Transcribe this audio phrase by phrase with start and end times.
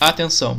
[0.00, 0.58] Atenção!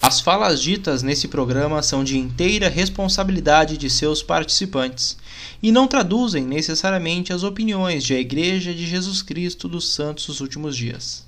[0.00, 5.16] As falas ditas nesse programa são de inteira responsabilidade de seus participantes
[5.60, 10.40] e não traduzem necessariamente as opiniões de a Igreja de Jesus Cristo dos Santos dos
[10.40, 11.25] Últimos Dias.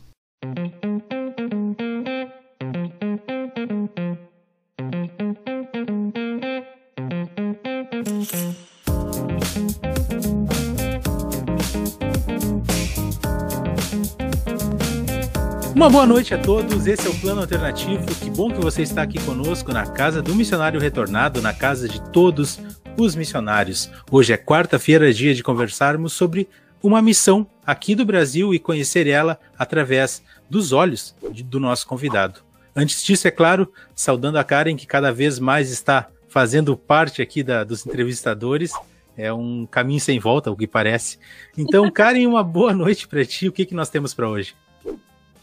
[15.78, 18.04] Uma boa noite a todos, esse é o Plano Alternativo.
[18.04, 22.02] Que bom que você está aqui conosco na casa do missionário retornado, na casa de
[22.10, 22.58] todos
[22.96, 23.88] os missionários.
[24.10, 26.48] Hoje é quarta-feira, dia de conversarmos sobre
[26.82, 31.14] uma missão aqui do Brasil e conhecer ela através dos olhos
[31.44, 32.40] do nosso convidado.
[32.74, 37.44] Antes disso, é claro, saudando a Karen, que cada vez mais está fazendo parte aqui
[37.44, 38.72] da, dos entrevistadores.
[39.16, 41.20] É um caminho sem volta, o que parece.
[41.56, 43.46] Então, Karen, uma boa noite para ti.
[43.46, 44.56] O que, que nós temos para hoje?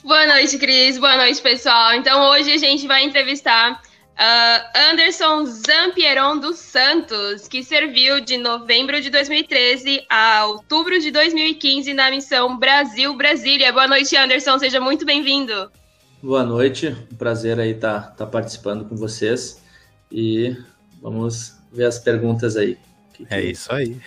[0.06, 1.00] Boa noite, Cris.
[1.00, 1.96] Boa noite, pessoal.
[1.96, 9.02] Então, hoje a gente vai entrevistar uh, Anderson Zampieron dos Santos, que serviu de novembro
[9.02, 13.74] de 2013 a outubro de 2015 na missão Brasil-Brasília.
[13.74, 14.60] Boa noite, Anderson.
[14.60, 15.72] Seja muito bem-vindo.
[16.22, 16.96] Boa noite.
[17.12, 19.60] Um prazer aí estar tá, tá participando com vocês.
[20.12, 20.56] E
[21.02, 22.78] vamos ver as perguntas aí.
[23.28, 24.00] É isso aí.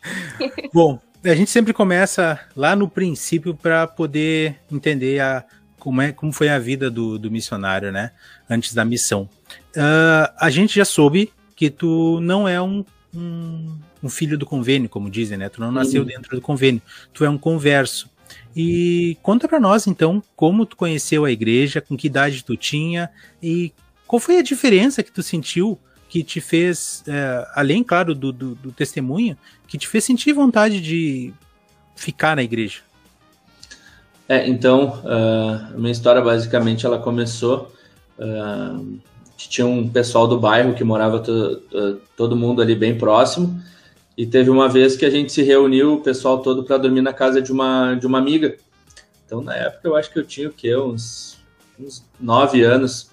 [0.72, 0.98] Bom,
[1.30, 5.44] a gente sempre começa lá no princípio para poder entender a,
[5.78, 8.12] como, é, como foi a vida do, do missionário, né?
[8.48, 9.28] Antes da missão.
[9.76, 14.88] Uh, a gente já soube que tu não é um, um, um, filho do convênio,
[14.88, 15.48] como dizem, né?
[15.48, 16.08] Tu não nasceu uhum.
[16.08, 16.82] dentro do convênio,
[17.12, 18.10] tu é um converso.
[18.54, 23.10] E conta para nós, então, como tu conheceu a igreja, com que idade tu tinha
[23.42, 23.72] e
[24.06, 28.54] qual foi a diferença que tu sentiu que te fez, é, além, claro, do, do,
[28.54, 31.32] do, testemunho, que te fez sentir vontade de
[31.94, 32.80] ficar na igreja?
[34.28, 37.72] É, então, uh, minha história basicamente ela começou.
[38.18, 38.98] Uh,
[39.36, 43.60] tinha um pessoal do bairro que morava to, to, todo mundo ali bem próximo.
[44.16, 47.12] E teve uma vez que a gente se reuniu, o pessoal todo, para dormir na
[47.12, 48.56] casa de uma, de uma amiga.
[49.26, 50.74] Então, na época, eu acho que eu tinha o quê?
[50.74, 51.38] Uns,
[51.78, 53.10] uns nove anos.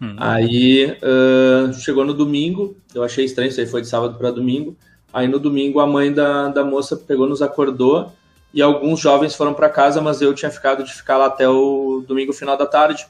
[0.00, 0.14] Hum.
[0.18, 4.76] Aí uh, chegou no domingo, eu achei estranho, isso aí foi de sábado para domingo.
[5.12, 8.12] Aí no domingo a mãe da, da moça pegou, nos acordou
[8.52, 12.04] e alguns jovens foram para casa, mas eu tinha ficado de ficar lá até o
[12.06, 13.06] domingo final da tarde.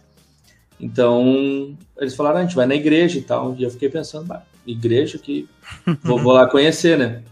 [0.80, 3.54] Então eles falaram, ah, a gente vai na igreja e tal.
[3.58, 4.32] E eu fiquei pensando,
[4.66, 5.48] igreja que
[6.02, 7.22] vou, vou, lá conhecer, né?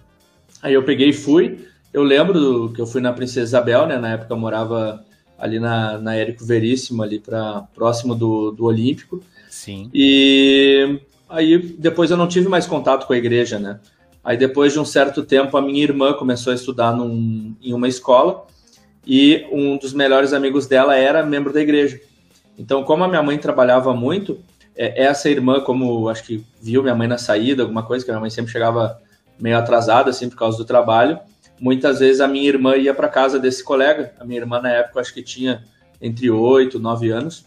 [0.62, 1.68] Aí eu peguei e fui.
[1.92, 3.98] Eu lembro que eu fui na Princesa Isabel, né?
[3.98, 5.04] Na época eu morava
[5.38, 9.22] ali na, na Érico Veríssimo, ali para próximo do, do Olímpico.
[9.54, 9.88] Sim.
[9.94, 10.98] E
[11.28, 13.78] aí depois eu não tive mais contato com a igreja, né?
[14.24, 17.86] Aí depois de um certo tempo a minha irmã começou a estudar num, em uma
[17.86, 18.48] escola
[19.06, 22.00] e um dos melhores amigos dela era membro da igreja.
[22.58, 24.40] Então, como a minha mãe trabalhava muito,
[24.74, 28.20] é, essa irmã, como acho que viu minha mãe na saída, alguma coisa, que minha
[28.20, 29.00] mãe sempre chegava
[29.38, 31.20] meio atrasada, assim, por causa do trabalho,
[31.60, 34.14] muitas vezes a minha irmã ia para casa desse colega.
[34.18, 35.62] A minha irmã, na época, acho que tinha
[36.02, 37.44] entre 8 e 9 anos.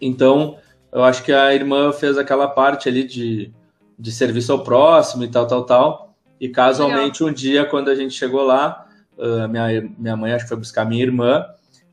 [0.00, 0.56] Então,
[0.96, 3.52] eu acho que a irmã fez aquela parte ali de,
[3.98, 6.14] de serviço ao próximo e tal, tal, tal.
[6.40, 7.28] E casualmente Legal.
[7.28, 8.86] um dia, quando a gente chegou lá,
[9.18, 11.44] uh, minha, minha mãe acho que foi buscar minha irmã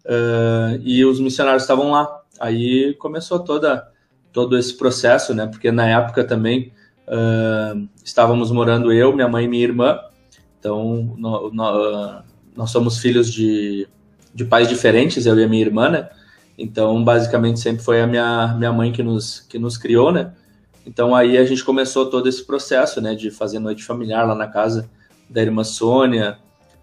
[0.05, 2.21] uh, e os missionários estavam lá.
[2.39, 3.91] Aí começou toda
[4.31, 5.47] todo esse processo, né?
[5.47, 6.71] Porque na época também
[7.05, 9.99] uh, estávamos morando eu, minha mãe e minha irmã.
[10.57, 12.23] Então no, no,
[12.55, 13.85] nós somos filhos de,
[14.33, 16.09] de pais diferentes, eu e a minha irmã, né?
[16.57, 20.33] Então, basicamente, sempre foi a minha, minha mãe que nos, que nos criou, né?
[20.85, 23.15] Então, aí a gente começou todo esse processo, né?
[23.15, 24.89] De fazer noite familiar lá na casa
[25.29, 26.37] da irmã Sônia.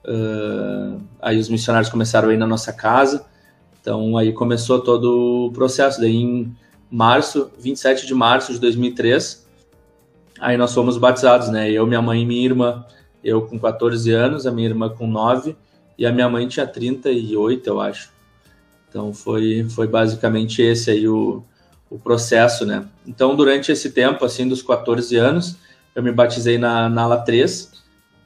[0.04, 3.26] Uh, aí os missionários começaram a ir na nossa casa.
[3.80, 6.00] Então, aí começou todo o processo.
[6.00, 6.56] Daí, em
[6.90, 9.46] março, 27 de março de 2003,
[10.40, 11.70] aí nós fomos batizados, né?
[11.70, 12.84] Eu, minha mãe e minha irmã.
[13.22, 15.54] Eu com 14 anos, a minha irmã com 9
[15.98, 18.10] e a minha mãe tinha 38, eu acho.
[18.90, 21.44] Então foi, foi basicamente esse aí o,
[21.88, 22.84] o processo, né?
[23.06, 25.56] Então durante esse tempo, assim, dos 14 anos,
[25.94, 27.70] eu me batizei na, na ala 3.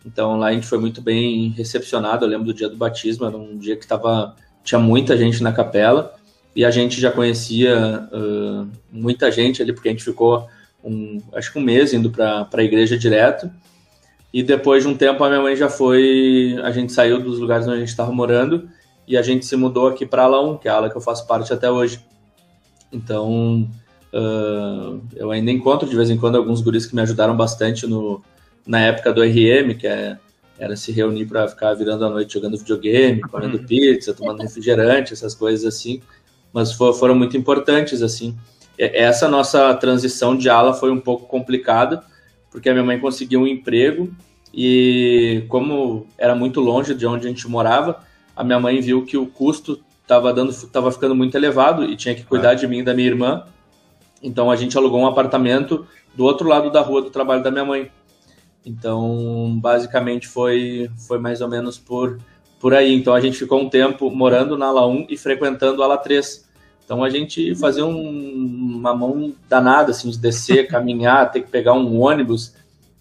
[0.06, 2.25] Então lá a gente foi muito bem recepcionado.
[2.25, 4.34] Eu lembro do dia do batismo, era um dia que tava,
[4.64, 6.14] tinha muita gente na capela
[6.56, 10.49] e a gente já conhecia uh, muita gente ali, porque a gente ficou
[10.82, 13.50] um, acho que um mês indo para a igreja direto.
[14.32, 17.67] E depois de um tempo a minha mãe já foi, a gente saiu dos lugares
[17.67, 18.69] onde a gente estava morando
[19.06, 20.97] e a gente se mudou aqui para a ala 1, que é a ala que
[20.97, 22.01] eu faço parte até hoje.
[22.93, 23.69] Então,
[24.12, 28.23] uh, eu ainda encontro de vez em quando alguns guris que me ajudaram bastante no,
[28.67, 30.17] na época do RM, que é,
[30.59, 33.67] era se reunir para ficar virando a noite jogando videogame, comendo uhum.
[33.67, 36.01] pizza, tomando refrigerante, essas coisas assim.
[36.53, 38.37] mas for, foram muito importantes, assim.
[38.77, 42.03] Essa nossa transição de ala foi um pouco complicada,
[42.51, 44.12] porque a minha mãe conseguiu um emprego
[44.53, 48.03] e como era muito longe de onde a gente morava,
[48.36, 52.14] a minha mãe viu que o custo estava dando, tava ficando muito elevado e tinha
[52.14, 52.54] que cuidar ah.
[52.54, 53.44] de mim e da minha irmã.
[54.22, 57.64] Então a gente alugou um apartamento do outro lado da rua do trabalho da minha
[57.64, 57.90] mãe.
[58.64, 62.19] Então, basicamente foi foi mais ou menos por
[62.58, 62.94] por aí.
[62.94, 66.48] Então a gente ficou um tempo morando na ala 1 e frequentando a ala 3.
[66.84, 71.75] Então a gente fazia um, uma mão danada assim de descer, caminhar, ter que pegar
[71.75, 72.54] um ônibus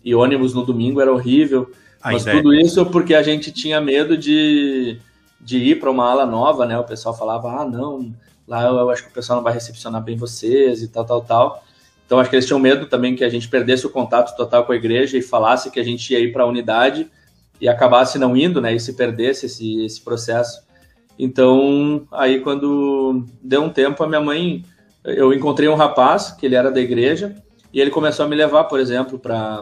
[0.03, 1.71] e ônibus no domingo era horrível.
[2.03, 4.99] Mas tudo isso porque a gente tinha medo de,
[5.43, 6.77] de ir para uma ala nova, né?
[6.77, 8.13] O pessoal falava: "Ah, não,
[8.47, 11.63] lá eu acho que o pessoal não vai recepcionar bem vocês e tal, tal, tal".
[12.05, 14.71] Então acho que eles tinham medo também que a gente perdesse o contato total com
[14.71, 17.09] a igreja e falasse que a gente ia ir para a unidade
[17.59, 18.73] e acabasse não indo, né?
[18.73, 20.63] E se perdesse esse, esse processo.
[21.17, 24.63] Então, aí quando deu um tempo, a minha mãe,
[25.03, 27.35] eu encontrei um rapaz que ele era da igreja
[27.71, 29.61] e ele começou a me levar, por exemplo, para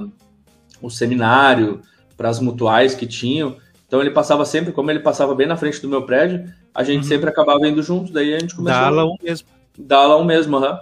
[0.82, 1.82] o seminário,
[2.18, 3.56] para as mutuais que tinham.
[3.92, 7.04] Então ele passava sempre, como ele passava bem na frente do meu prédio, a gente
[7.04, 7.10] uhum.
[7.10, 8.14] sempre acabava indo junto.
[8.14, 8.80] Daí a gente começou.
[8.80, 9.48] Da ala 1 mesmo.
[9.78, 10.72] Da ala 1 mesmo, aham.
[10.72, 10.80] Uhum.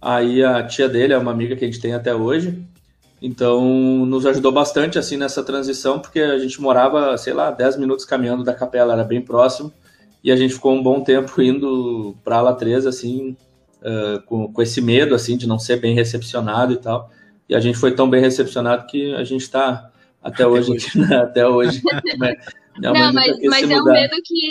[0.00, 2.58] Aí a tia dele é uma amiga que a gente tem até hoje.
[3.20, 3.62] Então
[4.06, 8.42] nos ajudou bastante assim nessa transição, porque a gente morava, sei lá, 10 minutos caminhando
[8.42, 9.70] da capela, era bem próximo.
[10.24, 13.36] E a gente ficou um bom tempo indo para a ala 3, assim,
[13.82, 17.10] uh, com, com esse medo assim de não ser bem recepcionado e tal.
[17.50, 19.90] E a gente foi tão bem recepcionado que a gente está
[20.26, 20.72] até, hoje,
[21.22, 21.80] até hoje.
[22.78, 24.50] não, mas, mas é um medo que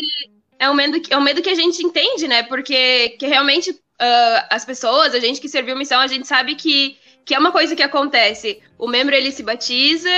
[0.58, 2.44] é um medo que é um medo que a gente entende, né?
[2.44, 6.98] Porque que realmente uh, as pessoas, a gente que serviu missão, a gente sabe que
[7.26, 8.62] que é uma coisa que acontece.
[8.78, 10.10] O membro ele se batiza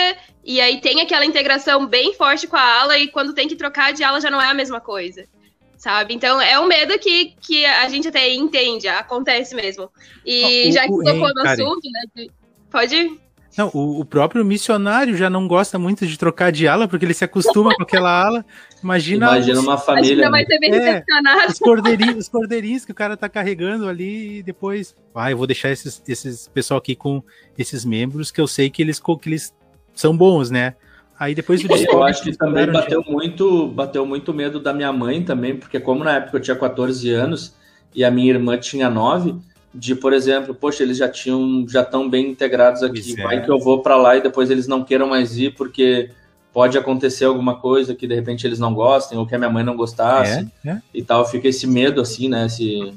[0.43, 3.93] e aí tem aquela integração bem forte com a ala e quando tem que trocar
[3.93, 5.25] de ala já não é a mesma coisa.
[5.77, 6.13] Sabe?
[6.13, 9.89] Então é um medo que, que a gente até entende, acontece mesmo.
[10.25, 12.01] E já que tocou no assunto, né?
[12.15, 12.31] De...
[12.69, 13.19] Pode
[13.57, 17.13] Não, o, o, próprio missionário já não gosta muito de trocar de ala, porque ele
[17.13, 18.45] se acostuma com aquela ala.
[18.83, 19.25] Imagina.
[19.25, 20.29] Imagina uma família.
[20.29, 21.03] Vai ser bem é,
[21.49, 24.95] os, cordeirinhos, os cordeirinhos que o cara tá carregando ali e depois.
[25.15, 27.23] Ah, eu vou deixar esses, esses pessoal aqui com
[27.57, 29.51] esses membros que eu sei que eles, que eles
[29.95, 30.75] são bons, né?
[31.19, 35.23] Aí depois o Eu acho que também bateu muito, bateu muito medo da minha mãe
[35.23, 37.55] também, porque como na época eu tinha 14 anos
[37.95, 39.35] e a minha irmã tinha 9,
[39.77, 43.23] de, por exemplo, poxa, eles já tinham, já estão bem integrados aqui, é.
[43.23, 46.09] vai que eu vou para lá e depois eles não queiram mais ir porque
[46.51, 49.63] pode acontecer alguma coisa que de repente eles não gostem ou que a minha mãe
[49.63, 50.81] não gostasse é, é.
[50.91, 52.91] e tal, fica esse medo assim, né, esse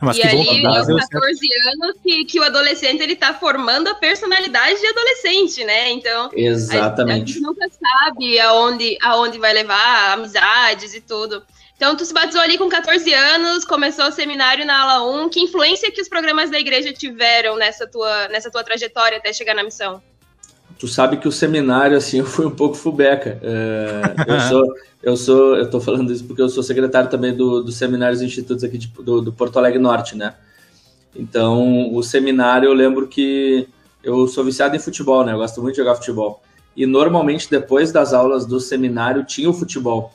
[0.00, 4.80] mas e ali, aos 14 anos, que, que o adolescente ele tá formando a personalidade
[4.80, 5.92] de adolescente, né?
[5.92, 7.12] Então, Exatamente.
[7.12, 11.44] A, a gente nunca sabe aonde, aonde vai levar, amizades e tudo.
[11.82, 15.28] Então, tu se batizou ali com 14 anos, começou o seminário na ala 1.
[15.30, 19.52] Que influência que os programas da igreja tiveram nessa tua, nessa tua trajetória até chegar
[19.52, 20.00] na missão?
[20.78, 23.36] Tu sabe que o seminário, assim, eu fui um pouco fubeca.
[23.42, 27.64] É, eu sou, eu sou, eu tô falando isso porque eu sou secretário também do,
[27.64, 30.36] dos seminários e institutos aqui de, do, do Porto Alegre Norte, né?
[31.16, 33.68] Então, o seminário, eu lembro que
[34.04, 35.32] eu sou viciado em futebol, né?
[35.32, 36.44] Eu gosto muito de jogar futebol.
[36.76, 40.14] E normalmente, depois das aulas do seminário, tinha o futebol.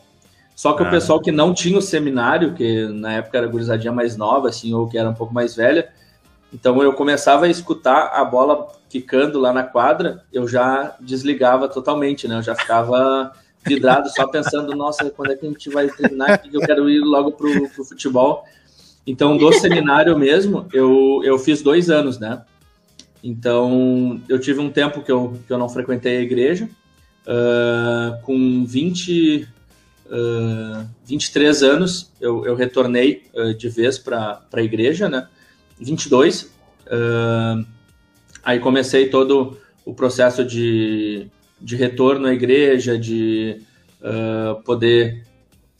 [0.57, 0.87] Só que ah.
[0.87, 4.73] o pessoal que não tinha o seminário, que na época era gurizadinha mais nova, assim,
[4.73, 5.87] ou que era um pouco mais velha,
[6.51, 12.27] então eu começava a escutar a bola quicando lá na quadra, eu já desligava totalmente,
[12.27, 12.37] né?
[12.37, 13.31] Eu já ficava
[13.63, 17.01] vidrado só pensando, nossa, quando é que a gente vai terminar que eu quero ir
[17.01, 18.43] logo pro, pro futebol.
[19.05, 22.41] Então, do seminário mesmo, eu, eu fiz dois anos, né?
[23.23, 26.67] Então, eu tive um tempo que eu, que eu não frequentei a igreja.
[27.27, 29.47] Uh, com 20,
[30.11, 35.27] uh, 23 anos, eu, eu retornei uh, de vez para a igreja, né?
[35.79, 36.43] 22.
[36.87, 37.65] Uh,
[38.43, 41.27] aí comecei todo o processo de,
[41.59, 43.61] de retorno à igreja, de
[44.01, 45.23] uh, poder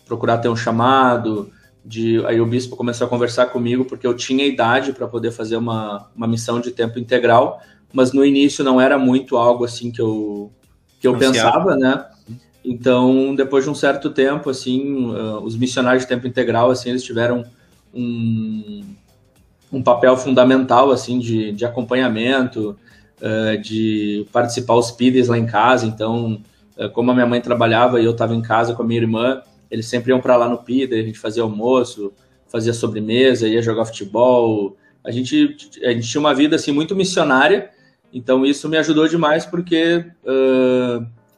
[0.06, 1.52] procurar ter um chamado.
[1.84, 5.56] De, aí o bispo começou a conversar comigo porque eu tinha idade para poder fazer
[5.56, 7.62] uma, uma missão de tempo integral,
[7.94, 10.52] mas no início não era muito algo assim que eu,
[11.00, 12.06] que eu pensava, né?
[12.70, 17.02] Então, depois de um certo tempo, assim, uh, os missionários de tempo integral, assim, eles
[17.02, 17.46] tiveram
[17.94, 18.84] um,
[19.72, 22.78] um papel fundamental, assim, de, de acompanhamento,
[23.22, 25.86] uh, de participar os PIDs lá em casa.
[25.86, 26.42] Então,
[26.78, 29.42] uh, como a minha mãe trabalhava e eu estava em casa com a minha irmã,
[29.72, 32.12] eles sempre iam para lá no PID, a gente fazia almoço,
[32.50, 34.76] fazia sobremesa, ia jogar futebol.
[35.06, 35.56] A gente,
[35.86, 37.70] a gente tinha uma vida, assim, muito missionária,
[38.14, 40.06] então isso me ajudou demais, porque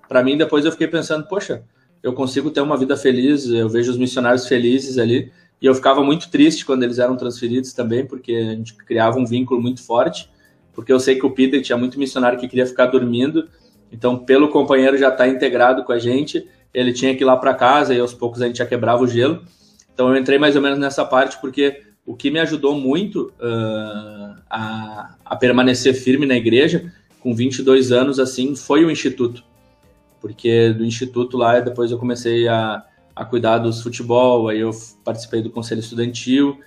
[0.10, 1.64] para mim, depois eu fiquei pensando, poxa,
[2.02, 6.02] eu consigo ter uma vida feliz, eu vejo os missionários felizes ali, E eu ficava
[6.02, 10.30] muito triste quando eles eram transferidos também, porque a gente criava um vínculo muito forte,
[10.74, 13.48] porque eu sei que o Peter tinha muito missionário que queria ficar dormindo,
[13.92, 17.36] então pelo companheiro já estar tá integrado com a gente, ele tinha que ir lá
[17.36, 19.44] para casa e aos poucos a gente já quebrava o gelo.
[19.94, 24.42] Então eu entrei mais ou menos nessa parte porque o que me ajudou muito uh,
[24.50, 29.44] a, a, permanecer firme na igreja com 22 anos assim foi o instituto
[30.20, 32.84] porque do instituto lá depois eu comecei a,
[33.16, 34.72] a cuidar dos futebol aí eu
[35.04, 36.60] participei do conselho estudantil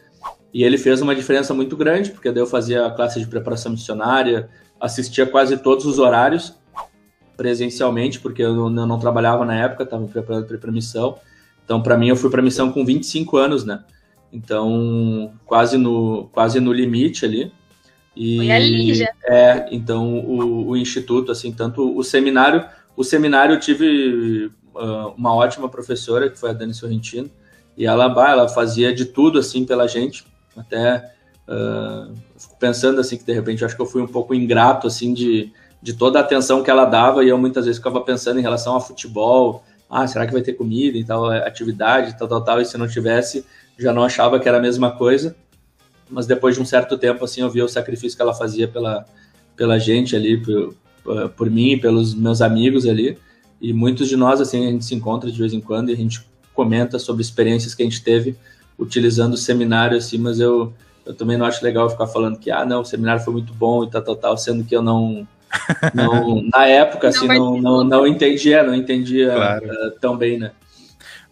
[0.53, 3.73] e ele fez uma diferença muito grande porque daí eu fazia a classe de preparação
[3.73, 4.49] missionária
[4.81, 6.55] assistia quase todos os horários
[7.37, 11.19] presencialmente porque eu não, eu não trabalhava na época estava preparando para missão
[11.65, 13.83] então, para mim, eu fui para missão com 25 anos, né?
[14.33, 17.53] Então, quase no, quase no limite ali.
[18.17, 19.09] E, Foi ali já.
[19.27, 22.65] É, então o, o, instituto, assim, tanto o seminário,
[22.97, 27.31] o seminário eu tive uh, uma ótima professora, que foi a Dani Sorrentino,
[27.77, 31.13] e ela, bah, ela fazia de tudo, assim, pela gente, até
[31.49, 32.15] uh,
[32.59, 35.95] pensando, assim, que de repente acho que eu fui um pouco ingrato, assim, de, de
[35.95, 38.81] toda a atenção que ela dava, e eu muitas vezes ficava pensando em relação a
[38.81, 42.65] futebol, ah, será que vai ter comida e tal, é, atividade, tal, tal, tal, e
[42.65, 43.45] se não tivesse,
[43.79, 45.35] já não achava que era a mesma coisa,
[46.11, 49.07] mas depois de um certo tempo, assim, eu vi o sacrifício que ela fazia pela,
[49.57, 50.43] pela gente ali,
[51.37, 53.19] por mim, pelos meus amigos ali,
[53.61, 55.97] e muitos de nós, assim, a gente se encontra de vez em quando e a
[55.97, 58.37] gente comenta sobre experiências que a gente teve
[58.79, 60.73] utilizando o seminário, assim, mas eu,
[61.07, 63.85] eu também não acho legal ficar falando que, ah, não, o seminário foi muito bom
[63.85, 65.27] e tal, tal, tal, sendo que eu não
[65.95, 69.67] não, na época, assim, não, não, não entendia, não entendia claro.
[69.67, 70.53] uh, tão bem, né?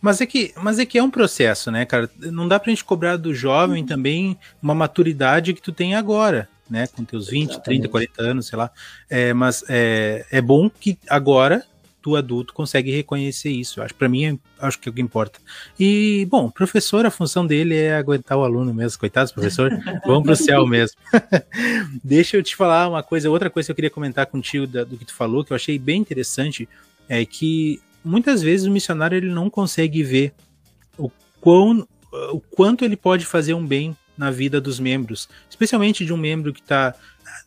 [0.00, 2.08] Mas é, que, mas é que é um processo, né, cara?
[2.18, 6.86] Não dá pra gente cobrar do jovem também uma maturidade que tu tem agora, né?
[6.86, 7.82] Com teus 20, Exatamente.
[7.82, 8.70] 30, 40 anos, sei lá.
[9.08, 11.64] É, mas é, é bom que agora
[12.02, 13.80] tu adulto consegue reconhecer isso.
[13.80, 15.38] Eu acho para mim acho que é o que importa.
[15.78, 19.70] E bom, professor, a função dele é aguentar o aluno mesmo, coitados professor,
[20.06, 20.96] vamos pro céu mesmo.
[22.02, 24.96] Deixa eu te falar uma coisa, outra coisa que eu queria comentar contigo da, do
[24.96, 26.68] que tu falou, que eu achei bem interessante,
[27.08, 30.32] é que muitas vezes o missionário ele não consegue ver
[30.96, 31.10] o
[31.40, 31.86] quão
[32.32, 36.52] o quanto ele pode fazer um bem na vida dos membros, especialmente de um membro
[36.52, 36.94] que está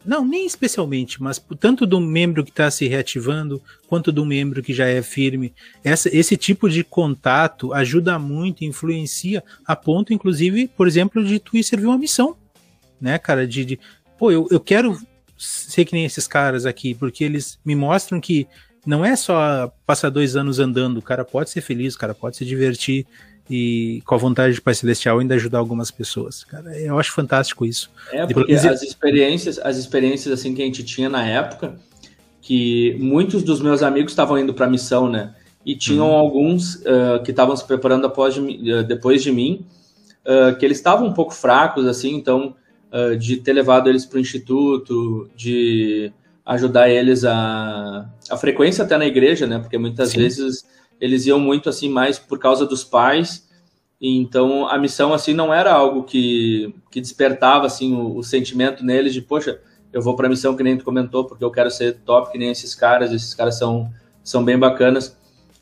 [0.04, 4.74] não, nem especialmente, mas tanto do membro que está se reativando, quanto do membro que
[4.74, 5.54] já é firme.
[5.84, 11.56] Essa, esse tipo de contato ajuda muito, influencia, a ponto, inclusive, por exemplo, de tu
[11.56, 12.36] ir servir uma missão.
[13.00, 13.48] Né, cara?
[13.48, 13.80] De, de
[14.18, 14.98] pô, eu, eu quero
[15.38, 18.48] ser que nem esses caras aqui, porque eles me mostram que
[18.86, 22.36] não é só passar dois anos andando, o cara pode ser feliz, o cara pode
[22.36, 23.06] se divertir
[23.50, 26.44] e com a vontade de Pai Celestial ainda ajudar algumas pessoas.
[26.44, 27.92] Cara, eu acho fantástico isso.
[28.12, 31.76] É, porque as experiências, as experiências assim que a gente tinha na época,
[32.42, 35.34] que muitos dos meus amigos estavam indo para a missão, né?
[35.66, 36.16] E tinham uhum.
[36.16, 39.66] alguns uh, que estavam se preparando após de, uh, depois de mim,
[40.26, 42.56] uh, que eles estavam um pouco fracos, assim, então,
[43.20, 46.14] de ter levado eles para o instituto, de
[46.46, 49.58] ajudar eles a, a frequência até na igreja, né?
[49.58, 50.20] Porque muitas Sim.
[50.20, 50.64] vezes
[51.00, 53.48] eles iam muito assim mais por causa dos pais.
[54.02, 59.14] então a missão assim não era algo que, que despertava assim o, o sentimento neles
[59.14, 59.60] de poxa,
[59.92, 62.38] eu vou para a missão que nem tu comentou porque eu quero ser top que
[62.38, 63.92] nem esses caras, esses caras são
[64.24, 65.18] são bem bacanas.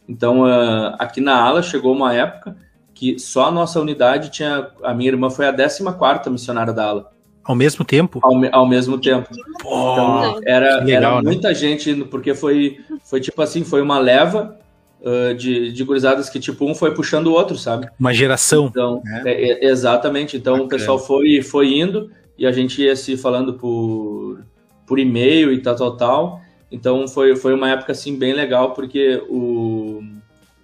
[0.07, 2.55] Então uh, aqui na ala chegou uma época
[2.93, 6.85] que só a nossa unidade tinha a minha irmã foi a 14 quarta missionária da
[6.85, 7.11] ala.
[7.43, 8.19] Ao mesmo tempo?
[8.21, 9.29] Ao, ao mesmo tempo.
[9.59, 11.21] Pô, então, era, legal, era né?
[11.23, 14.59] muita gente indo, porque foi, foi tipo assim, foi uma leva
[15.01, 17.89] uh, de, de gurizadas que, tipo, um foi puxando o outro, sabe?
[17.99, 18.67] Uma geração.
[18.67, 19.23] Então, né?
[19.25, 20.37] é, é, exatamente.
[20.37, 20.67] Então, Bacana.
[20.67, 24.43] o pessoal foi, foi indo e a gente ia se falando por,
[24.85, 26.41] por e-mail e tal, tal, tal.
[26.71, 30.01] Então, foi, foi uma época, assim, bem legal, porque o...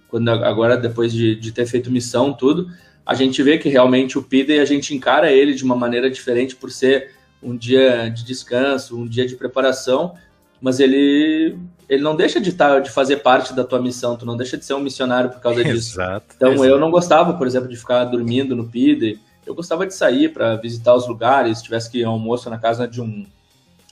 [0.08, 2.68] Quando, agora, depois de, de ter feito missão, tudo,
[3.04, 6.56] a gente vê que realmente o PIDA a gente encara ele de uma maneira diferente
[6.56, 7.10] por ser
[7.42, 10.14] um dia de descanso, um dia de preparação,
[10.60, 11.56] mas ele
[11.88, 14.56] ele não deixa de estar tá, de fazer parte da tua missão, tu não deixa
[14.56, 15.94] de ser um missionário por causa disso.
[15.94, 16.26] Exato.
[16.36, 16.68] Então exato.
[16.68, 19.20] eu não gostava, por exemplo, de ficar dormindo no PIDE.
[19.46, 22.58] Eu gostava de sair para visitar os lugares, se tivesse que ir ao almoço na
[22.58, 23.26] casa de um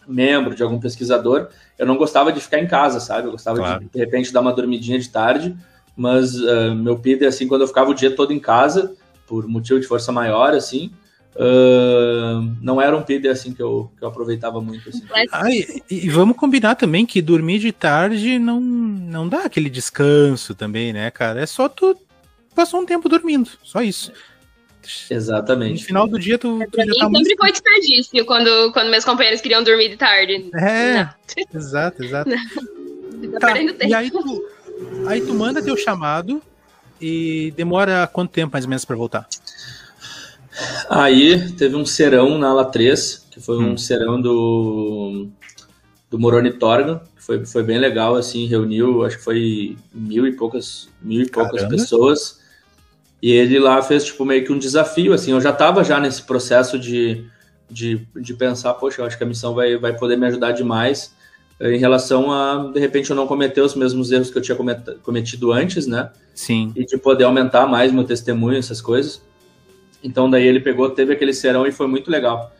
[0.07, 1.49] membro, de algum pesquisador,
[1.79, 3.27] eu não gostava de ficar em casa, sabe?
[3.27, 3.81] Eu gostava claro.
[3.81, 5.57] de de repente dar uma dormidinha de tarde,
[5.97, 8.95] mas uh, meu PIDE assim quando eu ficava o dia todo em casa
[9.27, 10.93] por motivo de força maior assim,
[11.39, 14.89] Uh, não era um PD assim que eu, que eu aproveitava muito.
[14.89, 15.03] Assim.
[15.31, 20.55] Ah, e, e, vamos combinar também que dormir de tarde não, não dá aquele descanso
[20.55, 21.41] também, né, cara?
[21.41, 21.95] É só tu
[22.55, 24.13] passar um tempo dormindo, só isso.
[25.11, 25.81] Exatamente.
[25.81, 29.41] No final do dia, tu, tu já tá sempre foi desperdício quando, quando meus companheiros
[29.41, 30.49] queriam dormir de tarde.
[30.55, 31.11] É, não.
[31.61, 32.31] exato, exato.
[33.41, 34.45] Tá, e aí tu,
[35.07, 36.41] aí tu manda teu chamado
[37.01, 39.29] e demora quanto tempo mais ou menos para voltar?
[40.89, 43.77] Aí teve um serão na ala 3, que foi um hum.
[43.77, 45.29] serão do,
[46.11, 50.33] do Moroni Torga, que foi, foi bem legal, assim, reuniu, acho que foi mil e
[50.33, 52.41] poucas, mil e poucas pessoas.
[53.23, 56.23] E ele lá fez, tipo, meio que um desafio, assim, eu já estava já nesse
[56.23, 57.25] processo de,
[57.71, 61.15] de, de pensar, poxa, eu acho que a missão vai, vai poder me ajudar demais
[61.59, 64.57] eh, em relação a, de repente, eu não cometer os mesmos erros que eu tinha
[65.03, 66.11] cometido antes, né?
[66.35, 66.73] Sim.
[66.77, 69.23] E de poder aumentar mais meu testemunho, essas coisas.
[70.03, 72.53] Então daí ele pegou, teve aquele serão e foi muito legal.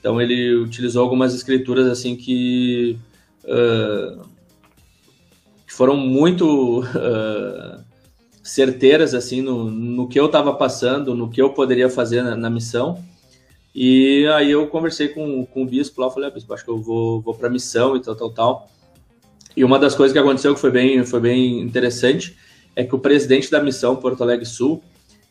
[0.00, 2.98] Então ele utilizou algumas escrituras assim que,
[3.44, 4.22] uh,
[5.66, 7.84] que foram muito uh,
[8.42, 12.48] certeiras assim no, no que eu estava passando, no que eu poderia fazer na, na,
[12.48, 13.02] missão.
[13.74, 16.78] E aí eu conversei com, com o bispo lá, falei, ah, bispo, acho que eu
[16.78, 18.70] vou, vou para missão e tal, tal, tal.
[19.56, 22.36] E uma das coisas que aconteceu que foi bem, foi bem interessante
[22.76, 24.82] é que o presidente da missão Porto Alegre Sul,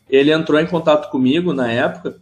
[0.08, 2.18] ele entrou em contato comigo na época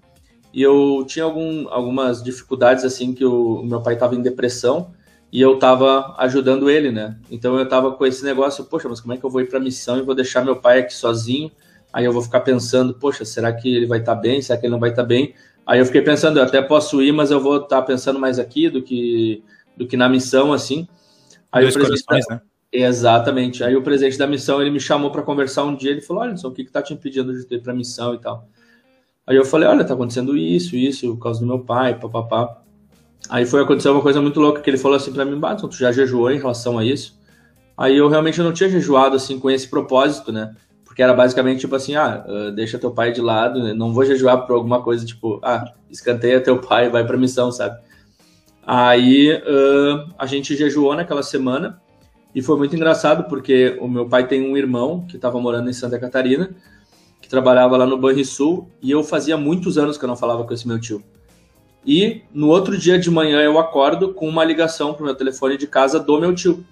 [0.53, 4.93] e eu tinha algum, algumas dificuldades assim que o, meu pai estava em depressão
[5.33, 7.19] e eu estava ajudando ele, né?
[7.29, 9.59] Então eu estava com esse negócio, poxa, mas como é que eu vou ir para
[9.59, 11.51] a missão e vou deixar meu pai aqui sozinho?
[11.93, 14.41] Aí eu vou ficar pensando, poxa, será que ele vai estar tá bem?
[14.41, 15.35] Será que ele não vai estar tá bem?
[15.67, 18.39] Aí eu fiquei pensando, eu até posso ir, mas eu vou estar tá pensando mais
[18.39, 19.43] aqui do que
[19.77, 20.87] do que na missão, assim.
[21.51, 22.41] Aí Dois o presidente, né?
[22.77, 23.63] Exatamente.
[23.63, 25.93] Aí o presidente da missão ele me chamou para conversar um dia.
[25.93, 28.49] Ele falou: Olha, o que está te impedindo de ir para missão e tal?
[29.25, 32.61] Aí eu falei: Olha, está acontecendo isso, isso, por causa do meu pai, papapá.
[33.31, 35.71] Aí foi acontecer uma coisa muito louca que ele falou assim para mim: Bah, tu
[35.71, 37.17] já jejuou em relação a isso?
[37.77, 40.53] Aí eu realmente não tinha jejuado assim com esse propósito, né?
[40.85, 43.73] Porque era basicamente tipo assim: Ah, uh, deixa teu pai de lado, né?
[43.73, 47.79] não vou jejuar por alguma coisa tipo, ah, escanteia teu pai, vai para missão, sabe?
[48.67, 51.81] Aí uh, a gente jejuou naquela semana.
[52.35, 55.73] E foi muito engraçado porque o meu pai tem um irmão que estava morando em
[55.73, 56.51] Santa Catarina,
[57.21, 60.53] que trabalhava lá no Banrisul, e eu fazia muitos anos que eu não falava com
[60.53, 61.03] esse meu tio.
[61.87, 65.67] E no outro dia de manhã eu acordo com uma ligação pro meu telefone de
[65.67, 66.65] casa do meu tio.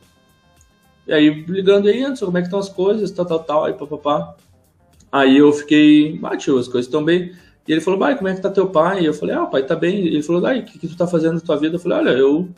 [1.07, 3.75] E aí, ligando aí, Anderson, como é que estão as coisas, tal, tal, tal, aí
[3.75, 4.35] papapá.
[5.11, 7.33] Aí eu fiquei, ah, tio, as coisas estão bem.
[7.69, 9.03] E ele falou, pai, como é que tá teu pai?
[9.03, 10.05] E eu falei, ah, o pai tá bem.
[10.05, 11.77] E ele falou, ai, o que, que tu tá fazendo na tua vida?
[11.77, 12.49] Eu falei, olha, eu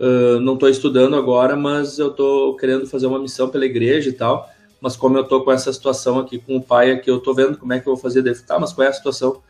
[0.00, 4.12] Uh, não estou estudando agora, mas eu estou querendo fazer uma missão pela igreja e
[4.12, 4.48] tal.
[4.80, 7.58] Mas como eu estou com essa situação aqui com o pai aqui, eu estou vendo
[7.58, 8.22] como é que eu vou fazer.
[8.22, 9.42] Dele, tá, mas qual é a situação?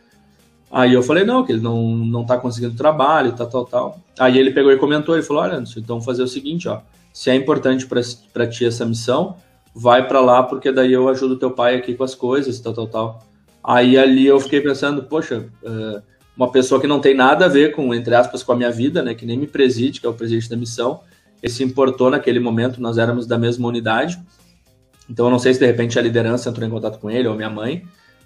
[0.70, 4.00] Aí eu falei, não, que ele não, não tá conseguindo trabalho, tal, tal, tal.
[4.18, 6.80] Aí ele pegou e comentou, ele falou, olha, Anderson, então fazer o seguinte, ó,
[7.12, 7.86] se é importante
[8.32, 9.36] para ti essa missão,
[9.74, 12.86] vai para lá, porque daí eu ajudo teu pai aqui com as coisas, tal, tal,
[12.86, 13.26] tal.
[13.64, 16.02] Aí ali eu fiquei pensando, poxa, uh,
[16.38, 19.02] uma pessoa que não tem nada a ver com, entre aspas, com a minha vida,
[19.02, 21.00] né, que nem me preside, que é o presidente da missão,
[21.42, 24.16] ele se importou naquele momento, nós éramos da mesma unidade,
[25.10, 27.34] então eu não sei se de repente a liderança entrou em contato com ele ou
[27.34, 27.82] minha mãe,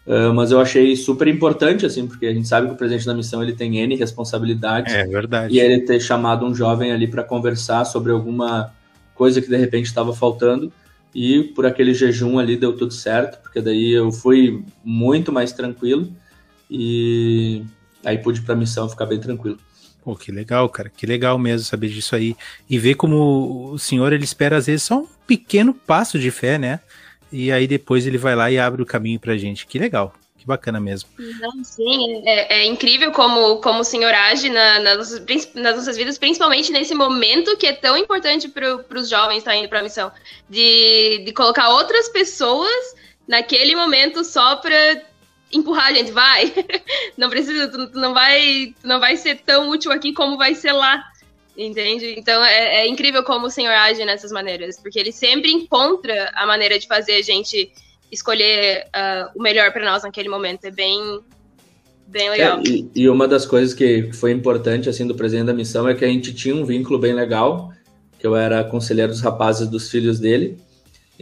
[0.06, 3.14] uh, mas eu achei super importante, assim, porque a gente sabe que o presidente da
[3.14, 4.92] missão ele tem N responsabilidades.
[4.92, 5.54] É verdade.
[5.54, 8.74] E ele ter chamado um jovem ali para conversar sobre alguma
[9.14, 10.70] coisa que de repente estava faltando,
[11.14, 16.12] e por aquele jejum ali deu tudo certo, porque daí eu fui muito mais tranquilo,
[16.70, 17.62] e
[18.04, 19.58] Aí pude ir pra missão ficar bem tranquilo.
[20.04, 20.90] Pô, que legal, cara.
[20.90, 22.36] Que legal mesmo saber disso aí.
[22.68, 26.58] E ver como o senhor, ele espera às vezes só um pequeno passo de fé,
[26.58, 26.80] né?
[27.30, 29.66] E aí depois ele vai lá e abre o caminho pra gente.
[29.66, 30.12] Que legal.
[30.36, 31.08] Que bacana mesmo.
[31.38, 36.18] Não, sim, é, é, incrível como, como o Senhor age na, nas, nas, nossas vidas,
[36.18, 39.84] principalmente nesse momento que é tão importante para os jovens estar tá indo para a
[39.84, 40.10] missão.
[40.50, 42.96] De, de colocar outras pessoas
[43.28, 45.00] naquele momento só para
[45.52, 46.52] empurrar a gente, vai.
[47.16, 50.54] não precisa, tu, tu, não vai, tu não vai ser tão útil aqui como vai
[50.54, 51.04] ser lá.
[51.56, 52.14] Entende?
[52.16, 56.46] Então é, é incrível como o Senhor age nessas maneiras, porque ele sempre encontra a
[56.46, 57.70] maneira de fazer a gente
[58.10, 60.64] escolher uh, o melhor para nós naquele momento.
[60.64, 61.20] É bem,
[62.06, 62.58] bem legal.
[62.58, 65.94] É, e, e, uma das coisas que foi importante assim do presidente da missão é
[65.94, 67.70] que a gente tinha um vínculo bem legal,
[68.18, 70.58] que eu era conselheiro dos rapazes dos filhos dele.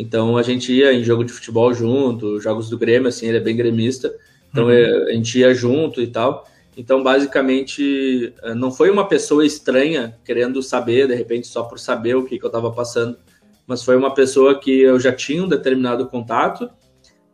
[0.01, 3.41] Então a gente ia em jogo de futebol junto, jogos do Grêmio, assim, ele é
[3.41, 4.11] bem gremista.
[4.51, 4.71] Então uhum.
[4.71, 6.49] É, a gente ia junto e tal.
[6.77, 12.15] Então, basicamente, eh, não foi uma pessoa estranha querendo saber, de repente, só por saber
[12.17, 13.19] o que, que eu estava passando,
[13.67, 16.71] mas foi uma pessoa que eu já tinha um determinado contato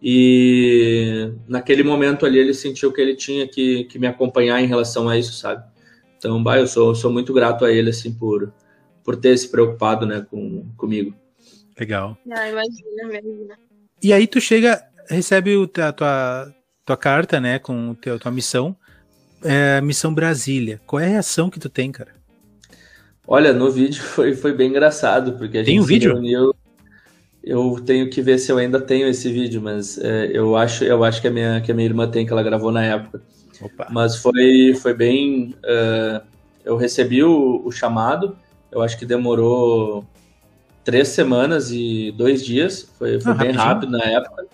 [0.02, 5.09] e naquele momento ali ele sentiu que ele tinha que, que me acompanhar em relação
[5.09, 5.62] a isso, sabe?
[6.18, 8.52] Então, bah, eu sou, sou muito grato a ele, assim, por,
[9.05, 11.14] por ter se preocupado, né, com, comigo.
[11.79, 12.17] Legal.
[12.31, 13.59] Ah, imagina, imagina.
[14.03, 18.77] E aí tu chega, recebe o, a tua, tua carta, né, com teu, tua missão,
[19.43, 20.81] é, missão Brasília.
[20.87, 22.11] Qual é a reação que tu tem, cara?
[23.27, 26.12] Olha, no vídeo foi, foi bem engraçado, porque a tem gente um vídeo?
[26.12, 26.55] reuniu.
[27.43, 31.05] Eu tenho que ver se eu ainda tenho esse vídeo, mas é, eu acho, eu
[31.05, 33.23] acho que a minha que a minha irmã tem que ela gravou na época.
[33.61, 33.87] Opa.
[33.91, 35.55] Mas foi, foi bem.
[35.65, 36.27] Uh,
[36.65, 38.37] eu recebi o, o, chamado,
[38.73, 40.05] eu acho que demorou
[40.87, 44.46] três semanas e dois dias, foi, foi ah, bem rápido na época.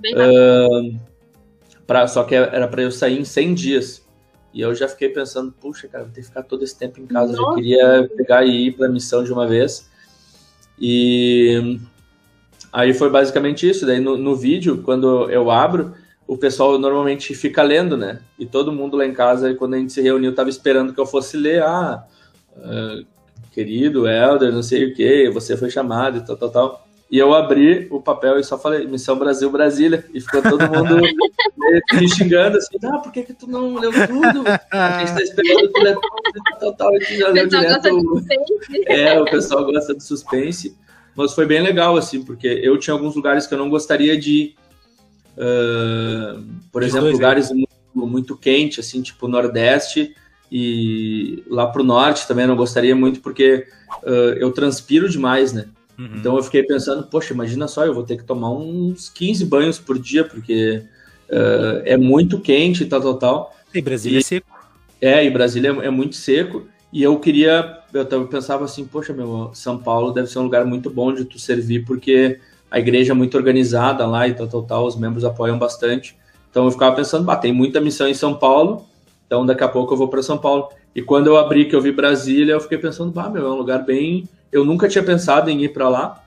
[0.00, 0.34] Bem rápido.
[0.34, 1.00] Uh,
[1.86, 4.08] pra, só que era para eu sair em 100 dias.
[4.52, 7.06] E eu já fiquei pensando, puxa, cara, vou ter que ficar todo esse tempo em
[7.06, 7.32] casa.
[7.32, 7.52] Nossa.
[7.52, 9.88] Eu queria pegar e ir para a missão de uma vez.
[10.76, 11.78] E
[12.72, 13.86] aí foi basicamente isso.
[13.86, 15.94] Daí no, no vídeo, quando eu abro,
[16.26, 18.20] o pessoal normalmente fica lendo, né?
[18.36, 21.06] E todo mundo lá em casa, quando a gente se reuniu, tava esperando que eu
[21.06, 21.62] fosse ler.
[21.62, 22.04] Ah,
[22.56, 23.06] uh,
[23.52, 26.88] querido Helder, não sei o que, você foi chamado e tal, tal, tal.
[27.10, 30.04] E eu abri o papel e só falei, Missão Brasil Brasília.
[30.12, 31.00] E ficou todo mundo
[31.94, 34.44] me xingando assim, ah, por que, que tu não leu tudo?
[34.70, 36.94] A gente tá esperando tu ler tudo e tal, tal.
[36.96, 37.88] E tu já leu direto.
[38.86, 40.76] É, o pessoal gosta de suspense.
[41.16, 44.30] Mas foi bem legal, assim, porque eu tinha alguns lugares que eu não gostaria de
[44.30, 44.56] ir.
[45.36, 50.14] Uh, por exemplo, dois, lugares muito, muito quentes, assim, tipo Nordeste
[50.50, 53.66] e lá pro Norte também não gostaria muito, porque
[54.02, 55.66] uh, eu transpiro demais, né?
[55.98, 56.10] Uhum.
[56.16, 59.78] Então eu fiquei pensando, poxa, imagina só, eu vou ter que tomar uns 15 banhos
[59.78, 60.82] por dia, porque
[61.28, 63.56] uh, é muito quente e tal, tal, tal.
[63.74, 64.46] E Brasília e, é seco.
[65.00, 66.66] É, e Brasília é, é, muito seco.
[66.92, 70.88] E eu queria, eu pensava assim, poxa, meu, São Paulo deve ser um lugar muito
[70.88, 72.38] bom de tu servir, porque
[72.70, 76.16] a igreja é muito organizada lá e tal, tal, tal, os membros apoiam bastante.
[76.50, 78.86] Então eu ficava pensando, bah, tem muita missão em São Paulo,
[79.28, 80.70] então daqui a pouco eu vou para São Paulo.
[80.92, 83.56] E quando eu abri que eu vi Brasília, eu fiquei pensando, bah, meu, é um
[83.56, 86.24] lugar bem eu nunca tinha pensado em ir para lá,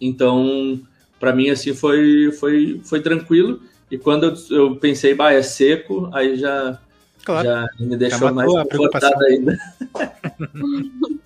[0.00, 0.80] então
[1.18, 3.60] para mim assim foi foi foi tranquilo.
[3.90, 6.78] E quando eu, eu pensei, bah, é seco, aí já
[7.24, 7.46] claro.
[7.46, 9.58] já me deixou já mais confortado ainda.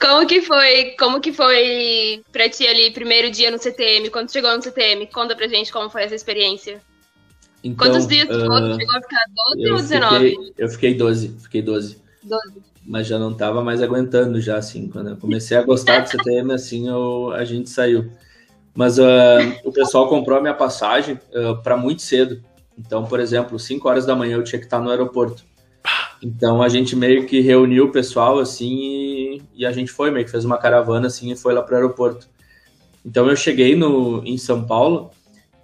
[0.00, 4.56] Como que foi, como que foi pra ti ali, primeiro dia no CTM, quando chegou
[4.56, 5.06] no CTM?
[5.08, 6.80] Conta pra gente como foi essa experiência.
[7.62, 9.24] Então, Quantos dias tu uh, chegou a ficar
[9.56, 10.30] 12 ou 19?
[10.30, 11.98] Fiquei, eu fiquei 12, fiquei 12.
[12.22, 16.08] 12 mas já não estava mais aguentando já, assim, quando eu comecei a gostar do
[16.08, 18.10] CTM, assim, eu, a gente saiu.
[18.74, 19.02] Mas uh,
[19.64, 22.42] o pessoal comprou a minha passagem uh, ah, para muito cedo.
[22.78, 25.44] Então, por exemplo, 5 horas da manhã eu tinha que estar no aeroporto.
[26.22, 30.24] Então a gente meio que reuniu o pessoal assim e, e, a gente foi, meio
[30.24, 32.28] que fez uma caravana assim e foi lá para o aeroporto.
[33.04, 35.10] Então eu cheguei no, em São Paulo,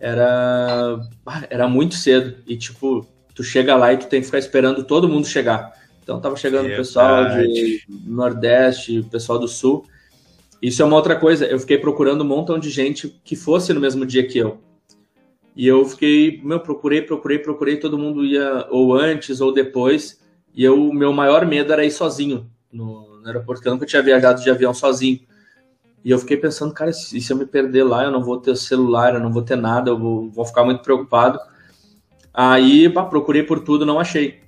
[0.01, 1.01] era,
[1.49, 2.37] era muito cedo.
[2.47, 5.73] E tipo, tu chega lá e tu tem que ficar esperando todo mundo chegar.
[6.03, 9.85] Então tava chegando o pessoal de Nordeste, pessoal do Sul.
[10.63, 11.45] Isso é uma outra coisa.
[11.47, 14.59] Eu fiquei procurando um montão de gente que fosse no mesmo dia que eu.
[15.55, 20.21] E eu fiquei, meu, procurei, procurei, procurei, todo mundo ia ou antes ou depois.
[20.55, 23.87] E eu, o meu maior medo era ir sozinho no, no aeroporto, porque eu nunca
[23.87, 25.21] tinha viajado de avião sozinho.
[26.07, 28.57] E eu fiquei pensando, cara, se, se eu me perder lá, eu não vou ter
[28.57, 31.37] celular, eu não vou ter nada, eu vou, vou ficar muito preocupado.
[32.33, 34.39] Aí, pá, procurei por tudo, não achei.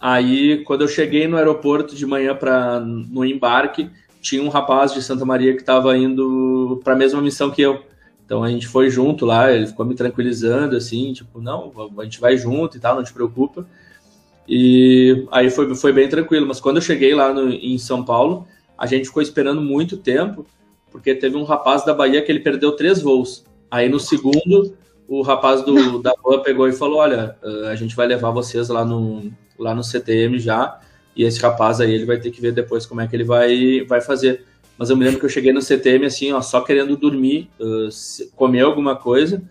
[0.00, 3.88] Aí, quando eu cheguei no aeroporto de manhã para no embarque,
[4.20, 7.84] tinha um rapaz de Santa Maria que estava indo para a mesma missão que eu.
[8.26, 12.20] Então a gente foi junto lá, ele ficou me tranquilizando, assim, tipo, não, a gente
[12.20, 13.64] vai junto e tal, não te preocupa.
[14.48, 16.44] E aí foi, foi bem tranquilo.
[16.44, 20.44] Mas quando eu cheguei lá no, em São Paulo, a gente ficou esperando muito tempo,
[20.92, 23.44] porque teve um rapaz da Bahia que ele perdeu três voos.
[23.70, 24.76] Aí no segundo,
[25.08, 27.36] o rapaz do, da van pegou e falou: Olha,
[27.68, 30.78] a gente vai levar vocês lá no, lá no CTM já,
[31.16, 33.84] e esse rapaz aí ele vai ter que ver depois como é que ele vai,
[33.88, 34.44] vai fazer.
[34.78, 37.88] Mas eu me lembro que eu cheguei no CTM assim, ó, só querendo dormir, uh,
[38.34, 39.42] comer alguma coisa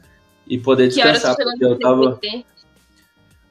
[0.48, 2.20] e poder descansar, porque eu tava...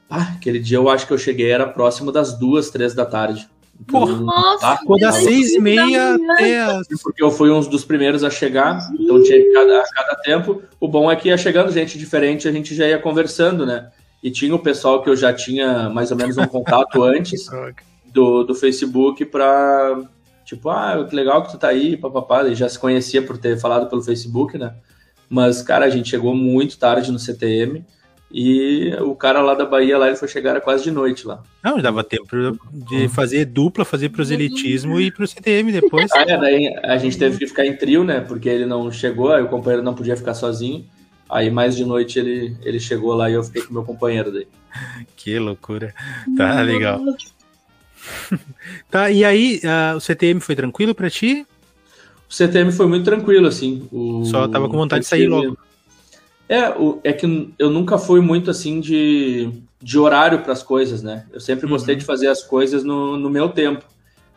[0.09, 3.49] Ah, aquele dia eu acho que eu cheguei, era próximo das duas, três da tarde.
[3.87, 4.79] Porra, Nossa, tá?
[4.99, 6.87] das seis e meia até as...
[7.01, 10.61] Porque eu fui um dos primeiros a chegar, então tinha cada, a cada tempo.
[10.79, 13.89] O bom é que ia chegando gente diferente, a gente já ia conversando, né?
[14.23, 17.47] e tinha o pessoal que eu já tinha mais ou menos um contato antes
[18.05, 19.99] do, do Facebook para
[20.45, 23.57] tipo, ah, que legal que tu tá aí, papapá, e já se conhecia por ter
[23.57, 24.75] falado pelo Facebook, né?
[25.29, 27.85] Mas, cara, a gente chegou muito tarde no CTM
[28.33, 31.43] e o cara lá da Bahia, lá, ele foi chegar quase de noite lá.
[31.63, 36.09] Não, dava tempo de fazer dupla, fazer proselitismo e ir pro CTM depois.
[36.13, 38.21] Ah, é, daí a gente teve que ficar em trio, né?
[38.21, 40.85] Porque ele não chegou, aí o companheiro não podia ficar sozinho.
[41.29, 44.47] Aí mais de noite ele, ele chegou lá e eu fiquei com meu companheiro daí.
[45.15, 45.93] Que loucura.
[46.37, 47.01] Tá legal.
[48.89, 51.45] tá, e aí, uh, o CTM foi tranquilo para ti?
[52.29, 53.87] O CTM foi muito tranquilo, assim.
[53.91, 55.57] O, Só tava com vontade de sair logo.
[56.51, 59.49] É, o, é que eu nunca fui muito assim de,
[59.81, 61.25] de horário para as coisas, né?
[61.31, 61.71] Eu sempre uhum.
[61.71, 63.85] gostei de fazer as coisas no, no meu tempo.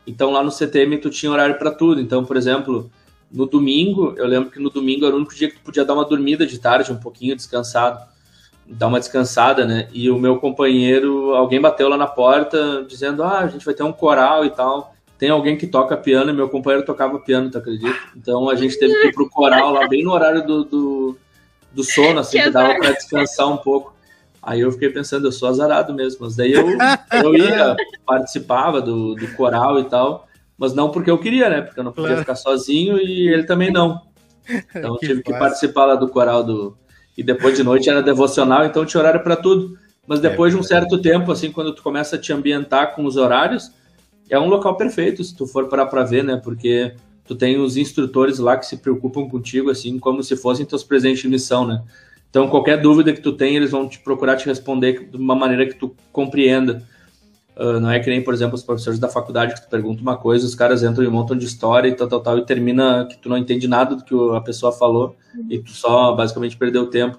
[0.07, 2.01] Então lá no CTM tu tinha horário para tudo.
[2.01, 2.89] Então, por exemplo,
[3.33, 5.95] no domingo, eu lembro que no domingo era o único dia que tu podia dar
[5.95, 7.99] uma dormida de tarde, um pouquinho descansado.
[8.65, 9.89] dar uma descansada, né?
[9.93, 13.83] E o meu companheiro, alguém bateu lá na porta dizendo: Ah, a gente vai ter
[13.83, 14.95] um coral e tal.
[15.19, 17.99] Tem alguém que toca piano e meu companheiro tocava piano, tu acredita?
[18.17, 21.19] Então a gente teve que ir pro coral lá bem no horário do, do,
[21.75, 23.95] do sono, assim, que, que dava para descansar um pouco.
[24.43, 26.67] Aí eu fiquei pensando, eu sou azarado mesmo, mas daí eu,
[27.25, 31.63] eu ia, participava do, do coral e tal, mas não porque eu queria, né?
[31.63, 32.23] Porque eu não podia claro.
[32.23, 34.03] ficar sozinho e ele também não.
[34.75, 36.77] Então que tive que participar lá do coral do.
[37.17, 39.79] E depois de noite era devocional, então tinha horário para tudo.
[40.07, 43.07] Mas depois é, de um certo tempo, assim, quando tu começa a te ambientar com
[43.07, 43.73] os horários,
[44.29, 46.41] é um local perfeito, se tu for parar para ver, né?
[46.43, 50.85] Porque tu tem os instrutores lá que se preocupam contigo, assim, como se fossem teus
[50.85, 51.83] presentes de missão, né?
[52.31, 55.67] Então, qualquer dúvida que tu tem, eles vão te procurar te responder de uma maneira
[55.67, 56.83] que tu compreenda.
[57.57, 60.17] Uh, não é que nem, por exemplo, os professores da faculdade que tu pergunta uma
[60.17, 63.17] coisa, os caras entram e montam de história e tal, tal, tal, e termina que
[63.19, 65.15] tu não entende nada do que a pessoa falou
[65.49, 67.19] e tu só basicamente perdeu tempo.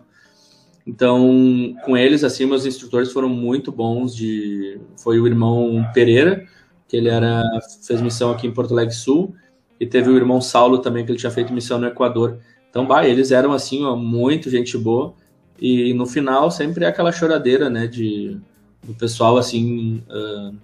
[0.85, 4.13] Então, com eles, assim, meus instrutores foram muito bons.
[4.13, 6.45] De foi o irmão Pereira,
[6.87, 7.41] que ele era
[7.87, 9.33] fez missão aqui em Porto Alegre Sul,
[9.79, 12.37] e teve o irmão Saulo também, que ele tinha feito missão no Equador.
[12.69, 15.13] Então, bah, eles eram assim, ó, muito gente boa.
[15.59, 18.37] E no final sempre é aquela choradeira, né, de
[18.83, 20.55] do pessoal assim uh,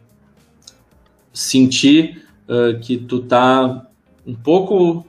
[1.34, 3.88] sentir uh, que tu tá
[4.26, 5.06] um pouco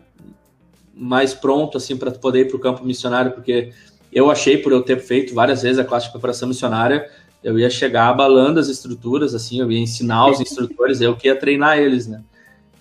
[0.95, 3.73] mais pronto assim para poder ir para o campo missionário, porque
[4.13, 7.09] eu achei por eu ter feito várias vezes a classe de preparação missionária,
[7.43, 11.37] eu ia chegar abalando as estruturas, assim, eu ia ensinar os instrutores, eu que ia
[11.37, 12.23] treinar eles, né?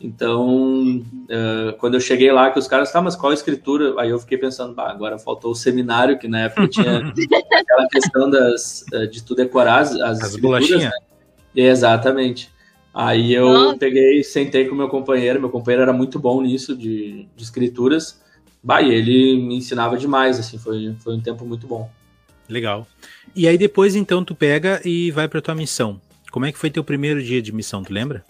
[0.04, 3.94] Então, uh, quando eu cheguei lá, que os caras, tá, mas qual a escritura?
[4.02, 6.98] Aí eu fiquei pensando, bah, agora faltou o seminário, que na época tinha
[7.54, 10.70] aquela questão das, uh, de tu decorar as, as, as escrituras.
[10.70, 10.92] Né?
[11.56, 12.50] Exatamente.
[12.92, 13.78] Aí eu Nossa.
[13.78, 18.20] peguei, sentei com meu companheiro, meu companheiro era muito bom nisso, de, de escrituras.
[18.64, 21.90] Bah, e ele me ensinava demais, assim, foi, foi um tempo muito bom.
[22.50, 22.88] Legal.
[23.36, 26.02] E aí depois, então, tu pega e vai para tua missão.
[26.32, 28.26] Como é que foi teu primeiro dia de missão, tu lembra?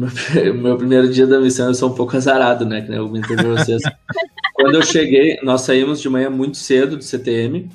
[0.00, 0.08] Meu,
[0.54, 2.80] meu primeiro dia da missão eu sou um pouco azarado, né?
[2.80, 3.82] Que eu comentei pra vocês.
[4.54, 7.70] Quando eu cheguei, nós saímos de manhã muito cedo do CTM,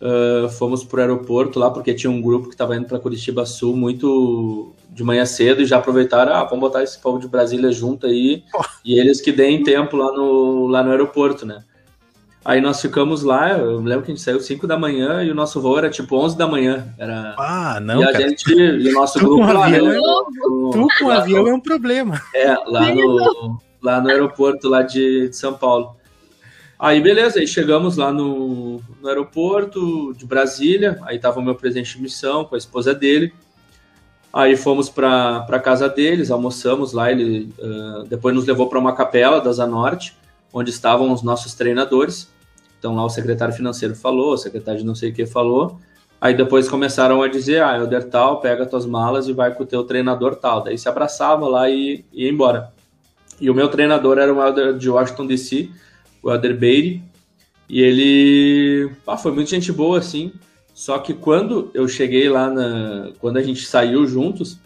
[0.00, 3.76] uh, fomos pro aeroporto lá, porque tinha um grupo que estava indo para Curitiba Sul
[3.76, 8.06] muito de manhã cedo e já aproveitaram, ah, vamos botar esse povo de Brasília junto
[8.06, 8.44] aí,
[8.84, 11.64] e eles que deem tempo lá no, lá no aeroporto, né?
[12.44, 15.34] Aí nós ficamos lá, eu lembro que a gente saiu 5 da manhã e o
[15.34, 16.92] nosso voo era tipo 11 da manhã.
[16.98, 17.36] Era...
[17.38, 18.28] Ah, não, E a cara.
[18.28, 19.66] gente, e o nosso tu grupo lá...
[19.66, 22.20] Avião, né, no, tu com lá avião no, é um problema.
[22.34, 25.94] É, lá no, lá no aeroporto lá de, de São Paulo.
[26.76, 31.96] Aí beleza, aí chegamos lá no, no aeroporto de Brasília, aí tava o meu presidente
[31.96, 33.32] de missão com a esposa dele.
[34.32, 38.96] Aí fomos para a casa deles, almoçamos lá, ele uh, depois nos levou para uma
[38.96, 40.16] capela da Zanorte,
[40.52, 42.31] onde estavam os nossos treinadores.
[42.82, 45.78] Então lá o secretário financeiro falou, o secretário de não sei o que falou.
[46.20, 49.66] Aí depois começaram a dizer, ah, Elder tal, pega tuas malas e vai com o
[49.66, 50.64] teu treinador tal.
[50.64, 52.72] Daí se abraçava lá e ia embora.
[53.40, 55.70] E o meu treinador era o Elder de Washington DC,
[56.20, 57.00] o Elder Beatty.
[57.68, 60.32] E ele ah, foi muito gente boa, assim.
[60.74, 64.58] Só que quando eu cheguei lá, na, quando a gente saiu juntos,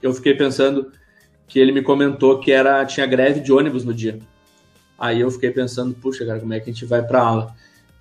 [0.00, 0.92] eu fiquei pensando
[1.48, 4.20] que ele me comentou que era tinha greve de ônibus no dia.
[4.98, 7.54] Aí eu fiquei pensando, puxa, cara, como é que a gente vai pra ala?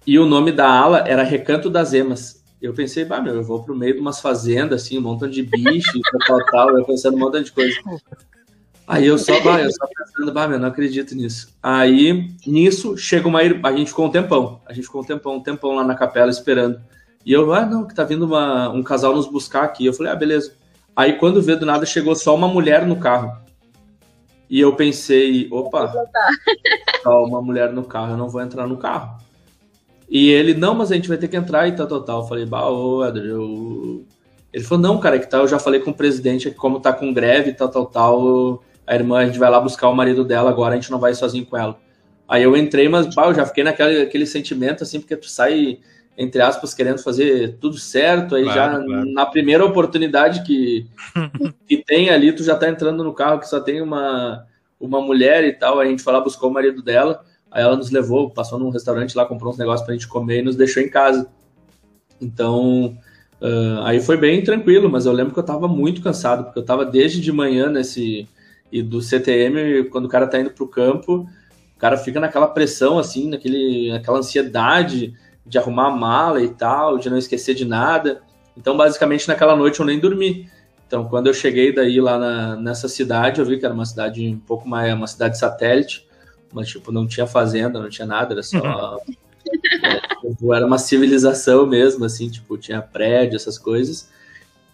[0.05, 2.43] E o nome da ala era Recanto das Emas.
[2.61, 5.43] Eu pensei, bah, meu, eu vou pro meio de umas fazendas, assim, um montão de
[5.43, 7.75] bicho, tal, tal, eu pensando um montão de coisa.
[8.87, 11.49] Aí eu só, bah, eu só pensando, bah, meu, não acredito nisso.
[11.61, 13.39] Aí, nisso, chega uma.
[13.39, 14.61] A gente ficou um tempão.
[14.65, 16.79] A gente ficou um tempão, um tempão lá na capela esperando.
[17.25, 19.85] E eu, ah, não, que tá vindo uma, um casal nos buscar aqui.
[19.85, 20.53] Eu falei, ah, beleza.
[20.95, 23.42] Aí quando vê do nada, chegou só uma mulher no carro.
[24.49, 25.87] E eu pensei, opa,
[27.03, 29.21] tá uma mulher no carro, eu não vou entrar no carro.
[30.09, 32.21] E ele, não, mas a gente vai ter que entrar e tal, tal, tal.
[32.21, 34.05] Eu falei, bah, ô, Edgar, eu...
[34.53, 36.79] Ele falou, não, cara, é que tá, eu já falei com o presidente que como
[36.79, 39.95] tá com greve e tal, tal, tal, a irmã, a gente vai lá buscar o
[39.95, 41.79] marido dela agora, a gente não vai sozinho com ela.
[42.27, 45.79] Aí eu entrei, mas, bah, eu já fiquei naquele aquele sentimento, assim, porque tu sai,
[46.17, 49.13] entre aspas, querendo fazer tudo certo, aí claro, já claro.
[49.13, 50.85] na primeira oportunidade que,
[51.67, 54.45] que tem ali, tu já tá entrando no carro que só tem uma,
[54.79, 57.89] uma mulher e tal, a gente foi lá, buscou o marido dela, aí ela nos
[57.89, 60.89] levou, passou num restaurante lá, comprou uns negócios pra gente comer e nos deixou em
[60.89, 61.27] casa.
[62.21, 62.97] Então,
[63.41, 66.65] uh, aí foi bem tranquilo, mas eu lembro que eu tava muito cansado, porque eu
[66.65, 68.27] tava desde de manhã nesse,
[68.71, 71.27] e do CTM, quando o cara tá indo pro campo,
[71.75, 75.13] o cara fica naquela pressão, assim, naquele, naquela ansiedade,
[75.45, 78.21] de arrumar a mala e tal, de não esquecer de nada.
[78.57, 80.49] Então, basicamente, naquela noite eu nem dormi.
[80.87, 84.27] Então, quando eu cheguei daí lá na, nessa cidade, eu vi que era uma cidade
[84.27, 86.07] um pouco mais, uma cidade satélite,
[86.53, 88.97] mas tipo, não tinha fazenda, não tinha nada, era só.
[89.83, 94.09] É, Tipo, era uma civilização mesmo, assim, tipo, tinha prédio, essas coisas.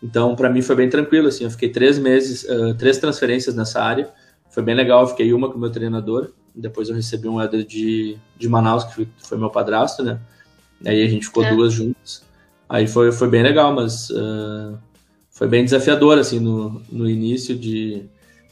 [0.02, 3.82] Então, para mim foi bem tranquilo, assim, eu fiquei três meses, uh, três transferências nessa
[3.82, 4.10] área,
[4.50, 7.66] foi bem legal, eu fiquei uma com o meu treinador, depois eu recebi um Éder
[7.66, 10.20] de, de Manaus, que foi meu padrasto, né,
[10.86, 11.54] aí a gente ficou é.
[11.54, 12.24] duas juntas,
[12.68, 14.78] aí foi, foi bem legal, mas uh,
[15.30, 18.04] foi bem desafiador, assim, no, no início de,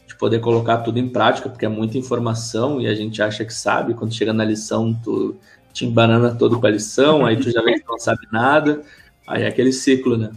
[0.08, 3.54] de poder colocar tudo em prática, porque é muita informação e a gente acha que
[3.54, 5.36] sabe, quando chega na lição tu
[5.74, 8.82] te embanana todo com a lição, aí tu já vê que não sabe nada,
[9.28, 10.32] aí é aquele ciclo, né.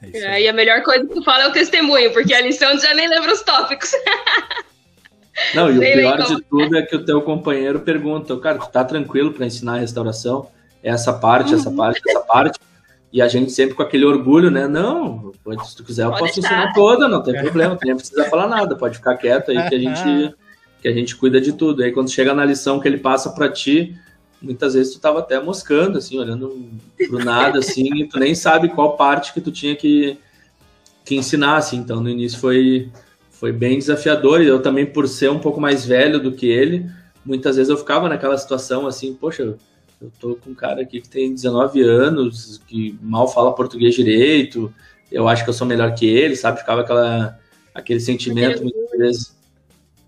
[0.00, 2.76] É é, e a melhor coisa que tu fala é o testemunho, porque a lição
[2.76, 3.90] tu já nem lembra os tópicos.
[5.54, 8.84] Não, e o pior de tudo é que o teu companheiro pergunta, cara, tu tá
[8.84, 10.48] tranquilo para ensinar a restauração?
[10.82, 11.60] Essa parte, uhum.
[11.60, 12.58] essa parte, essa parte.
[13.12, 14.68] E a gente sempre com aquele orgulho, né?
[14.68, 15.32] Não,
[15.64, 18.46] se tu quiser eu pode posso ensinar toda, não tem problema, tu nem precisa falar
[18.46, 20.34] nada, pode ficar quieto aí que a gente
[20.80, 21.82] que a gente cuida de tudo.
[21.82, 23.98] Aí quando chega na lição que ele passa para ti,
[24.40, 26.70] muitas vezes tu tava até moscando, assim, olhando
[27.08, 30.18] pro nada, assim, e tu nem sabe qual parte que tu tinha que,
[31.04, 31.78] que ensinar, assim.
[31.78, 32.90] Então, no início foi,
[33.30, 36.88] foi bem desafiador, e eu também, por ser um pouco mais velho do que ele,
[37.24, 39.58] muitas vezes eu ficava naquela situação, assim, poxa, eu
[40.20, 44.72] tô com um cara aqui que tem 19 anos, que mal fala português direito,
[45.10, 46.60] eu acho que eu sou melhor que ele, sabe?
[46.60, 47.38] Ficava aquela,
[47.74, 49.36] aquele sentimento muitas vezes.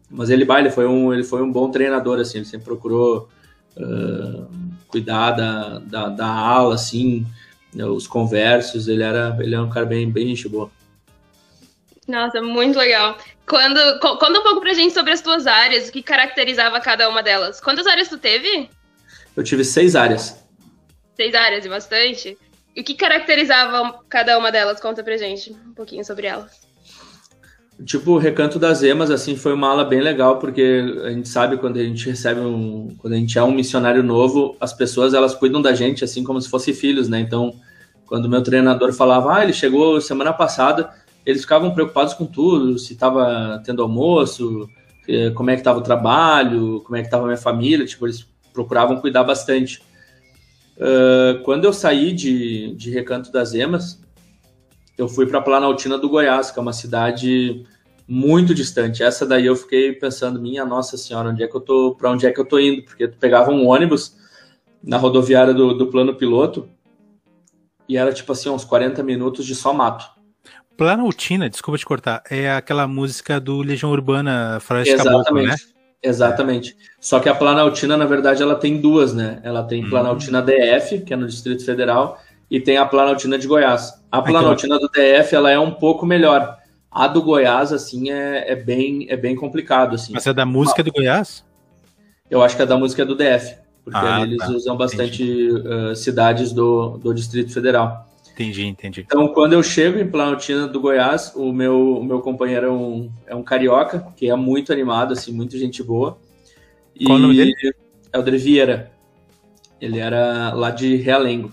[0.09, 3.29] Mas ele, bah, ele foi um, ele foi um bom treinador, assim, ele sempre procurou
[3.76, 4.46] uh,
[4.88, 7.26] cuidar da, da, da, aula, assim,
[7.72, 10.70] né, os conversos, ele era, ele é um cara bem, bem gente boa.
[12.09, 13.16] Nossa, muito legal.
[13.46, 17.22] Quando, conta um pouco pra gente sobre as tuas áreas, o que caracterizava cada uma
[17.22, 17.61] delas.
[17.61, 18.68] Quantas áreas tu teve?
[19.40, 20.37] Eu tive seis áreas.
[21.16, 22.37] Seis áreas, e bastante?
[22.76, 24.79] E o que caracterizava cada uma delas?
[24.79, 26.61] Conta pra gente um pouquinho sobre elas.
[27.83, 31.57] Tipo, o Recanto das Emas, assim, foi uma aula bem legal, porque a gente sabe
[31.57, 32.94] quando a gente recebe um...
[32.98, 36.38] Quando a gente é um missionário novo, as pessoas, elas cuidam da gente, assim, como
[36.38, 37.18] se fossem filhos, né?
[37.18, 37.55] Então,
[38.05, 40.90] quando meu treinador falava, ah, ele chegou semana passada,
[41.24, 44.68] eles ficavam preocupados com tudo, se estava tendo almoço,
[45.09, 48.05] eh, como é que estava o trabalho, como é que estava a minha família, tipo,
[48.05, 49.82] eles procuravam cuidar bastante.
[50.76, 54.00] Uh, quando eu saí de, de Recanto das Emas,
[54.96, 57.66] eu fui para Planaltina do Goiás, que é uma cidade
[58.06, 59.02] muito distante.
[59.02, 62.26] Essa daí eu fiquei pensando, minha nossa senhora, onde é que eu tô, para onde
[62.26, 62.82] é que eu tô indo?
[62.82, 64.16] Porque tu pegava um ônibus
[64.82, 66.68] na rodoviária do, do plano piloto
[67.88, 70.08] e era tipo assim, uns 40 minutos de só mato.
[70.76, 75.54] Planaltina, desculpa te cortar, é aquela música do Legião Urbana Floresta Caboclo, né?
[76.02, 76.76] Exatamente.
[76.98, 79.40] Só que a Planaltina, na verdade, ela tem duas, né?
[79.42, 79.90] Ela tem hum.
[79.90, 82.18] Planaltina DF, que é no Distrito Federal,
[82.50, 84.02] e tem a Planaltina de Goiás.
[84.10, 86.58] A Planaltina do DF ela é um pouco melhor.
[86.90, 89.94] A do Goiás, assim, é, é bem, é bem complicado.
[89.94, 90.12] Assim.
[90.12, 91.44] Mas é da música do Goiás?
[92.28, 94.48] Eu acho que é da música do DF, porque ah, eles tá.
[94.48, 98.09] usam bastante uh, cidades do, do Distrito Federal.
[98.40, 99.00] Entendi, entendi.
[99.03, 103.12] Então, quando eu chego em Planaltina do Goiás, o meu, o meu companheiro é um,
[103.26, 106.16] é um carioca, que é muito animado, assim, muito gente boa.
[107.05, 107.55] Qual e o nome dele?
[108.11, 108.90] É o Vieira.
[109.79, 111.53] Ele era lá de Realengo.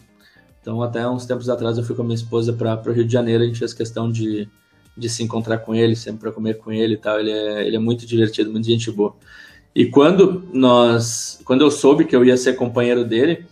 [0.61, 3.11] Então, até uns tempos atrás, eu fui com a minha esposa para o Rio de
[3.11, 4.47] Janeiro, a gente fez questão de,
[4.95, 7.19] de se encontrar com ele, sempre para comer com ele e tal.
[7.19, 9.13] Ele é, ele é muito divertido, muito gente boa.
[9.75, 13.45] E quando nós, quando eu soube que eu ia ser companheiro dele,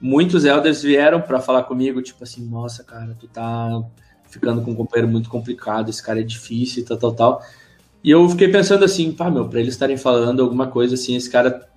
[0.00, 3.82] muitos elders vieram para falar comigo, tipo assim, nossa, cara, tu tá
[4.28, 7.42] ficando com um companheiro muito complicado, esse cara é difícil, tal, tal, tal.
[8.02, 11.28] E eu fiquei pensando assim, pá, meu, para eles estarem falando alguma coisa assim, esse
[11.28, 11.68] cara,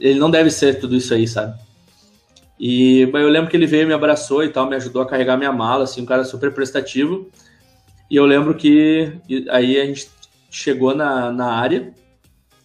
[0.00, 1.56] ele não deve ser tudo isso aí, sabe?
[2.58, 5.52] E eu lembro que ele veio, me abraçou e tal, me ajudou a carregar minha
[5.52, 7.28] mala, assim, um cara super prestativo.
[8.10, 9.12] E eu lembro que
[9.50, 10.08] aí a gente
[10.50, 11.92] chegou na, na área.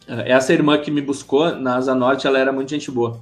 [0.07, 3.19] Essa irmã que me buscou na Asa Norte, ela era muito gente boa.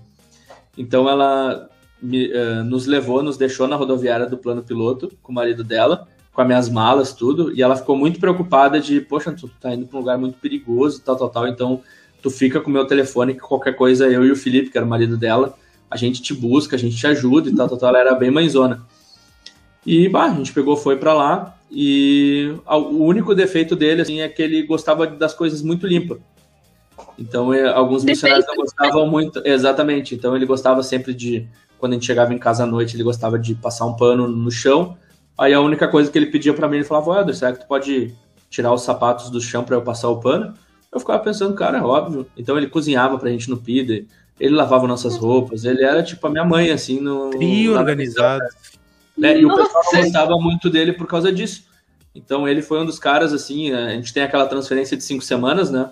[0.77, 1.69] Então ela
[2.01, 6.07] me, uh, nos levou, nos deixou na rodoviária do plano piloto com o marido dela,
[6.33, 7.51] com as minhas malas, tudo.
[7.55, 11.01] E ela ficou muito preocupada de, poxa, tu tá indo para um lugar muito perigoso,
[11.01, 11.47] tal, tal, tal.
[11.47, 11.81] Então
[12.21, 14.85] tu fica com o meu telefone, que qualquer coisa eu e o Felipe, que era
[14.85, 15.57] o marido dela,
[15.89, 17.89] a gente te busca, a gente te ajuda e tal, tal, tal.
[17.89, 18.85] Ela era bem mãezona.
[19.85, 24.29] E, bah, a gente pegou, foi para lá e o único defeito dele, assim, é
[24.29, 26.19] que ele gostava das coisas muito limpas.
[27.17, 30.13] Então, é, alguns missionários não gostavam muito, exatamente.
[30.13, 31.47] Então, ele gostava sempre de,
[31.79, 34.51] quando a gente chegava em casa à noite, ele gostava de passar um pano no
[34.51, 34.97] chão.
[35.37, 37.67] Aí a única coisa que ele pedia para mim, ele falava, Eder, será que tu
[37.67, 38.15] pode
[38.49, 40.53] tirar os sapatos do chão para eu passar o pano?
[40.91, 42.27] Eu ficava pensando, cara, é óbvio.
[42.35, 44.07] Então ele cozinhava pra gente no PIDE,
[44.39, 47.29] ele lavava nossas roupas, ele era tipo a minha mãe, assim, no.
[47.31, 48.43] Trio organizado.
[49.17, 49.39] Né?
[49.39, 51.65] E o pessoal não gostava muito dele por causa disso.
[52.15, 55.69] Então ele foi um dos caras, assim, a gente tem aquela transferência de cinco semanas,
[55.69, 55.89] né?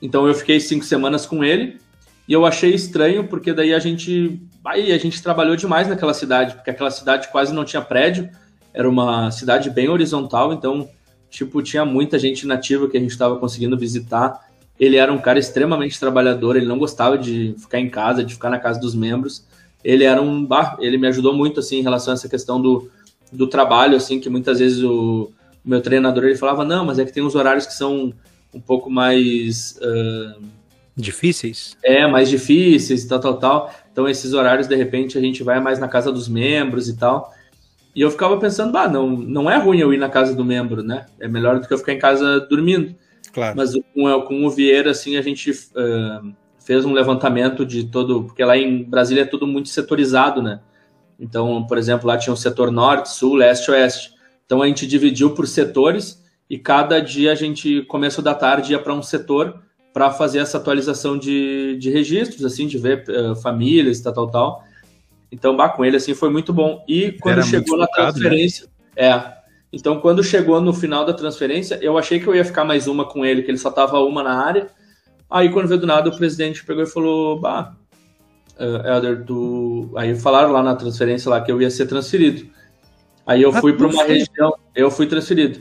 [0.00, 1.78] Então eu fiquei cinco semanas com ele,
[2.26, 4.40] E eu achei estranho, porque daí a gente.
[4.64, 8.30] Aí a gente trabalhou demais naquela cidade, porque aquela cidade quase não tinha prédio,
[8.72, 10.88] era uma cidade bem horizontal, então,
[11.30, 14.40] tipo, tinha muita gente nativa que a gente estava conseguindo visitar.
[14.80, 18.50] Ele era um cara extremamente trabalhador, ele não gostava de ficar em casa, de ficar
[18.50, 19.44] na casa dos membros.
[19.84, 20.48] Ele era um.
[20.80, 22.90] Ele me ajudou muito, assim, em relação a essa questão do,
[23.30, 25.30] do trabalho, assim, que muitas vezes o,
[25.64, 28.14] o meu treinador ele falava: não, mas é que tem uns horários que são
[28.54, 29.78] um pouco mais.
[29.82, 30.42] Uh,
[30.96, 31.76] Difíceis?
[31.82, 33.74] É, mais difíceis e tal, tal, tal.
[33.90, 37.34] Então, esses horários, de repente, a gente vai mais na casa dos membros e tal.
[37.94, 40.82] E eu ficava pensando, bah, não, não é ruim eu ir na casa do membro,
[40.82, 41.06] né?
[41.18, 42.94] É melhor do que eu ficar em casa dormindo.
[43.32, 43.56] Claro.
[43.56, 48.24] Mas com, com o Vieira, assim, a gente uh, fez um levantamento de todo.
[48.24, 50.60] Porque lá em Brasília é tudo muito setorizado, né?
[51.18, 54.14] Então, por exemplo, lá tinha o setor norte, sul, leste, oeste.
[54.46, 58.78] Então a gente dividiu por setores e cada dia a gente, começo da tarde, ia
[58.78, 64.00] para um setor para fazer essa atualização de, de registros, assim, de ver uh, famílias,
[64.00, 64.64] tal, tal, tal.
[65.30, 66.84] Então, bah, com ele, assim, foi muito bom.
[66.88, 67.90] E quando Era chegou na né?
[67.94, 68.66] transferência...
[68.96, 69.06] Né?
[69.06, 69.44] É.
[69.72, 73.04] Então, quando chegou no final da transferência, eu achei que eu ia ficar mais uma
[73.04, 74.68] com ele, que ele só tava uma na área.
[75.28, 77.74] Aí, quando veio do nada, o presidente pegou e falou, bah,
[78.58, 79.90] uh, Helder, tu...
[79.96, 82.48] Aí falaram lá na transferência lá que eu ia ser transferido.
[83.26, 85.60] Aí eu ah, fui para uma região, eu fui transferido.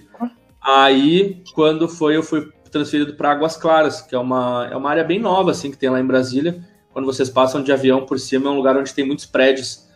[0.66, 5.03] Aí, quando foi, eu fui transferido para Águas Claras, que é uma, é uma área
[5.03, 6.64] bem nova, assim, que tem lá em Brasília.
[6.91, 9.88] Quando vocês passam de avião por cima, é um lugar onde tem muitos prédios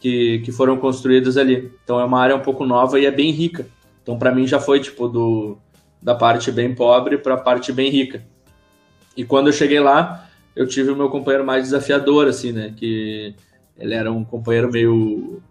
[0.00, 1.72] que, que foram construídos ali.
[1.82, 3.66] Então é uma área um pouco nova e é bem rica.
[4.02, 5.58] Então, para mim, já foi, tipo, do,
[6.00, 8.24] da parte bem pobre para a parte bem rica.
[9.16, 12.72] E quando eu cheguei lá, eu tive o meu companheiro mais desafiador, assim, né?
[12.76, 13.34] Que
[13.78, 15.42] ele era um companheiro meio.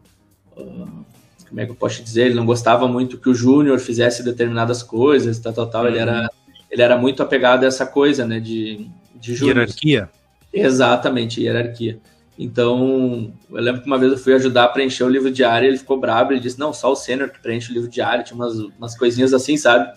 [0.55, 1.04] Uh,
[1.47, 2.27] como é que eu posso dizer?
[2.27, 5.83] Ele não gostava muito que o Júnior fizesse determinadas coisas, tal, tal, tal.
[5.83, 5.89] Uhum.
[5.89, 6.29] Ele, era,
[6.69, 8.39] ele era muito apegado a essa coisa, né?
[8.39, 10.09] De, de Hierarquia?
[10.51, 11.99] Exatamente, hierarquia.
[12.37, 15.77] Então, eu lembro que uma vez eu fui ajudar a preencher o livro diário, ele
[15.77, 18.55] ficou bravo, ele disse, não, só o sênior que preenche o livro diário, tinha umas,
[18.77, 19.89] umas coisinhas assim, sabe?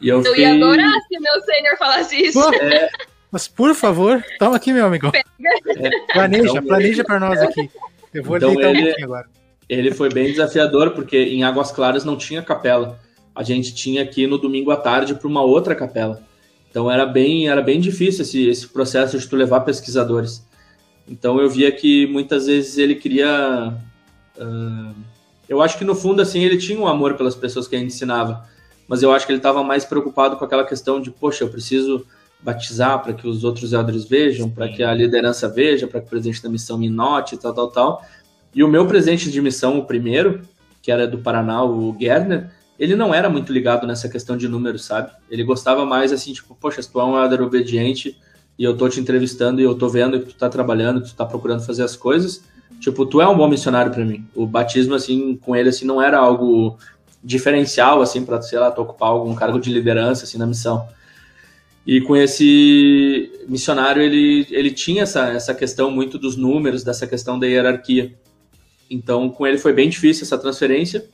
[0.00, 0.44] E eu, eu fiquei...
[0.44, 2.54] ia adorar se o meu sênior falasse isso.
[2.54, 2.88] É...
[3.30, 5.10] Mas, por favor, toma aqui, meu amigo.
[5.14, 7.70] É, planeja, então, planeja para nós aqui.
[8.12, 8.58] Eu vou então, ele...
[8.58, 9.41] um pouquinho agora
[9.72, 13.00] ele foi bem desafiador, porque em Águas Claras não tinha capela.
[13.34, 16.22] A gente tinha aqui no domingo à tarde para uma outra capela.
[16.70, 20.46] Então era bem, era bem difícil esse, esse processo de tu levar pesquisadores.
[21.08, 23.74] Então eu via que muitas vezes ele queria.
[24.36, 24.94] Uh,
[25.48, 27.94] eu acho que no fundo assim ele tinha um amor pelas pessoas que a gente
[27.94, 28.46] ensinava,
[28.86, 32.06] mas eu acho que ele estava mais preocupado com aquela questão de, poxa, eu preciso
[32.40, 36.10] batizar para que os outros elders vejam, para que a liderança veja, para que o
[36.10, 38.02] presidente da missão me note, tal, tal, tal.
[38.54, 40.42] E o meu presente de missão, o primeiro,
[40.80, 44.84] que era do Paraná, o Gerner, ele não era muito ligado nessa questão de números,
[44.84, 45.12] sabe?
[45.30, 48.18] Ele gostava mais assim, tipo, poxa, tu é um elder obediente
[48.58, 51.14] e eu tô te entrevistando e eu tô vendo que tu tá trabalhando, que tu
[51.14, 52.42] tá procurando fazer as coisas,
[52.80, 54.26] tipo, tu é um bom missionário para mim.
[54.34, 56.76] O batismo, assim, com ele, assim, não era algo
[57.22, 60.88] diferencial, assim, para sei lá, tu ocupar algum cargo de liderança, assim, na missão.
[61.86, 67.38] E com esse missionário, ele, ele tinha essa, essa questão muito dos números, dessa questão
[67.38, 68.14] da hierarquia.
[68.92, 71.04] Então, com ele foi bem difícil essa transferência.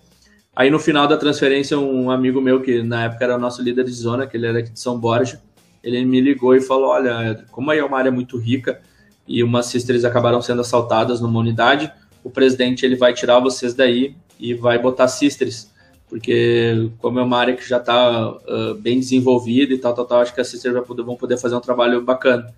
[0.54, 3.84] Aí, no final da transferência, um amigo meu, que na época era o nosso líder
[3.84, 5.40] de zona, que ele era aqui de São Borja,
[5.82, 8.80] ele me ligou e falou: Olha, como aí é uma área muito rica
[9.26, 11.92] e umas sisters acabaram sendo assaltadas numa unidade,
[12.24, 15.70] o presidente ele vai tirar vocês daí e vai botar sisters.
[16.08, 20.20] Porque, como é uma área que já está uh, bem desenvolvida e tal, tal, tal,
[20.22, 22.52] acho que as sisters vão poder fazer um trabalho bacana.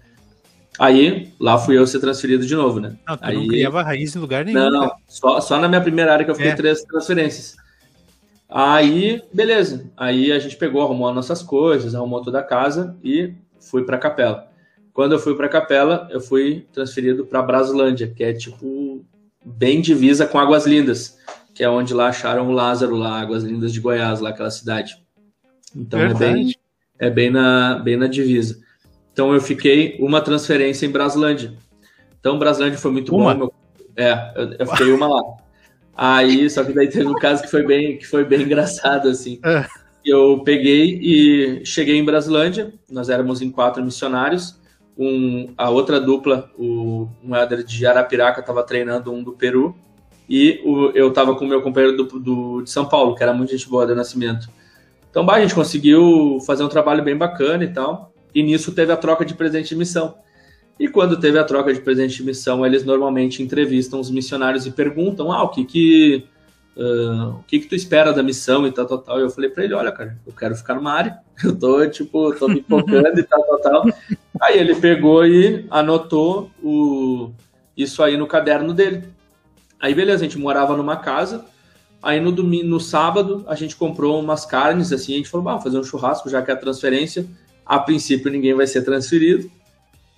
[0.79, 2.97] Aí, lá fui eu ser transferido de novo, né?
[3.07, 4.59] Não, tu aí, não criava raiz em lugar nenhum.
[4.59, 4.93] Não, não.
[5.07, 6.55] Só, só na minha primeira área que eu fiquei é.
[6.55, 7.57] três transferências.
[8.49, 9.91] Aí, beleza.
[9.97, 13.97] Aí a gente pegou, arrumou as nossas coisas, arrumou toda a casa e fui para
[13.97, 14.49] a capela.
[14.93, 19.05] Quando eu fui para a capela, eu fui transferido para Braslândia, que é tipo
[19.45, 21.19] bem divisa com Águas Lindas,
[21.55, 24.97] que é onde lá acharam o Lázaro lá, Águas Lindas de Goiás, lá aquela cidade.
[25.75, 26.55] Então é bem
[26.99, 28.61] é bem na bem na divisa.
[29.21, 31.53] Então eu fiquei uma transferência em Braslândia.
[32.19, 33.35] Então Braslândia foi muito uma?
[33.35, 33.39] bom.
[33.39, 33.55] Meu...
[33.95, 35.23] É, eu, eu, fiquei uma lá.
[35.95, 39.39] Aí, só que daí teve um caso que foi bem, que foi bem engraçado, assim.
[39.45, 39.67] É.
[40.03, 44.59] Eu peguei e cheguei em Braslândia, nós éramos em quatro missionários,
[44.97, 49.77] um, a outra dupla, o, um Éder de Arapiraca estava treinando um do Peru,
[50.27, 53.35] e o, eu estava com o meu companheiro do, do, de São Paulo, que era
[53.35, 54.49] muito gente boa de nascimento.
[55.11, 58.10] Então, bah, a gente conseguiu fazer um trabalho bem bacana e tal.
[58.35, 60.17] E nisso teve a troca de presente de missão.
[60.81, 64.71] E quando teve a troca de presente de missão, eles normalmente entrevistam os missionários e
[64.71, 66.25] perguntam: ah, o que que,
[66.75, 69.19] uh, o que, que tu espera da missão e tal, tal, tal.
[69.19, 72.35] E eu falei para ele: olha, cara, eu quero ficar numa área, eu tô, tipo,
[72.35, 73.85] tô me focando e tal, tal, tal.
[74.41, 77.31] Aí ele pegou e anotou o,
[77.77, 79.05] isso aí no caderno dele.
[79.79, 81.45] Aí beleza, a gente morava numa casa.
[82.03, 85.63] Aí no domingo, no sábado, a gente comprou umas carnes assim, a gente falou, vamos
[85.63, 87.27] fazer um churrasco, já que é a transferência.
[87.71, 89.49] A princípio ninguém vai ser transferido.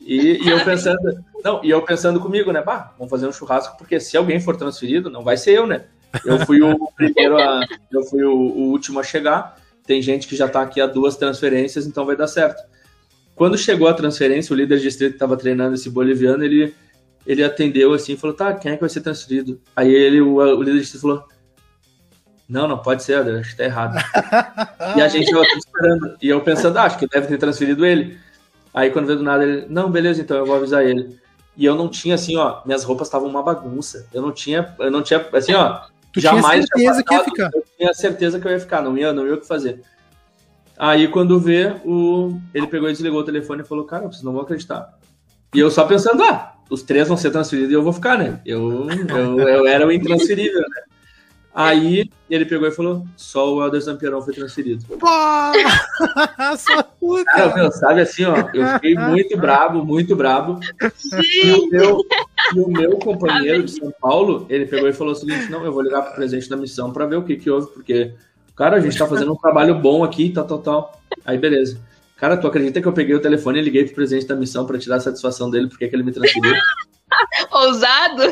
[0.01, 2.63] E, e, eu pensando, não, e eu pensando comigo, né?
[2.63, 5.85] Bah, vamos fazer um churrasco, porque se alguém for transferido, não vai ser eu, né?
[6.25, 9.59] Eu fui o primeiro a, eu fui o, o último a chegar.
[9.87, 12.63] Tem gente que já está aqui há duas transferências, então vai dar certo.
[13.35, 16.75] Quando chegou a transferência, o líder de distrito que estava treinando esse boliviano, ele,
[17.27, 19.61] ele atendeu assim e falou: tá, quem é que vai ser transferido?
[19.77, 21.29] Aí ele, o, o líder de distrito falou:
[22.49, 23.97] não, não pode ser, acho que tá errado.
[24.97, 26.17] e a gente estava esperando.
[26.21, 28.19] E eu pensando, ah, acho que deve ter transferido ele.
[28.75, 31.19] Aí quando veio do nada, ele, não, beleza, então eu vou avisar ele.
[31.57, 34.07] E eu não tinha assim, ó, minhas roupas estavam uma bagunça.
[34.13, 35.81] Eu não tinha, eu não tinha, assim, ó,
[36.13, 37.51] tu jamais tinha certeza que ia ficar.
[37.55, 39.83] Eu tinha certeza que eu ia ficar, não ia, não ia o que fazer.
[40.79, 42.39] Aí quando vê, o...
[42.55, 44.99] ele pegou e desligou o telefone e falou, cara, vocês não vão acreditar.
[45.55, 48.41] E eu só pensando, ah, os três vão ser transferidos e eu vou ficar, né?
[48.47, 50.83] Eu, eu, eu era o intransferível, né?
[51.55, 54.85] Aí ele pegou e falou: só o Helder Zampiarão foi transferido.
[54.87, 55.07] Pô!
[56.57, 57.25] Sua puta!
[57.25, 60.61] Cara, meu, sabe assim, ó, eu fiquei muito brabo, muito brabo.
[61.13, 61.99] E o, meu,
[62.55, 65.73] e o meu companheiro de São Paulo, ele pegou e falou o seguinte: não, eu
[65.73, 68.15] vou ligar pro presidente da missão para ver o que que houve, porque,
[68.57, 71.01] cara, a gente tá fazendo um trabalho bom aqui, tal, tal, tal.
[71.23, 71.79] Aí, beleza.
[72.17, 74.79] Cara, tu acredita que eu peguei o telefone e liguei pro presidente da missão para
[74.79, 76.55] tirar a satisfação dele porque que ele me transferiu?
[77.51, 78.23] Ousado!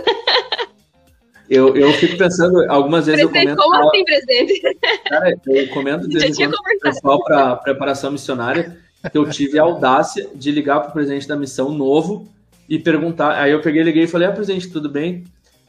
[1.50, 3.72] Eu, eu fico pensando, algumas vezes presidente, eu comento.
[3.72, 4.78] Como assim, presidente?
[5.08, 8.78] Cara, eu comento desde quando pessoal para preparação missionária
[9.10, 12.28] que eu tive a audácia de ligar para o presidente da missão novo
[12.68, 13.32] e perguntar.
[13.32, 15.24] Aí eu peguei, liguei e falei: Ah, presidente, tudo bem?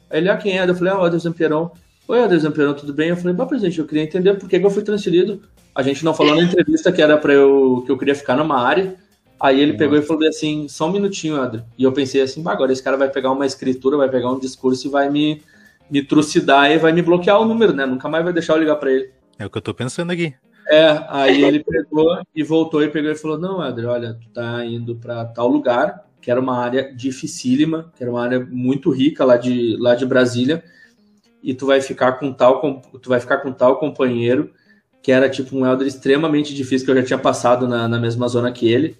[0.08, 0.68] Aí ele, ah, quem é?
[0.68, 1.70] Eu falei: Ah, o Adelson Pieron.
[2.06, 3.08] Oi, Adelson Pieron, tudo bem?
[3.08, 5.42] Eu falei: Bah, presidente, eu queria entender por que, que eu fui transferido.
[5.74, 8.62] A gente não falou na entrevista que era para eu que eu queria ficar numa
[8.62, 8.94] área.
[9.40, 11.64] Aí ele pegou e falou assim: só um minutinho, André.
[11.76, 14.38] E eu pensei assim: bah, agora esse cara vai pegar uma escritura, vai pegar um
[14.38, 15.42] discurso e vai me
[15.92, 17.84] me trucidar e vai me bloquear o número, né?
[17.84, 19.10] Nunca mais vai deixar eu ligar para ele.
[19.38, 20.34] É o que eu tô pensando aqui.
[20.66, 24.64] É, aí ele pegou e voltou e pegou e falou: Não, André, olha, tu tá
[24.64, 29.22] indo para tal lugar, que era uma área dificílima, que era uma área muito rica
[29.22, 30.64] lá de, lá de Brasília,
[31.42, 34.50] e tu vai ficar com tal tu vai ficar com tal companheiro,
[35.02, 38.26] que era tipo um elder extremamente difícil, que eu já tinha passado na, na mesma
[38.28, 38.96] zona que ele.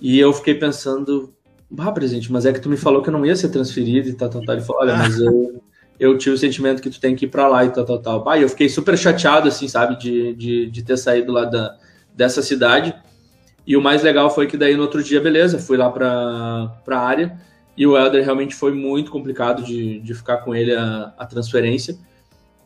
[0.00, 1.34] E eu fiquei pensando,
[1.68, 4.12] bah, presidente, mas é que tu me falou que eu não ia ser transferido e
[4.12, 4.54] tal, tal, tal.
[4.54, 5.60] Ele falou, olha, mas eu,
[6.00, 8.24] eu tive o sentimento que tu tem que ir para lá e tal, tal, tal.
[8.24, 11.76] Bah, eu fiquei super chateado, assim, sabe, de, de, de ter saído lá da,
[12.16, 12.94] dessa cidade.
[13.66, 16.98] E o mais legal foi que daí no outro dia, beleza, fui lá para a
[16.98, 17.38] área
[17.76, 21.98] e o Helder realmente foi muito complicado de, de ficar com ele a, a transferência,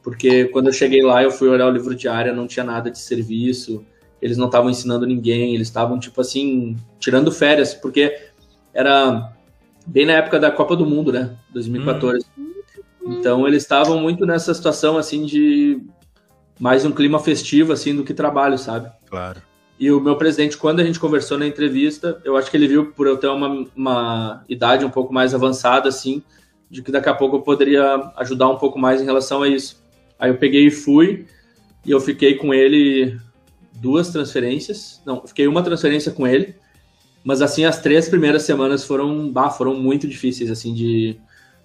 [0.03, 2.91] porque quando eu cheguei lá, eu fui olhar o livro de área, não tinha nada
[2.91, 3.85] de serviço,
[4.23, 8.17] eles não estavam ensinando ninguém, eles estavam, tipo assim, tirando férias, porque
[8.73, 9.33] era
[9.87, 12.25] bem na época da Copa do Mundo, né, 2014.
[12.39, 12.44] Hum.
[13.07, 15.83] Então eles estavam muito nessa situação assim de
[16.59, 18.91] mais um clima festivo assim do que trabalho, sabe?
[19.07, 19.43] Claro.
[19.79, 22.93] E o meu presidente, quando a gente conversou na entrevista, eu acho que ele viu
[22.93, 26.23] por eu ter uma, uma idade um pouco mais avançada, assim,
[26.71, 29.83] de que daqui a pouco eu poderia ajudar um pouco mais em relação a isso.
[30.19, 31.27] Aí eu peguei e fui,
[31.85, 33.19] e eu fiquei com ele
[33.75, 35.03] duas transferências.
[35.05, 36.55] Não, fiquei uma transferência com ele,
[37.25, 41.17] mas assim, as três primeiras semanas foram, bah, foram muito difíceis, assim, de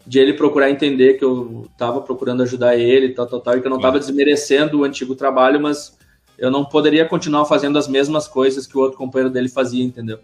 [0.05, 3.67] de ele procurar entender que eu estava procurando ajudar ele, tal, tal, tal, e que
[3.67, 5.97] eu não estava desmerecendo o antigo trabalho, mas
[6.37, 10.19] eu não poderia continuar fazendo as mesmas coisas que o outro companheiro dele fazia, entendeu?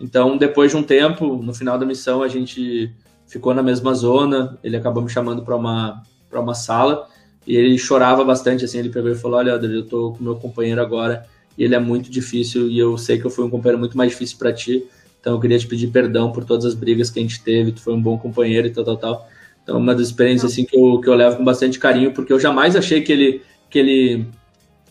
[0.00, 2.92] Então, depois de um tempo, no final da missão, a gente
[3.26, 7.08] ficou na mesma zona, ele acabou me chamando para uma, uma sala,
[7.46, 10.80] e ele chorava bastante, assim, ele pegou e falou, olha, eu tô com meu companheiro
[10.80, 11.26] agora,
[11.56, 14.10] e ele é muito difícil, e eu sei que eu fui um companheiro muito mais
[14.10, 14.86] difícil para ti,
[15.26, 17.80] então eu queria te pedir perdão por todas as brigas que a gente teve, tu
[17.80, 19.28] foi um bom companheiro e tal, tal, tal.
[19.60, 22.38] Então uma das experiências assim que eu, que eu levo com bastante carinho, porque eu
[22.38, 24.28] jamais achei que ele que ele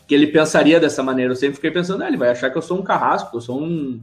[0.05, 1.31] que ele pensaria dessa maneira.
[1.31, 3.61] Eu sempre fiquei pensando, ah, ele vai achar que eu sou um carrasco, eu sou
[3.61, 4.01] um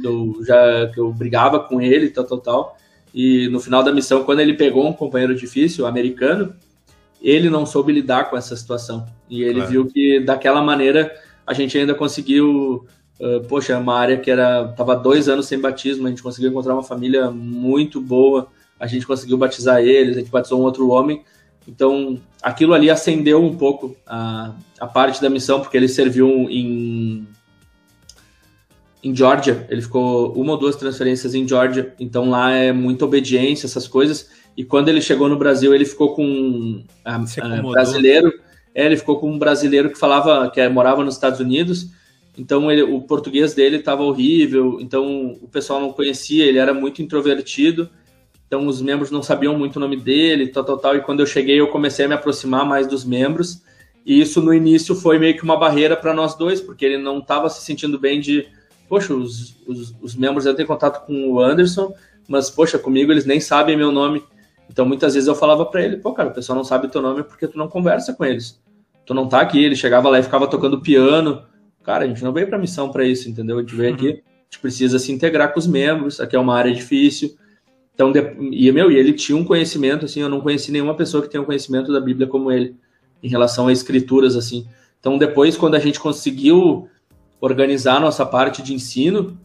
[0.00, 2.78] que eu já que eu brigava com ele, tal, tal, tal.
[3.12, 6.54] E no final da missão, quando ele pegou um companheiro difícil, americano,
[7.20, 9.04] ele não soube lidar com essa situação.
[9.28, 11.12] E ele viu que daquela maneira
[11.44, 12.86] a gente ainda conseguiu
[13.20, 16.50] Uh, poxa, é uma área que era tava dois anos sem batismo, a gente conseguiu
[16.50, 18.48] encontrar uma família muito boa,
[18.80, 21.22] a gente conseguiu batizar eles, a gente batizou um outro homem.
[21.68, 27.26] Então, aquilo ali acendeu um pouco a, a parte da missão, porque ele serviu em,
[29.04, 29.64] em Georgia.
[29.70, 34.30] Ele ficou uma ou duas transferências em Georgia, então lá é muita obediência, essas coisas.
[34.56, 38.32] E quando ele chegou no Brasil, ele ficou com um brasileiro.
[38.74, 41.90] É, ele ficou com um brasileiro que falava, que morava nos Estados Unidos
[42.36, 47.02] então ele, o português dele estava horrível, então o pessoal não conhecia, ele era muito
[47.02, 47.90] introvertido,
[48.46, 51.26] então os membros não sabiam muito o nome dele, tal, tal, tal, e quando eu
[51.26, 53.62] cheguei eu comecei a me aproximar mais dos membros,
[54.04, 57.18] e isso no início foi meio que uma barreira para nós dois, porque ele não
[57.18, 58.46] estava se sentindo bem de,
[58.88, 61.94] poxa, os, os, os membros eu tenho contato com o Anderson,
[62.26, 64.22] mas, poxa, comigo eles nem sabem meu nome,
[64.70, 67.22] então muitas vezes eu falava para ele, pô, cara, o pessoal não sabe teu nome
[67.22, 68.58] porque tu não conversa com eles,
[69.04, 71.42] tu não tá aqui, ele chegava lá e ficava tocando piano,
[71.82, 73.58] Cara, a gente não veio para missão para isso, entendeu?
[73.58, 74.12] A gente veio aqui, uhum.
[74.12, 77.36] a gente precisa se integrar com os membros, aqui é uma área difícil.
[77.94, 78.12] Então,
[78.50, 81.42] e, meu, e ele tinha um conhecimento, assim, eu não conheci nenhuma pessoa que tenha
[81.42, 82.74] um conhecimento da Bíblia como ele,
[83.22, 84.66] em relação a escrituras, assim.
[84.98, 86.88] Então, depois, quando a gente conseguiu
[87.40, 89.36] organizar a nossa parte de ensino,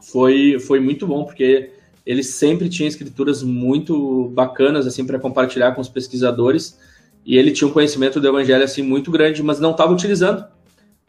[0.00, 1.70] foi, foi muito bom, porque
[2.06, 6.78] ele sempre tinha escrituras muito bacanas, assim, para compartilhar com os pesquisadores,
[7.26, 10.44] e ele tinha um conhecimento do evangelho, assim, muito grande, mas não estava utilizando.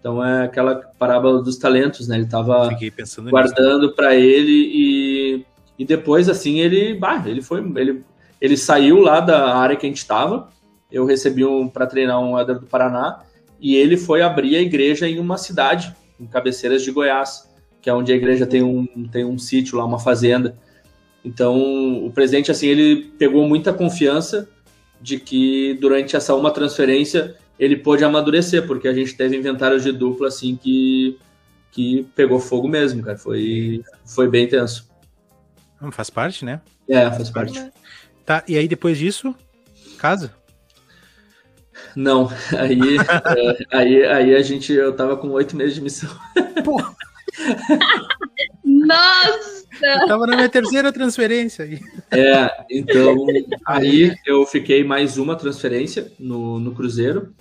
[0.05, 2.17] Então é aquela parábola dos talentos, né?
[2.17, 2.69] Ele estava
[3.27, 5.45] guardando para ele e,
[5.79, 8.03] e depois assim ele, bah, ele foi, ele,
[8.39, 10.47] ele saiu lá da área que a gente estava.
[10.91, 13.23] Eu recebi um para treinar um Éder do Paraná
[13.59, 17.49] e ele foi abrir a igreja em uma cidade, em Cabeceiras de Goiás,
[17.81, 20.55] que é onde a igreja tem um tem um sítio lá, uma fazenda.
[21.23, 24.47] Então o presidente assim ele pegou muita confiança
[25.01, 29.91] de que durante essa uma transferência ele pôde amadurecer, porque a gente teve inventários de
[29.91, 31.17] dupla assim que,
[31.71, 33.17] que pegou fogo mesmo, cara.
[33.17, 34.89] Foi, foi bem tenso.
[35.91, 36.61] Faz parte, né?
[36.87, 37.71] É, faz parte.
[38.25, 39.35] Tá, e aí depois disso,
[39.97, 40.33] casa?
[41.95, 42.97] Não, aí,
[43.37, 46.09] é, aí, aí a gente, eu tava com oito meses de missão.
[46.63, 46.95] Porra.
[48.63, 49.65] Nossa!
[49.81, 51.79] Eu tava na minha terceira transferência aí.
[52.11, 53.25] É, então
[53.65, 57.33] aí eu fiquei mais uma transferência no, no Cruzeiro.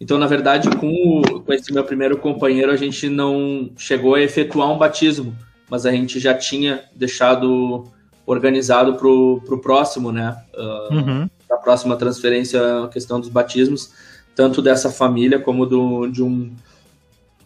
[0.00, 4.20] Então, na verdade, com, o, com esse meu primeiro companheiro, a gente não chegou a
[4.20, 5.34] efetuar um batismo,
[5.70, 7.84] mas a gente já tinha deixado
[8.26, 10.36] organizado para o próximo, né?
[10.54, 11.30] Uh, uhum.
[11.50, 13.92] A próxima transferência, a questão dos batismos,
[14.34, 16.52] tanto dessa família como do, de um,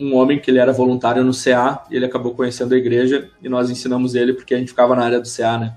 [0.00, 3.48] um homem que ele era voluntário no CA, e ele acabou conhecendo a igreja e
[3.48, 5.74] nós ensinamos ele porque a gente ficava na área do CA, né?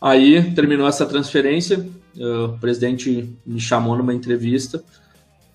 [0.00, 1.88] Aí terminou essa transferência,
[2.18, 4.84] o presidente me chamou numa entrevista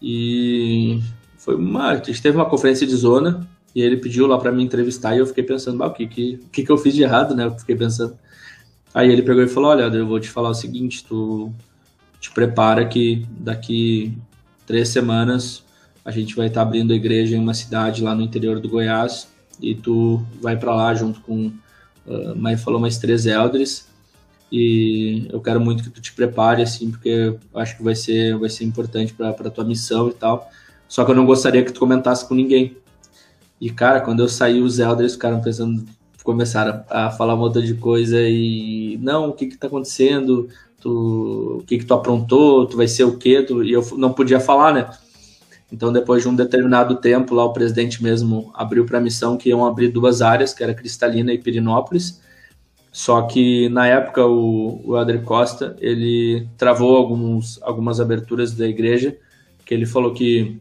[0.02, 1.00] e
[1.38, 1.90] foi uma.
[1.90, 5.20] A gente teve uma conferência de zona e ele pediu lá para me entrevistar e
[5.20, 7.46] eu fiquei pensando, o que, que, que, que eu fiz de errado, né?
[7.46, 8.18] Eu fiquei pensando.
[8.94, 11.52] Aí ele pegou e falou: Olha, eu vou te falar o seguinte, tu
[12.20, 14.18] te prepara que daqui
[14.66, 15.64] três semanas
[16.04, 18.70] a gente vai estar tá abrindo a igreja em uma cidade lá no interior do
[18.70, 19.28] Goiás
[19.62, 23.88] e tu vai para lá junto com, uh, mas falou mais três elders
[24.52, 28.38] e eu quero muito que tu te prepare assim porque eu acho que vai ser
[28.38, 30.50] vai ser importante para para tua missão e tal.
[30.88, 32.76] Só que eu não gostaria que tu comentasse com ninguém.
[33.62, 35.86] E cara quando eu saí os elders ficaram pensando
[36.24, 40.50] começaram a falar um monte de coisa e não o que que tá acontecendo?
[40.82, 42.66] Tu o que que tu aprontou?
[42.68, 43.42] Tu vai ser o quê?
[43.44, 44.90] Tu, e eu não podia falar né?
[45.72, 49.50] Então depois de um determinado tempo lá o presidente mesmo abriu para a missão que
[49.50, 52.20] iam abrir duas áreas que era Cristalina e Pirinópolis
[52.92, 59.18] só que na época o, o Adri Costa ele travou alguns, algumas aberturas da igreja,
[59.66, 60.60] que ele falou que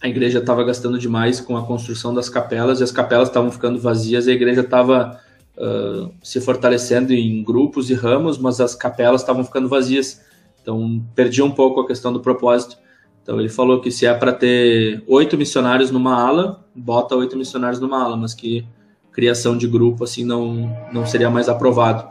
[0.00, 3.78] a igreja estava gastando demais com a construção das capelas e as capelas estavam ficando
[3.78, 5.20] vazias e a igreja estava
[5.56, 10.20] uh, se fortalecendo em grupos e ramos, mas as capelas estavam ficando vazias.
[10.60, 12.76] Então perdia um pouco a questão do propósito.
[13.22, 17.80] Então ele falou que se é para ter oito missionários numa ala, bota oito missionários
[17.80, 18.66] numa ala, mas que
[19.12, 22.08] criação de grupo assim não não seria mais aprovado.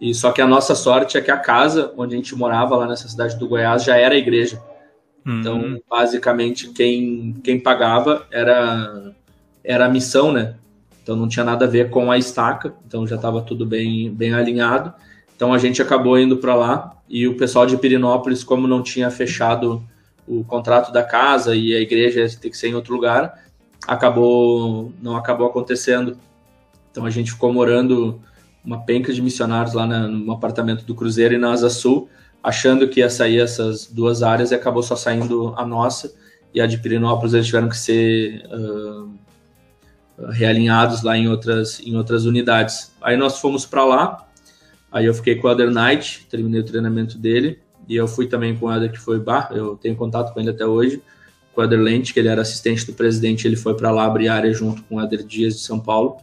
[0.00, 2.86] E só que a nossa sorte é que a casa onde a gente morava lá
[2.86, 4.60] nessa cidade do Goiás já era a igreja.
[5.24, 5.40] Uhum.
[5.40, 9.14] Então, basicamente quem quem pagava era
[9.62, 10.56] era a missão, né?
[11.02, 14.34] Então não tinha nada a ver com a estaca, então já estava tudo bem bem
[14.34, 14.92] alinhado.
[15.36, 19.10] Então a gente acabou indo para lá e o pessoal de Pirinópolis, como não tinha
[19.10, 19.82] fechado
[20.26, 23.43] o contrato da casa e a igreja ia ter que ser em outro lugar,
[23.86, 26.16] acabou não acabou acontecendo.
[26.90, 28.20] Então a gente ficou morando
[28.64, 32.08] uma penca de missionários lá na, no apartamento do Cruzeiro e na Asa Sul,
[32.42, 36.14] achando que ia sair essas duas áreas e acabou só saindo a nossa
[36.52, 39.10] e a de Pirinópolis eles tiveram que ser uh,
[40.30, 42.92] realinhados lá em outras em outras unidades.
[43.02, 44.26] Aí nós fomos para lá,
[44.90, 47.58] aí eu fiquei com o Other Knight, terminei o treinamento dele
[47.88, 50.50] e eu fui também com o Other que foi bar, eu tenho contato com ele
[50.50, 51.02] até hoje
[51.54, 54.28] com o Eder Lente, que ele era assistente do presidente, ele foi para lá abrir
[54.28, 56.16] área junto com o Eder Dias de São Paulo.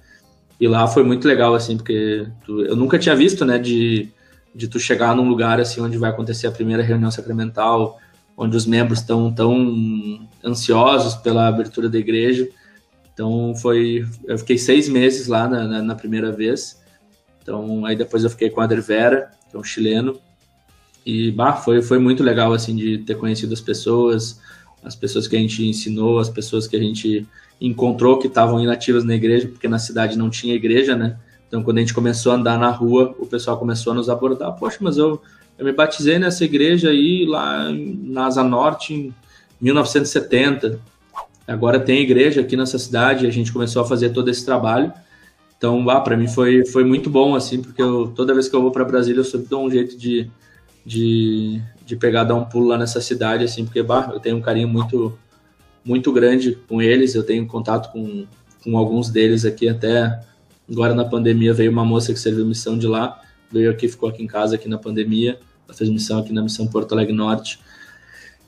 [0.60, 4.10] E lá foi muito legal, assim, porque tu, eu nunca tinha visto, né, de,
[4.54, 8.00] de tu chegar num lugar, assim, onde vai acontecer a primeira reunião sacramental,
[8.38, 12.48] onde os membros estão tão ansiosos pela abertura da igreja.
[13.14, 16.82] Então foi, eu fiquei seis meses lá na, na, na primeira vez.
[17.42, 20.20] Então aí depois eu fiquei com o Ader Vera, que é um chileno,
[21.06, 24.40] e bah, foi, foi muito legal assim de ter conhecido as pessoas,
[24.84, 27.28] as pessoas que a gente ensinou, as pessoas que a gente
[27.60, 31.18] encontrou que estavam inativas na igreja, porque na cidade não tinha igreja, né?
[31.48, 34.54] Então, quando a gente começou a andar na rua, o pessoal começou a nos abordar.
[34.54, 35.22] Poxa, mas eu,
[35.58, 39.14] eu me batizei nessa igreja aí, lá na Asa Norte, em
[39.60, 40.80] 1970.
[41.46, 44.94] Agora tem igreja aqui nessa cidade, a gente começou a fazer todo esse trabalho.
[45.58, 48.62] Então, ah, para mim foi, foi muito bom, assim, porque eu, toda vez que eu
[48.62, 50.32] vou para Brasília, eu sempre dou um jeito de,
[50.84, 51.62] de,
[51.92, 54.70] de pegar, dar um pulo lá nessa cidade, assim, porque bah, eu tenho um carinho
[54.70, 55.20] muito,
[55.84, 58.26] muito grande com eles, eu tenho contato com,
[58.64, 60.22] com alguns deles aqui, até
[60.72, 63.20] agora na pandemia veio uma moça que serviu missão de lá,
[63.52, 65.38] veio aqui, ficou aqui em casa aqui na pandemia,
[65.68, 67.60] ela fez missão aqui na missão Porto Alegre Norte.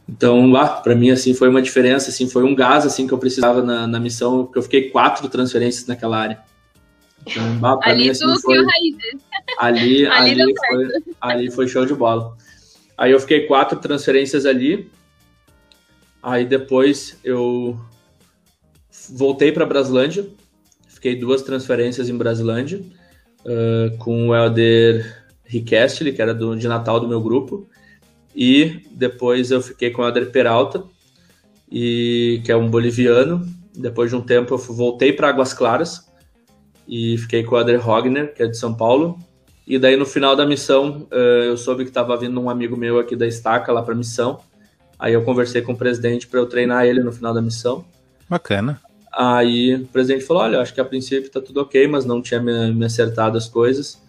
[0.07, 3.17] Então, lá, para mim, assim, foi uma diferença, assim, foi um gás, assim, que eu
[3.17, 6.39] precisava na, na missão, porque eu fiquei quatro transferências naquela área.
[7.27, 8.57] Então, ali mim, assim, foi.
[9.59, 10.87] Ali, ali, ali, foi,
[11.21, 12.35] ali foi show de bola.
[13.03, 14.89] Aí eu fiquei quatro transferências ali.
[16.21, 17.77] Aí depois eu
[19.09, 20.25] voltei para Braslândia.
[20.87, 22.81] Fiquei duas transferências em Braslândia
[23.41, 27.67] uh, com o Helder Riquestli, que era do, de Natal do meu grupo.
[28.33, 30.81] E depois eu fiquei com o Helder Peralta,
[31.69, 33.45] e, que é um boliviano.
[33.75, 36.09] Depois de um tempo eu voltei para Águas Claras
[36.87, 39.19] e fiquei com o Adler Hogner, que é de São Paulo.
[39.65, 42.99] E daí no final da missão, uh, eu soube que estava vindo um amigo meu
[42.99, 44.39] aqui da Estaca lá para missão.
[44.99, 47.85] Aí eu conversei com o presidente para eu treinar ele no final da missão.
[48.29, 48.79] Bacana.
[49.11, 52.41] Aí o presidente falou: Olha, acho que a princípio tá tudo ok, mas não tinha
[52.41, 54.01] me, me acertado as coisas.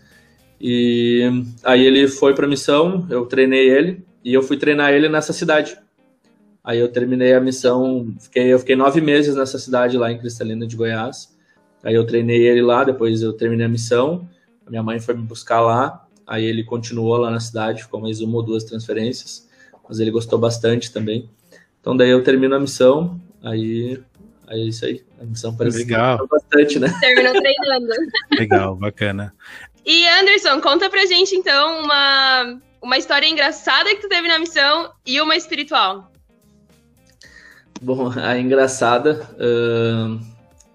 [0.61, 1.29] E
[1.63, 5.77] aí ele foi para missão, eu treinei ele e eu fui treinar ele nessa cidade.
[6.63, 10.67] Aí eu terminei a missão, fiquei, eu fiquei nove meses nessa cidade lá em Cristalina
[10.67, 11.37] de Goiás.
[11.83, 14.27] Aí eu treinei ele lá, depois eu terminei a missão.
[14.69, 16.07] Minha mãe foi me buscar lá.
[16.27, 19.49] Aí ele continuou lá na cidade, ficou mais uma ou duas transferências,
[19.87, 21.29] mas ele gostou bastante também.
[21.81, 24.03] Então daí eu termino a missão, aí,
[24.47, 25.05] aí é isso aí.
[25.21, 26.27] A missão parece Legal.
[26.27, 26.89] bastante, né?
[26.99, 27.93] Terminou treinando.
[28.33, 29.35] Legal, bacana.
[29.85, 34.91] E Anderson, conta pra gente então uma, uma história engraçada que tu teve na missão
[35.05, 36.11] e uma espiritual.
[37.83, 39.29] Bom, a engraçada.
[39.35, 40.35] Uh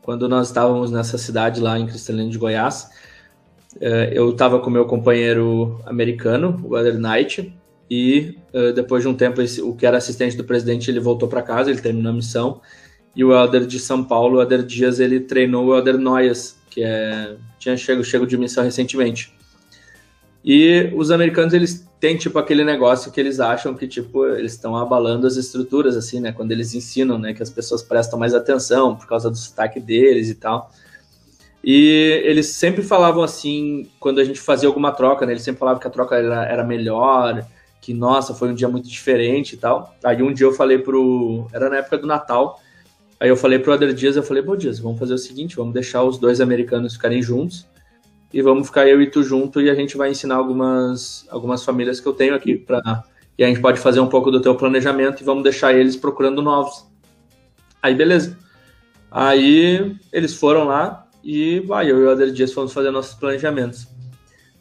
[0.10, 2.90] quando nós estávamos nessa cidade lá em Cristalina de Goiás,
[3.80, 7.54] eu estava com meu companheiro americano, o Elder Knight,
[7.90, 11.42] e eh, depois de um tempo, o que era assistente do presidente, ele voltou para
[11.42, 12.62] casa, ele terminou a missão,
[13.16, 16.84] e o Elder de São Paulo, o Elder Dias, ele treinou o Elder Noyes, que
[16.84, 19.34] é, tinha chego, chego de missão recentemente.
[20.44, 24.76] E os americanos, eles têm, tipo, aquele negócio que eles acham que, tipo, eles estão
[24.76, 26.32] abalando as estruturas, assim, né?
[26.32, 27.34] Quando eles ensinam, né?
[27.34, 30.72] Que as pessoas prestam mais atenção por causa do sotaque deles e tal.
[31.64, 35.34] E eles sempre falavam assim, quando a gente fazia alguma troca, né?
[35.34, 37.46] Eles sempre falavam que a troca era, era melhor,
[37.82, 39.96] que, nossa, foi um dia muito diferente e tal.
[40.04, 41.48] Aí um dia eu falei pro...
[41.54, 42.60] Era na época do Natal.
[43.20, 45.74] Aí eu falei pro Ader Dias, eu falei, bom Dias, vamos fazer o seguinte, vamos
[45.74, 47.68] deixar os dois americanos ficarem juntos
[48.34, 52.00] e vamos ficar eu e tu junto e a gente vai ensinar algumas, algumas famílias
[52.00, 53.04] que eu tenho aqui para
[53.38, 56.42] e a gente pode fazer um pouco do teu planejamento e vamos deixar eles procurando
[56.42, 56.86] novos.
[57.82, 58.38] Aí beleza.
[59.12, 63.88] Aí eles foram lá e vai, eu e o Ader Dias fomos fazer nossos planejamentos.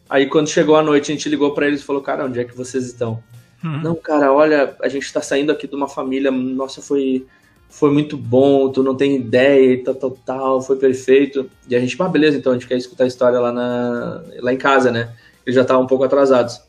[0.09, 2.45] Aí quando chegou a noite, a gente ligou para eles e falou: "Cara, onde é
[2.45, 3.23] que vocês estão?"
[3.63, 3.83] Uhum.
[3.83, 7.27] Não, cara, olha, a gente tá saindo aqui de uma família, nossa, foi
[7.69, 11.51] foi muito bom, tu não tem ideia tal, tal, tal, foi perfeito.
[11.69, 14.53] E a gente, ah, beleza, então a gente quer escutar a história lá, na, lá
[14.53, 15.15] em casa, né?
[15.45, 16.61] Eles já estavam um pouco atrasados.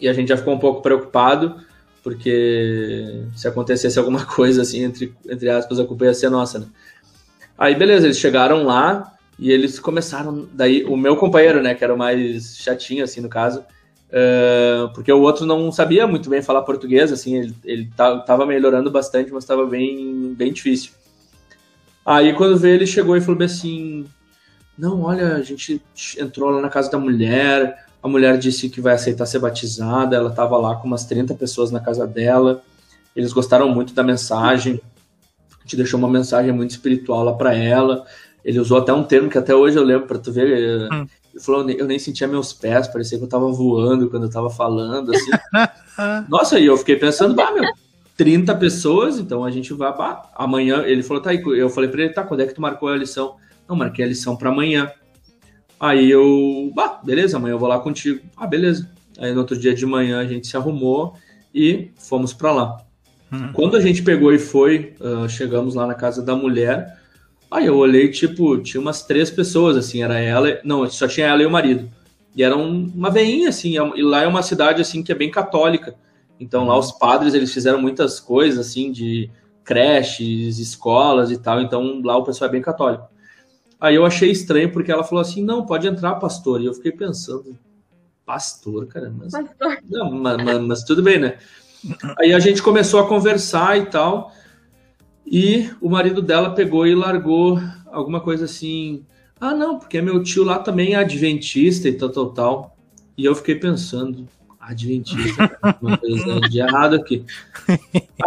[0.00, 1.56] E a gente já ficou um pouco preocupado,
[2.02, 6.66] porque se acontecesse alguma coisa assim, entre, entre aspas, a culpa ia ser nossa, né?
[7.56, 10.48] Aí, beleza, eles chegaram lá e eles começaram.
[10.52, 13.64] Daí, o meu companheiro, né, que era o mais chatinho, assim, no caso,
[14.12, 18.90] Uh, porque o outro não sabia muito bem falar português, assim, ele, ele tava melhorando
[18.90, 20.92] bastante, mas estava bem, bem difícil.
[22.04, 24.04] Aí quando veio, ele chegou e falou assim:
[24.76, 25.80] Não, olha, a gente
[26.18, 30.28] entrou lá na casa da mulher, a mulher disse que vai aceitar ser batizada, ela
[30.28, 32.62] estava lá com umas 30 pessoas na casa dela,
[33.16, 34.78] eles gostaram muito da mensagem,
[35.62, 38.04] a gente deixou uma mensagem muito espiritual lá para ela.
[38.44, 40.88] Ele usou até um termo que até hoje eu lembro, para tu ver.
[40.92, 44.30] Hum ele falou, eu nem sentia meus pés, parecia que eu tava voando quando eu
[44.30, 45.30] tava falando, assim.
[46.28, 47.64] Nossa, e eu fiquei pensando, bah, meu,
[48.16, 52.02] 30 pessoas, então a gente vai, bah, amanhã, ele falou, tá aí, eu falei pra
[52.02, 53.36] ele, tá, quando é que tu marcou a lição?
[53.66, 54.90] Não, marquei a lição pra amanhã.
[55.80, 58.20] Aí eu, bah, beleza, amanhã eu vou lá contigo.
[58.36, 58.90] Ah, beleza.
[59.18, 61.14] Aí no outro dia de manhã a gente se arrumou
[61.54, 62.76] e fomos para lá.
[63.32, 63.52] Uhum.
[63.52, 66.98] Quando a gente pegou e foi, uh, chegamos lá na casa da mulher,
[67.50, 71.42] aí eu olhei, tipo, tinha umas três pessoas, assim, era ela, não, só tinha ela
[71.42, 71.88] e o marido.
[72.36, 75.14] E era um, uma veinha, assim, é e lá é uma cidade, assim, que é
[75.14, 75.94] bem católica.
[76.38, 79.30] Então lá os padres, eles fizeram muitas coisas, assim, de
[79.64, 83.08] creches, escolas e tal, então lá o pessoal é bem católico.
[83.80, 86.60] Aí eu achei estranho porque ela falou assim: não, pode entrar, pastor.
[86.60, 87.58] E eu fiquei pensando,
[88.24, 89.78] pastor, cara, mas, pastor.
[89.88, 91.38] Não, mas, mas, mas tudo bem, né?
[92.18, 94.32] Aí a gente começou a conversar e tal,
[95.26, 99.04] e o marido dela pegou e largou alguma coisa assim.
[99.40, 102.76] Ah, não, porque meu tio lá também é adventista e tal, tal, tal.
[103.16, 104.26] E eu fiquei pensando,
[104.62, 107.24] Adventista, uma coisa de errado aqui.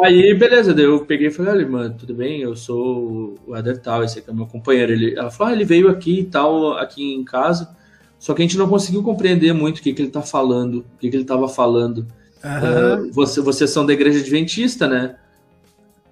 [0.04, 2.42] Aí, beleza, daí eu peguei e falei, olha, mano, tudo bem?
[2.42, 4.92] Eu sou o Eder tal, esse aqui é meu companheiro.
[4.92, 7.74] Ele, ela falou, ah, ele veio aqui e tal, aqui em casa,
[8.20, 10.98] só que a gente não conseguiu compreender muito o que, que ele tá falando, o
[11.00, 12.06] que, que ele tava falando.
[12.46, 13.08] Uhum.
[13.08, 15.16] Uh, você, vocês são da igreja adventista, né?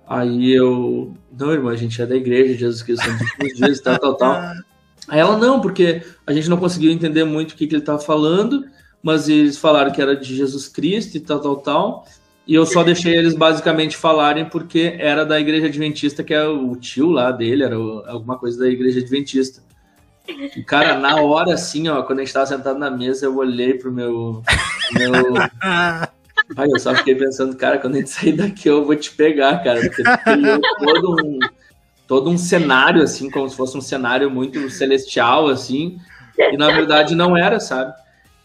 [0.08, 3.06] Aí eu, não, irmão, a gente é da igreja de Jesus Cristo
[3.40, 4.54] dos dias, tal, tal, tal.
[5.08, 8.00] Aí ela, não, porque a gente não conseguiu entender muito o que, que ele tava
[8.00, 8.66] falando,
[9.02, 12.06] mas eles falaram que era de Jesus Cristo e tal, tal, tal.
[12.46, 16.76] E eu só deixei eles basicamente falarem porque era da igreja adventista, que é o
[16.76, 19.62] tio lá dele, era alguma coisa da igreja adventista.
[20.28, 23.74] E, cara, na hora, assim, ó, quando a gente tava sentado na mesa, eu olhei
[23.74, 24.42] pro meu.
[24.94, 25.14] meu...
[26.56, 29.64] Aí eu só fiquei pensando, cara, quando a gente sair daqui eu vou te pegar,
[29.64, 29.80] cara.
[29.82, 31.40] Porque criou todo um,
[32.08, 35.98] todo um cenário, assim, como se fosse um cenário muito celestial, assim.
[36.38, 37.94] E na verdade não era, sabe?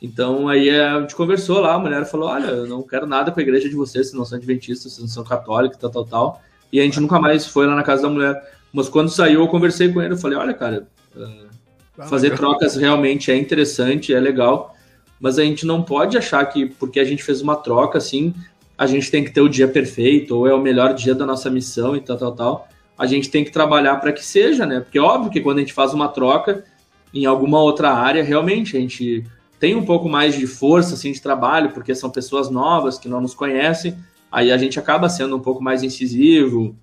[0.00, 3.40] Então aí a gente conversou lá, a mulher falou: Olha, eu não quero nada com
[3.40, 6.42] a igreja de vocês, vocês não são adventistas, vocês não são católicos, tal, tal, tal.
[6.72, 8.40] E a gente nunca mais foi lá na casa da mulher.
[8.72, 10.86] Mas quando saiu, eu conversei com ele, eu falei: Olha, cara,
[11.16, 14.74] uh, fazer trocas realmente é interessante, é legal,
[15.20, 18.34] mas a gente não pode achar que porque a gente fez uma troca assim,
[18.76, 21.50] a gente tem que ter o dia perfeito, ou é o melhor dia da nossa
[21.50, 22.68] missão e tal, tal, tal.
[22.96, 24.80] A gente tem que trabalhar para que seja, né?
[24.80, 26.64] Porque é óbvio que quando a gente faz uma troca
[27.12, 29.24] em alguma outra área, realmente a gente
[29.58, 33.20] tem um pouco mais de força assim, de trabalho, porque são pessoas novas que não
[33.20, 33.96] nos conhecem,
[34.30, 36.76] aí a gente acaba sendo um pouco mais incisivo,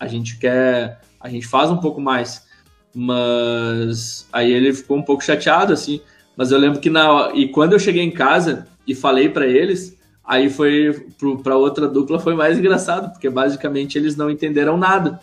[0.00, 2.46] a gente quer, a gente faz um pouco mais,
[2.94, 6.00] mas aí ele ficou um pouco chateado assim,
[6.38, 9.98] mas eu lembro que na e quando eu cheguei em casa e falei para eles,
[10.24, 11.08] aí foi
[11.42, 15.20] para outra dupla foi mais engraçado, porque basicamente eles não entenderam nada.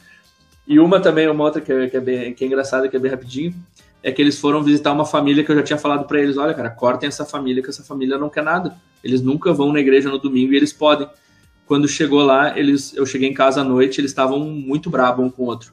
[0.68, 2.99] E uma também, uma outra que é, que é, bem, que é engraçada, que é
[2.99, 3.55] bem rapidinho,
[4.03, 6.53] é que eles foram visitar uma família que eu já tinha falado para eles, olha,
[6.53, 8.76] cara, cortem essa família, que essa família não quer nada.
[9.01, 11.07] Eles nunca vão na igreja no domingo e eles podem.
[11.66, 15.30] Quando chegou lá, eles, eu cheguei em casa à noite, eles estavam muito bravos um
[15.30, 15.72] com o outro.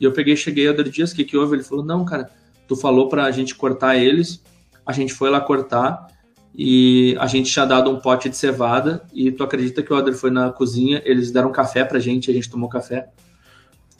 [0.00, 1.54] E eu peguei, cheguei a Dias, o que que houve?
[1.54, 2.28] Ele falou, não, cara,
[2.66, 4.42] tu falou pra gente cortar eles,
[4.90, 6.08] a gente foi lá cortar
[6.54, 10.16] e a gente tinha dado um pote de cevada e tu acredita que o Adler
[10.16, 13.08] foi na cozinha, eles deram café pra gente, a gente tomou café.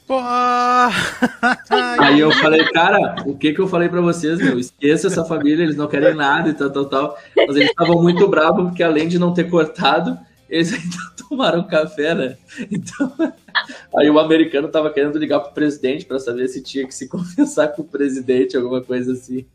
[1.99, 4.59] Aí eu falei, cara, o que que eu falei para vocês, meu?
[4.59, 7.17] Esqueça essa família, eles não querem nada e tal, tal, tal.
[7.37, 10.19] Mas eles estavam muito bravos porque além de não ter cortado,
[10.51, 12.37] eles ainda tomaram café, né?
[12.69, 13.11] Então,
[13.97, 17.69] aí o americano tava querendo ligar pro presidente para saber se tinha que se confessar
[17.69, 19.45] com o presidente, alguma coisa assim.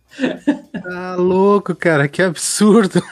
[0.73, 3.03] Tá louco, cara, que absurdo.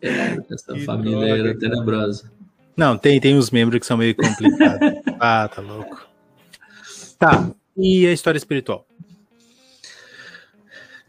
[0.00, 2.30] É, essa que família droga, era tenebrosa.
[2.76, 5.02] Não, tem, tem uns membros que são meio complicados.
[5.18, 6.06] ah, tá louco.
[7.18, 7.50] Tá.
[7.76, 8.86] E a história espiritual?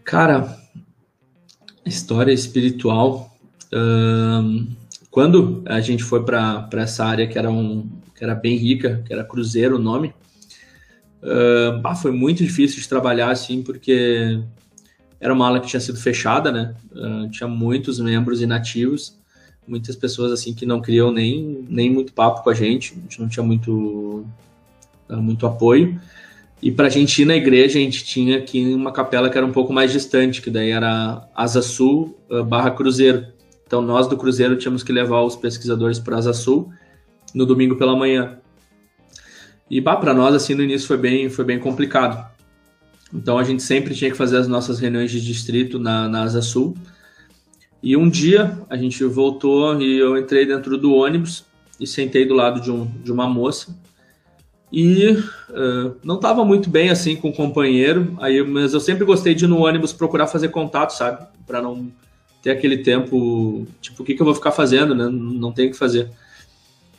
[0.03, 0.57] Cara,
[1.85, 3.31] história espiritual.
[5.13, 9.13] Quando a gente foi para essa área que era, um, que era bem rica, que
[9.13, 10.11] era Cruzeiro o nome,
[11.21, 14.41] uh, foi muito difícil de trabalhar assim, porque
[15.21, 16.73] era uma ala que tinha sido fechada, né?
[16.91, 19.21] Uh, tinha muitos membros inativos
[19.67, 23.21] muitas pessoas assim que não queriam nem, nem muito papo com a gente, a gente
[23.21, 24.25] não tinha muito,
[25.09, 25.99] muito apoio.
[26.61, 29.45] E para a gente ir na igreja, a gente tinha aqui uma capela que era
[29.45, 33.32] um pouco mais distante, que daí era Asa Sul uh, barra Cruzeiro.
[33.73, 36.71] Então nós do Cruzeiro tínhamos que levar os pesquisadores para Asa Sul
[37.33, 38.37] no domingo pela manhã.
[39.67, 42.23] E para nós assim no início foi bem foi bem complicado.
[43.11, 46.39] Então a gente sempre tinha que fazer as nossas reuniões de distrito na, na Asa
[46.39, 46.77] Sul.
[47.81, 51.43] E um dia a gente voltou e eu entrei dentro do ônibus
[51.79, 53.75] e sentei do lado de, um, de uma moça.
[54.71, 55.17] E
[55.49, 59.45] uh, não estava muito bem assim com o companheiro, aí, mas eu sempre gostei de
[59.45, 61.25] ir no ônibus procurar fazer contato, sabe?
[61.47, 61.91] Para não
[62.43, 65.07] ter aquele tempo, tipo, o que, que eu vou ficar fazendo, né?
[65.09, 66.11] Não tem o que fazer.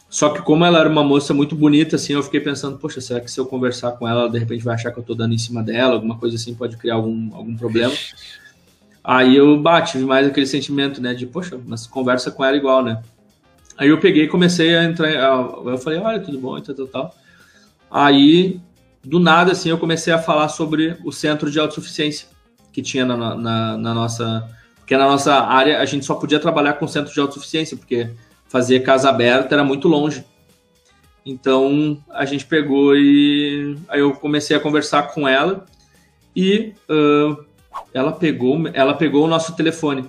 [0.09, 3.21] Só que como ela era uma moça muito bonita, assim, eu fiquei pensando, poxa, será
[3.21, 5.39] que se eu conversar com ela, de repente vai achar que eu tô dando em
[5.39, 7.93] cima dela, alguma coisa assim, pode criar algum, algum problema.
[9.03, 13.03] Aí eu bati mais aquele sentimento, né, de, poxa, mas conversa com ela igual, né?
[13.77, 15.11] Aí eu peguei e comecei a entrar.
[15.13, 17.15] Eu falei, olha, tudo bom, e tal, tal, tal.
[17.91, 18.61] Aí,
[19.05, 22.29] do nada, assim, eu comecei a falar sobre o centro de autossuficiência
[22.73, 24.49] que tinha na, na, na nossa.
[24.85, 28.11] Porque na nossa área a gente só podia trabalhar com centro de autossuficiência, porque
[28.49, 30.23] fazer casa aberta era muito longe.
[31.25, 35.65] Então a gente pegou e aí eu comecei a conversar com ela
[36.37, 37.43] e uh,
[37.95, 40.05] ela pegou ela pegou o nosso telefone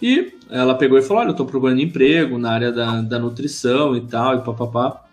[0.00, 3.94] e ela pegou e falou olha eu estou procurando emprego na área da, da nutrição
[3.94, 5.04] e tal e papapá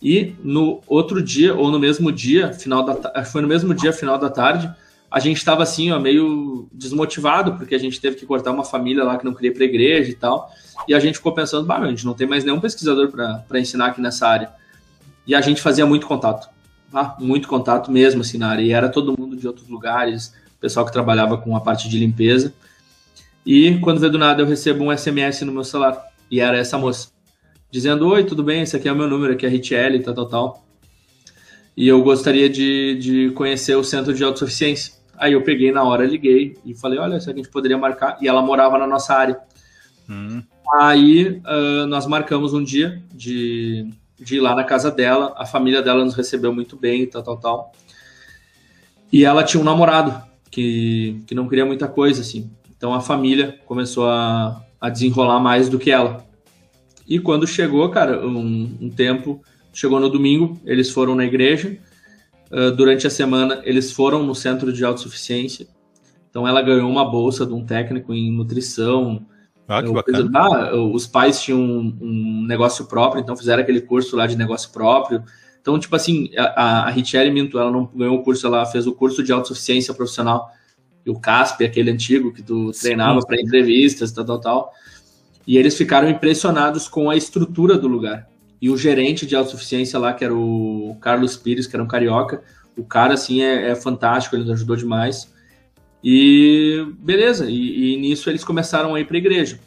[0.00, 4.18] e no outro dia ou no mesmo dia final da foi no mesmo dia final
[4.18, 4.70] da tarde
[5.12, 9.04] a gente estava assim ó meio desmotivado porque a gente teve que cortar uma família
[9.04, 10.50] lá que não queria ir para igreja e tal
[10.86, 13.86] e a gente ficou pensando, bah, a gente não tem mais nenhum pesquisador para ensinar
[13.86, 14.50] aqui nessa área.
[15.26, 16.48] E a gente fazia muito contato,
[16.92, 18.62] ah, muito contato mesmo assim na área.
[18.62, 22.52] E era todo mundo de outros lugares, pessoal que trabalhava com a parte de limpeza.
[23.46, 26.02] E quando veio do nada eu recebo um SMS no meu celular.
[26.30, 27.08] E era essa moça.
[27.70, 28.62] Dizendo, oi, tudo bem?
[28.62, 30.64] Esse aqui é o meu número, aqui é RTL, tal, tal, tal.
[31.76, 34.94] E eu gostaria de, de conhecer o centro de autossuficiência.
[35.22, 38.18] Aí eu peguei na hora, liguei e falei, olha, se a gente poderia marcar.
[38.20, 39.38] E ela morava na nossa área.
[40.10, 40.42] Hum.
[40.74, 45.32] Aí uh, nós marcamos um dia de, de ir lá na casa dela.
[45.36, 47.72] A família dela nos recebeu muito bem, tal, tal, tal.
[49.12, 50.20] E ela tinha um namorado
[50.50, 52.50] que, que não queria muita coisa, assim.
[52.76, 56.26] Então a família começou a, a desenrolar mais do que ela.
[57.06, 59.40] E quando chegou, cara, um, um tempo,
[59.72, 61.78] chegou no domingo, eles foram na igreja.
[62.52, 65.66] Uh, durante a semana, eles foram no centro de autossuficiência.
[66.28, 69.26] Então ela ganhou uma bolsa de um técnico em nutrição,
[69.66, 70.30] ah, que bacana.
[70.34, 74.70] Ah, os pais tinham um, um, negócio próprio, então fizeram aquele curso lá de negócio
[74.70, 75.22] próprio.
[75.60, 78.92] Então, tipo assim, a, a Richelle Minto, ela não ganhou o curso, ela fez o
[78.92, 80.50] curso de autossuficiência profissional.
[81.04, 84.72] E o CASP, aquele antigo que tu treinava para entrevistas, tal, tal, tal.
[85.46, 88.28] E eles ficaram impressionados com a estrutura do lugar.
[88.62, 92.44] E o gerente de autossuficiência lá, que era o Carlos Pires, que era um carioca,
[92.76, 95.34] o cara, assim, é, é fantástico, ele nos ajudou demais.
[96.02, 99.58] E beleza, e, e nisso eles começaram a ir para a igreja.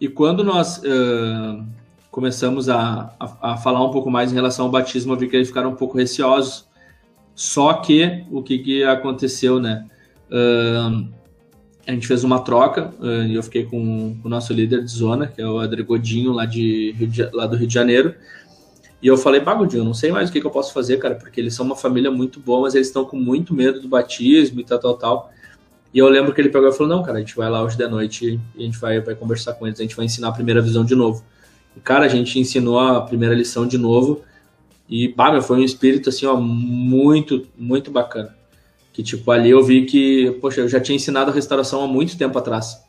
[0.00, 1.64] E quando nós uh,
[2.12, 5.34] começamos a, a, a, falar um pouco mais em relação ao batismo, eu vi que
[5.34, 6.68] eles ficaram um pouco receosos.
[7.34, 9.84] Só que o que, que aconteceu, né?
[10.30, 11.12] Uh,
[11.86, 15.26] a gente fez uma troca uh, e eu fiquei com, o nosso líder de zona,
[15.26, 16.94] que é o Adri Godinho, lá, de,
[17.32, 18.14] lá do Rio de Janeiro.
[19.02, 21.38] E eu falei, Bagudinho, não sei mais o que, que, eu posso fazer, cara, porque
[21.38, 24.64] eles são uma família muito boa, mas eles estão com muito medo do batismo e
[24.64, 25.30] tal, tal, tal.
[25.92, 27.76] E eu lembro que ele pegou e falou, não, cara, a gente vai lá hoje
[27.76, 30.32] de noite e a gente vai, vai conversar com eles, a gente vai ensinar a
[30.32, 31.22] primeira visão de novo.
[31.76, 34.22] E, cara, a gente ensinou a primeira lição de novo
[34.88, 38.34] e, pá, meu, foi um espírito, assim, ó, muito, muito bacana.
[38.94, 42.16] Que, tipo, ali eu vi que, poxa, eu já tinha ensinado a restauração há muito
[42.16, 42.82] tempo atrás.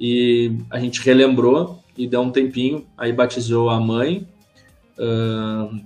[0.00, 4.26] E a gente relembrou e deu um tempinho, aí batizou a mãe,
[4.98, 5.80] uh,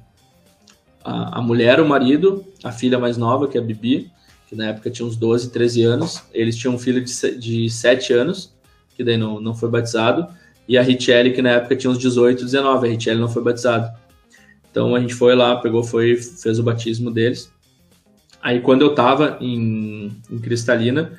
[1.04, 4.10] a, a, mulher, o marido, a filha mais nova, que é a Bibi,
[4.48, 6.22] que na época tinha uns 12, 13 anos.
[6.32, 8.54] Eles tinham um filho de, de 7 anos,
[8.94, 10.26] que daí não, não foi batizado.
[10.68, 12.86] E a Richelle, que na época tinha uns 18, 19.
[12.86, 13.94] A Richelle não foi batizada.
[14.70, 17.51] Então a gente foi lá, pegou, foi, fez o batismo deles.
[18.42, 21.12] Aí quando eu tava em, em Cristalina,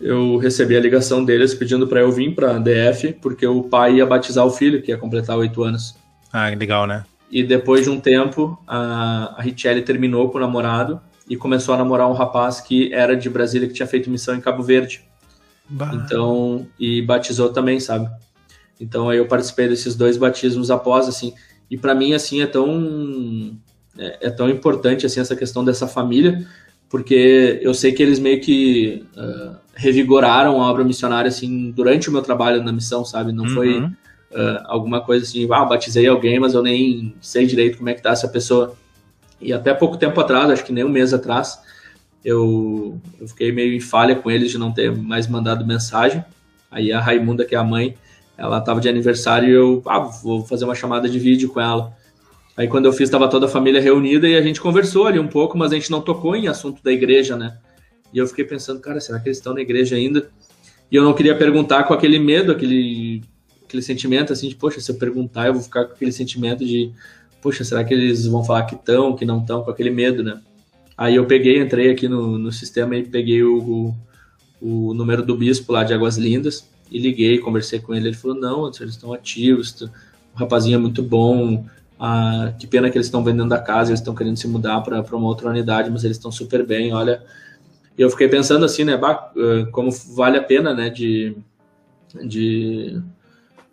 [0.00, 4.06] eu recebi a ligação deles pedindo para eu vir para DF, porque o pai ia
[4.06, 5.94] batizar o filho, que ia completar oito anos.
[6.32, 7.04] Ah, legal, né?
[7.30, 11.78] E depois de um tempo, a, a Richelle terminou com o namorado e começou a
[11.78, 15.02] namorar um rapaz que era de Brasília, que tinha feito missão em Cabo Verde.
[15.68, 15.90] Bah.
[15.94, 18.10] Então, e batizou também, sabe?
[18.80, 21.34] Então aí eu participei desses dois batismos após, assim.
[21.70, 23.58] E para mim, assim, é tão
[23.98, 26.46] é, é, tão importante assim essa questão dessa família,
[26.88, 32.12] porque eu sei que eles meio que uh, revigoraram a obra missionária assim durante o
[32.12, 33.32] meu trabalho na missão, sabe?
[33.32, 33.50] Não uhum.
[33.50, 33.92] foi uh,
[34.66, 38.10] alguma coisa assim, ah, batizei alguém, mas eu nem sei direito como é que tá
[38.10, 38.76] essa pessoa.
[39.40, 41.58] E até pouco tempo atrás, acho que nem um mês atrás,
[42.24, 46.24] eu, eu fiquei meio em falha com eles de não ter mais mandado mensagem.
[46.70, 47.94] Aí a Raimunda, que é a mãe,
[48.36, 51.94] ela tava de aniversário e eu, ah, vou fazer uma chamada de vídeo com ela.
[52.56, 55.26] Aí quando eu fiz, estava toda a família reunida e a gente conversou ali um
[55.26, 57.58] pouco, mas a gente não tocou em assunto da igreja, né?
[58.12, 60.30] E eu fiquei pensando, cara, será que eles estão na igreja ainda?
[60.90, 63.22] E eu não queria perguntar com aquele medo, aquele
[63.64, 66.92] aquele sentimento assim de, poxa, se eu perguntar, eu vou ficar com aquele sentimento de,
[67.42, 70.40] poxa, será que eles vão falar que estão, que não estão, com aquele medo, né?
[70.96, 73.94] Aí eu peguei, entrei aqui no, no sistema e peguei o, o,
[74.90, 78.08] o número do bispo lá de Águas Lindas e liguei, conversei com ele.
[78.08, 79.90] Ele falou: não, eles estão ativos, o
[80.34, 81.66] rapazinho é muito bom.
[81.98, 85.00] Ah, que pena que eles estão vendendo a casa, eles estão querendo se mudar para
[85.16, 86.92] uma outra unidade, mas eles estão super bem.
[86.92, 87.22] Olha,
[87.96, 89.32] e eu fiquei pensando assim, né, bah,
[89.70, 91.36] como vale a pena, né, de,
[92.26, 93.00] de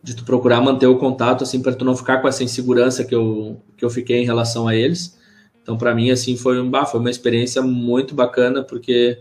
[0.04, 3.14] de tu procurar manter o contato, assim, para tu não ficar com essa insegurança que
[3.14, 5.18] eu, que eu fiquei em relação a eles.
[5.62, 9.20] Então, para mim, assim, foi, um, bah, foi uma experiência muito bacana, porque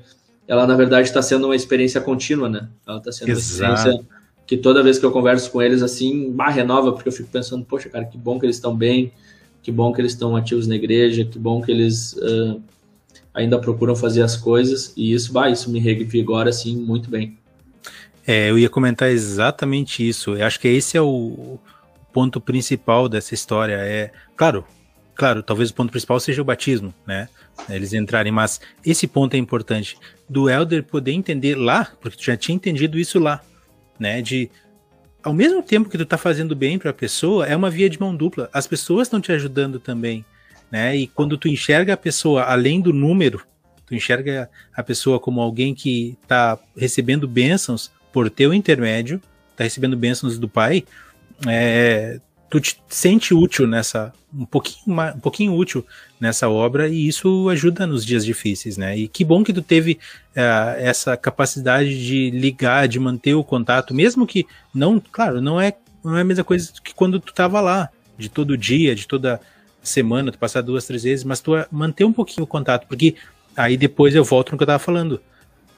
[0.48, 2.68] ela, na verdade, está sendo uma experiência contínua, né?
[2.86, 3.62] Ela está sendo Exato.
[3.62, 4.19] uma experiência
[4.50, 7.64] que toda vez que eu converso com eles, assim, bah, renova, porque eu fico pensando,
[7.64, 9.12] poxa, cara, que bom que eles estão bem,
[9.62, 12.60] que bom que eles estão ativos na igreja, que bom que eles uh,
[13.32, 17.38] ainda procuram fazer as coisas, e isso, bah, isso me revigora, assim, muito bem.
[18.26, 20.34] É, eu ia comentar exatamente isso.
[20.34, 21.56] Eu acho que esse é o
[22.12, 23.74] ponto principal dessa história.
[23.74, 24.64] É, claro,
[25.14, 27.28] claro, talvez o ponto principal seja o batismo, né?
[27.68, 29.96] Eles entrarem, mas esse ponto é importante
[30.28, 33.40] do elder poder entender lá, porque tu já tinha entendido isso lá,
[34.00, 34.22] né?
[34.22, 34.50] De
[35.22, 38.00] ao mesmo tempo que tu tá fazendo bem para a pessoa, é uma via de
[38.00, 38.48] mão dupla.
[38.52, 40.24] As pessoas estão te ajudando também,
[40.70, 40.96] né?
[40.96, 43.42] E quando tu enxerga a pessoa além do número,
[43.86, 49.20] tu enxerga a pessoa como alguém que está recebendo bênçãos, por teu intermédio,
[49.54, 50.84] tá recebendo bênçãos do Pai,
[51.46, 52.18] é,
[52.50, 55.86] tu te sente útil nessa, um pouquinho, um pouquinho útil
[56.20, 58.98] nessa obra e isso ajuda nos dias difíceis, né?
[58.98, 59.98] E que bom que tu teve
[60.36, 65.72] uh, essa capacidade de ligar, de manter o contato, mesmo que não, claro, não é,
[66.04, 67.88] não é a mesma coisa que quando tu tava lá,
[68.18, 69.40] de todo dia, de toda
[69.82, 73.14] semana, tu passar duas, três vezes, mas tu manter um pouquinho o contato, porque
[73.56, 75.22] aí depois eu volto no que eu tava falando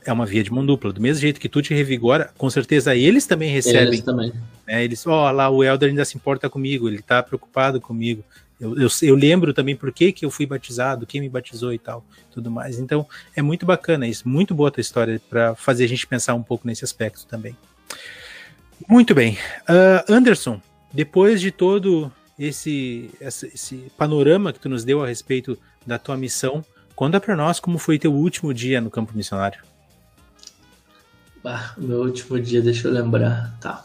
[0.05, 0.93] é uma via de mão dupla.
[0.93, 3.89] Do mesmo jeito que tu te revigora, com certeza eles também recebem.
[3.89, 4.33] Eles também.
[4.67, 4.85] Né?
[4.85, 8.25] Eles, ó, oh, lá o Elder ainda se importa comigo, ele tá preocupado comigo.
[8.61, 11.79] Eu, eu, eu, lembro também por que, que eu fui batizado, quem me batizou e
[11.79, 12.79] tal, tudo mais.
[12.79, 16.35] Então, é muito bacana isso, muito boa a tua história para fazer a gente pensar
[16.35, 17.57] um pouco nesse aspecto também.
[18.89, 19.37] Muito bem.
[19.63, 20.61] Uh, Anderson,
[20.93, 26.17] depois de todo esse, esse, esse panorama que tu nos deu a respeito da tua
[26.17, 29.61] missão, conta para nós como foi teu último dia no campo missionário.
[31.45, 33.57] Ah, meu último dia, deixa eu lembrar.
[33.61, 33.85] Tá.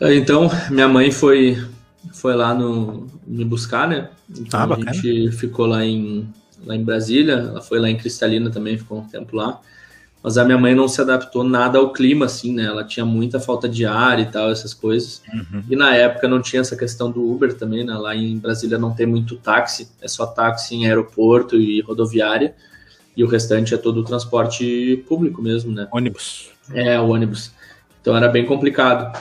[0.00, 1.62] Então, minha mãe foi,
[2.12, 4.08] foi lá no, me buscar, né?
[4.28, 6.28] Então ah, a gente ficou lá em,
[6.64, 9.60] lá em Brasília, ela foi lá em Cristalina também, ficou um tempo lá.
[10.22, 12.64] Mas a minha mãe não se adaptou nada ao clima, assim, né?
[12.64, 15.20] Ela tinha muita falta de ar e tal, essas coisas.
[15.32, 15.64] Uhum.
[15.68, 17.94] E na época não tinha essa questão do Uber também, né?
[17.94, 22.54] Lá em Brasília não tem muito táxi, é só táxi em aeroporto e rodoviária
[23.16, 25.88] e o restante é todo o transporte público mesmo, né?
[25.92, 26.50] Ônibus.
[26.72, 27.52] É, o ônibus.
[28.00, 29.18] Então era bem complicado.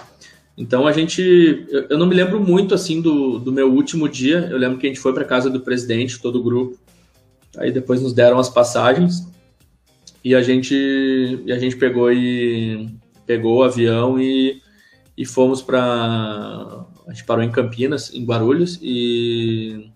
[0.58, 4.48] Então a gente, eu, não me lembro muito assim do, do meu último dia.
[4.50, 6.78] Eu lembro que a gente foi para casa do presidente, todo o grupo.
[7.58, 9.28] Aí depois nos deram as passagens
[10.24, 10.74] e a gente,
[11.46, 12.88] e a gente pegou e
[13.26, 14.62] pegou o avião e,
[15.18, 19.90] e fomos para a gente parou em Campinas, em Guarulhos e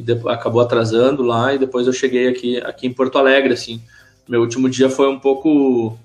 [0.00, 3.80] e acabou atrasando lá e depois eu cheguei aqui, aqui em Porto Alegre, assim.
[4.28, 5.98] Meu último dia foi um pouco,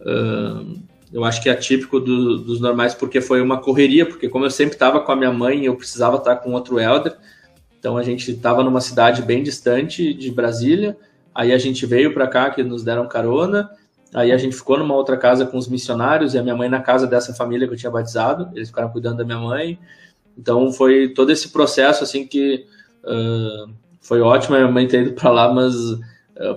[0.00, 0.78] uh,
[1.12, 4.50] eu acho que é atípico do, dos normais, porque foi uma correria, porque como eu
[4.50, 7.16] sempre estava com a minha mãe, eu precisava estar com outro elder,
[7.78, 10.96] então a gente estava numa cidade bem distante de Brasília,
[11.34, 13.70] aí a gente veio para cá, que nos deram carona,
[14.12, 16.80] aí a gente ficou numa outra casa com os missionários, e a minha mãe na
[16.80, 19.78] casa dessa família que eu tinha batizado, eles ficaram cuidando da minha mãe,
[20.36, 22.66] então foi todo esse processo, assim, que
[23.08, 26.00] Uh, foi ótimo a minha mãe ter ido para lá, mas uh,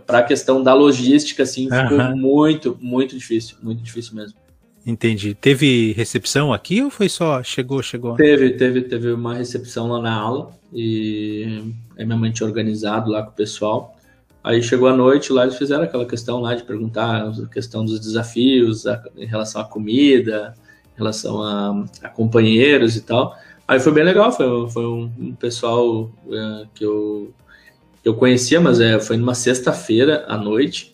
[0.06, 2.18] para a questão da logística, assim, ficou uhum.
[2.18, 4.38] muito, muito difícil, muito difícil mesmo.
[4.86, 5.36] Entendi.
[5.36, 8.16] Teve recepção aqui ou foi só chegou, chegou?
[8.16, 13.22] Teve, teve, teve uma recepção lá na aula e a minha mãe tinha organizado lá
[13.24, 13.96] com o pessoal.
[14.44, 18.00] Aí chegou a noite lá, eles fizeram aquela questão lá de perguntar a questão dos
[18.00, 20.56] desafios a, em relação à comida,
[20.96, 23.38] em relação a, a companheiros e tal.
[23.72, 27.34] Aí foi bem legal, foi, foi um, um pessoal é, que eu,
[28.04, 30.94] eu conhecia, mas é, foi numa sexta-feira à noite.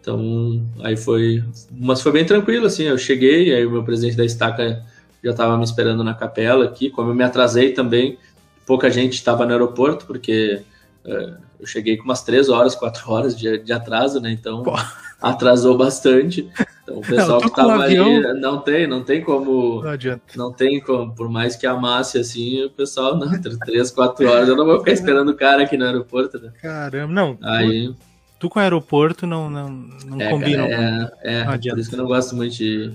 [0.00, 1.42] Então, aí foi.
[1.72, 2.84] Mas foi bem tranquilo, assim.
[2.84, 4.80] Eu cheguei, aí o meu presidente da estaca
[5.24, 6.88] já estava me esperando na capela aqui.
[6.88, 8.16] Como eu me atrasei também,
[8.64, 10.62] pouca gente estava no aeroporto, porque
[11.04, 14.30] é, eu cheguei com umas três horas, quatro horas de, de atraso, né?
[14.30, 14.76] Então, Pô.
[15.24, 16.48] Atrasou bastante.
[16.82, 17.98] Então o pessoal que tava ali
[18.34, 19.82] não tem, não tem como.
[19.82, 20.22] Não adianta.
[20.36, 23.30] Não tem como, por mais que amasse assim, o pessoal, não,
[23.64, 26.52] três, quatro horas, eu não vou ficar esperando o cara aqui no aeroporto, né?
[26.60, 27.38] Caramba, não.
[27.42, 27.94] Aí.
[28.38, 30.68] Tu, com o aeroporto não, não, não é, combina.
[30.68, 32.92] Cara, é, é por isso que eu não gosto muito de.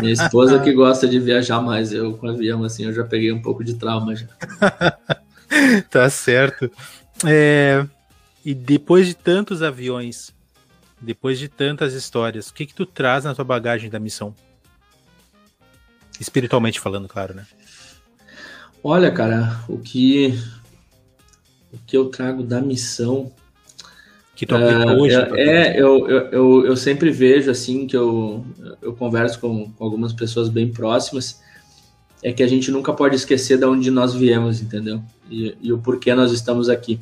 [0.00, 3.40] Minha esposa que gosta de viajar mais, eu com avião, assim, eu já peguei um
[3.40, 4.26] pouco de trauma já.
[5.88, 6.70] tá certo.
[7.24, 7.86] É,
[8.44, 10.32] e depois de tantos aviões,
[11.00, 14.34] depois de tantas histórias, o que que tu traz na tua bagagem da missão?
[16.20, 17.46] Espiritualmente falando, claro, né?
[18.82, 20.38] Olha, cara, o que
[21.72, 23.32] o que eu trago da missão
[24.34, 25.16] que tu aplica uh, hoje?
[25.38, 28.44] É, eu, eu, eu, eu, sempre vejo assim que eu,
[28.82, 31.40] eu converso com, com algumas pessoas bem próximas
[32.22, 35.02] é que a gente nunca pode esquecer de onde nós viemos, entendeu?
[35.30, 37.00] E, e o porquê nós estamos aqui.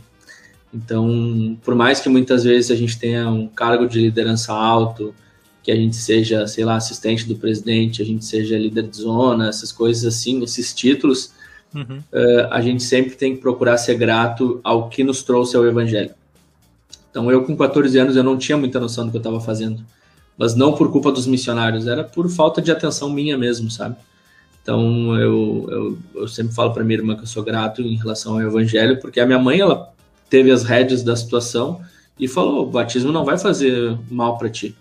[0.72, 5.14] Então, por mais que muitas vezes a gente tenha um cargo de liderança alto,
[5.62, 9.48] que a gente seja, sei lá, assistente do presidente, a gente seja líder de zona,
[9.48, 11.32] essas coisas assim, esses títulos,
[11.74, 11.98] uhum.
[11.98, 16.10] uh, a gente sempre tem que procurar ser grato ao que nos trouxe ao evangelho.
[17.10, 19.82] Então, eu com 14 anos, eu não tinha muita noção do que eu estava fazendo,
[20.36, 23.96] mas não por culpa dos missionários, era por falta de atenção minha mesmo, sabe?
[24.62, 28.34] Então, eu, eu, eu sempre falo para minha irmã que eu sou grato em relação
[28.34, 29.92] ao evangelho, porque a minha mãe, ela
[30.28, 31.80] teve as rédeas da situação
[32.18, 34.74] e falou: o batismo não vai fazer mal para ti.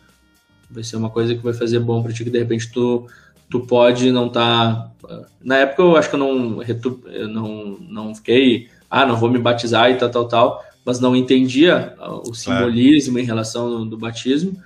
[0.70, 3.08] Vai ser uma coisa que vai fazer bom para ti, que de repente tu,
[3.50, 4.92] tu pode não estar.
[5.02, 5.26] Tá...
[5.44, 9.40] Na época eu acho que eu não, eu não, não fiquei, ah, não vou me
[9.40, 11.96] batizar e tal, tal, tal, mas não entendia
[12.26, 14.58] o simbolismo em relação do, do, batismo.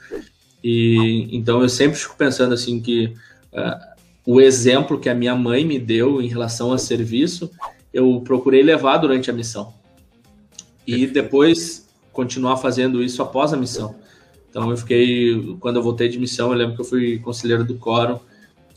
[0.63, 3.13] E então eu sempre fico pensando assim que
[3.53, 3.91] uh,
[4.25, 7.51] o exemplo que a minha mãe me deu em relação a serviço,
[7.93, 9.73] eu procurei levar durante a missão
[10.85, 13.95] e depois continuar fazendo isso após a missão.
[14.49, 17.75] Então eu fiquei, quando eu voltei de missão, eu lembro que eu fui conselheiro do
[17.75, 18.19] quórum,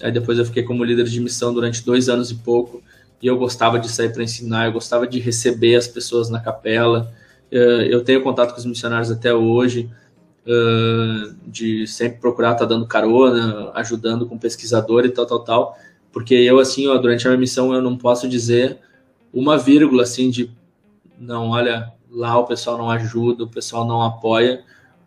[0.01, 2.81] aí depois eu fiquei como líder de missão durante dois anos e pouco,
[3.21, 7.13] e eu gostava de sair para ensinar, eu gostava de receber as pessoas na capela,
[7.51, 9.91] eh, eu tenho contato com os missionários até hoje,
[10.47, 15.79] eh, de sempre procurar estar tá dando carona, ajudando com pesquisador e tal, tal, tal,
[16.13, 18.79] porque eu, assim, ó, durante a minha missão, eu não posso dizer
[19.33, 20.49] uma vírgula, assim, de,
[21.19, 24.65] não, olha, lá o pessoal não ajuda, o pessoal não apoia.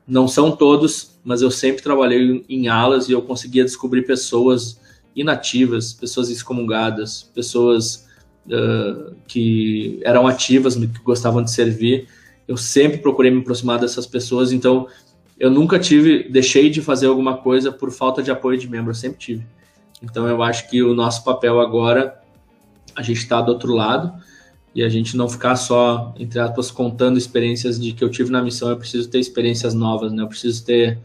[0.07, 4.79] Não são todos, mas eu sempre trabalhei em alas e eu conseguia descobrir pessoas
[5.15, 8.07] inativas, pessoas excomungadas, pessoas
[8.45, 12.07] uh, que eram ativas, que gostavam de servir.
[12.47, 14.87] Eu sempre procurei me aproximar dessas pessoas, então
[15.39, 18.95] eu nunca tive, deixei de fazer alguma coisa por falta de apoio de membro, eu
[18.95, 19.45] sempre tive.
[20.01, 22.21] Então eu acho que o nosso papel agora,
[22.95, 24.13] a gente está do outro lado,
[24.77, 28.43] e a gente não ficar só, entre aspas, contando experiências de que eu tive na
[28.43, 30.21] missão, eu preciso ter experiências novas, né?
[30.21, 30.99] Eu preciso ter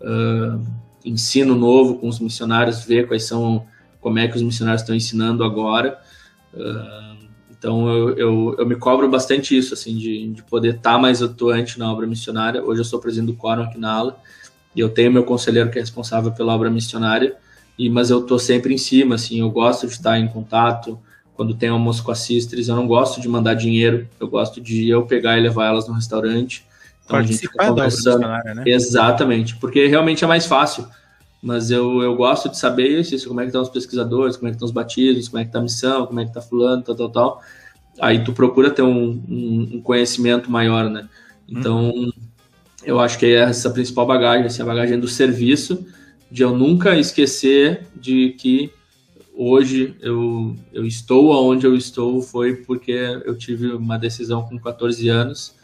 [0.00, 0.64] uh,
[1.04, 3.66] ensino novo com os missionários, ver quais são,
[4.00, 5.98] como é que os missionários estão ensinando agora.
[6.54, 10.98] Uh, então eu, eu, eu, me cobro bastante isso, assim, de, de poder estar tá
[10.98, 12.62] mais atuante na obra missionária.
[12.62, 14.20] Hoje eu sou presidente do quórum aqui na aula
[14.72, 17.34] e eu tenho meu conselheiro que é responsável pela obra missionária,
[17.76, 20.96] e mas eu estou sempre em cima, assim, eu gosto de estar em contato,
[21.36, 24.88] quando tem almoço com as sisters, eu não gosto de mandar dinheiro, eu gosto de
[24.88, 26.64] eu pegar e levar elas no restaurante.
[27.04, 28.64] Então Participar a gente da né?
[28.66, 30.86] Exatamente, porque realmente é mais fácil.
[31.42, 34.50] Mas eu, eu gosto de saber isso, como é que estão os pesquisadores, como é
[34.50, 36.82] que estão os batismos, como é que está a missão, como é que está fulano,
[36.82, 37.42] tal, tal, tal.
[38.00, 41.06] Aí tu procura ter um, um, um conhecimento maior, né?
[41.48, 42.10] Então, hum.
[42.84, 45.86] eu acho que é essa principal bagagem, assim, a bagagem do serviço,
[46.30, 48.72] de eu nunca esquecer de que
[49.36, 52.92] hoje eu, eu estou onde eu estou foi porque
[53.24, 55.54] eu tive uma decisão com 14 anos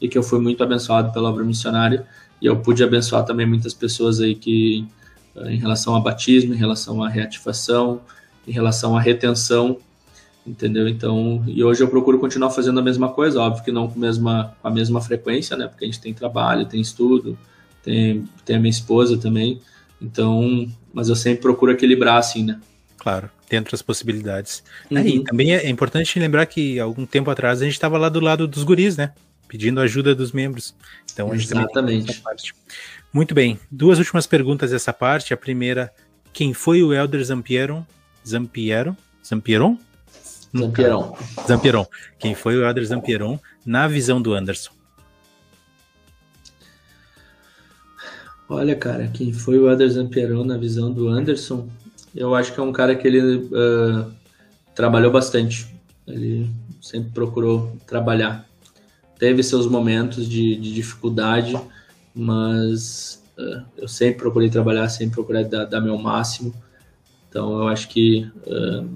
[0.00, 2.06] e que eu fui muito abençoado pela obra missionária
[2.40, 4.86] e eu pude abençoar também muitas pessoas aí que
[5.36, 8.00] eh, em relação a batismo, em relação à reativação,
[8.46, 9.78] em relação à retenção,
[10.46, 10.88] entendeu?
[10.88, 14.54] Então, e hoje eu procuro continuar fazendo a mesma coisa, óbvio que não com mesma,
[14.60, 15.68] com a mesma frequência, né?
[15.68, 17.38] Porque a gente tem trabalho, tem estudo,
[17.82, 19.60] tem, tem a minha esposa também,
[20.00, 22.60] então, mas eu sempre procuro equilibrar assim, né?
[23.02, 24.62] Claro, dentro das possibilidades.
[24.88, 25.24] Uhum.
[25.24, 28.62] Também é importante lembrar que algum tempo atrás a gente estava lá do lado dos
[28.62, 29.12] guris, né?
[29.48, 30.72] Pedindo ajuda dos membros.
[31.12, 32.22] Então a gente Exatamente.
[33.12, 33.58] Muito bem.
[33.68, 35.34] Duas últimas perguntas dessa parte.
[35.34, 35.92] A primeira,
[36.32, 37.84] quem foi o Elder Zampieron?
[38.24, 38.96] Zampiero?
[39.26, 39.76] Zampieron?
[40.56, 41.16] Zampieron.
[41.48, 41.86] Zampieron.
[42.20, 44.70] Quem foi o Elder Zampieron na visão do Anderson?
[48.48, 51.68] Olha, cara, quem foi o Elder Zampieron na visão do Anderson?
[52.14, 54.12] Eu acho que é um cara que ele uh,
[54.74, 55.66] trabalhou bastante.
[56.06, 56.48] Ele
[56.80, 58.46] sempre procurou trabalhar.
[59.18, 61.58] Teve seus momentos de, de dificuldade,
[62.14, 66.52] mas uh, eu sempre procurei trabalhar, sempre procurei dar, dar, meu máximo.
[67.28, 68.88] Então eu acho que uh,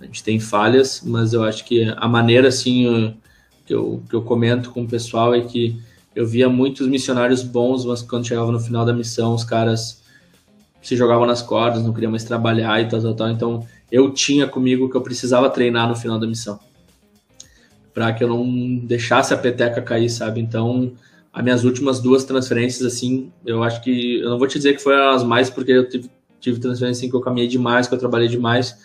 [0.00, 3.16] a gente tem falhas, mas eu acho que a maneira assim
[3.64, 5.80] que eu, que eu comento com o pessoal é que
[6.16, 10.01] eu via muitos missionários bons, mas quando chegava no final da missão, os caras
[10.82, 13.30] se jogavam nas cordas, não queriam mais trabalhar e tal, tal, tal.
[13.30, 16.58] Então eu tinha comigo que eu precisava treinar no final da missão.
[17.94, 20.40] para que eu não deixasse a peteca cair, sabe?
[20.40, 20.92] Então,
[21.32, 24.20] as minhas últimas duas transferências, assim, eu acho que.
[24.20, 26.10] Eu não vou te dizer que foram as mais, porque eu tive,
[26.40, 28.76] tive transferências assim, que eu caminhei demais, que eu trabalhei demais.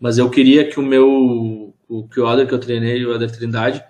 [0.00, 1.72] Mas eu queria que o meu.
[1.88, 3.82] O, que o Other que eu treinei, o Other Trindade,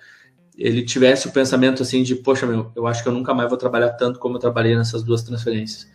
[0.57, 3.59] ele tivesse o pensamento assim de, poxa, meu, eu acho que eu nunca mais vou
[3.59, 5.87] trabalhar tanto como eu trabalhei nessas duas transferências.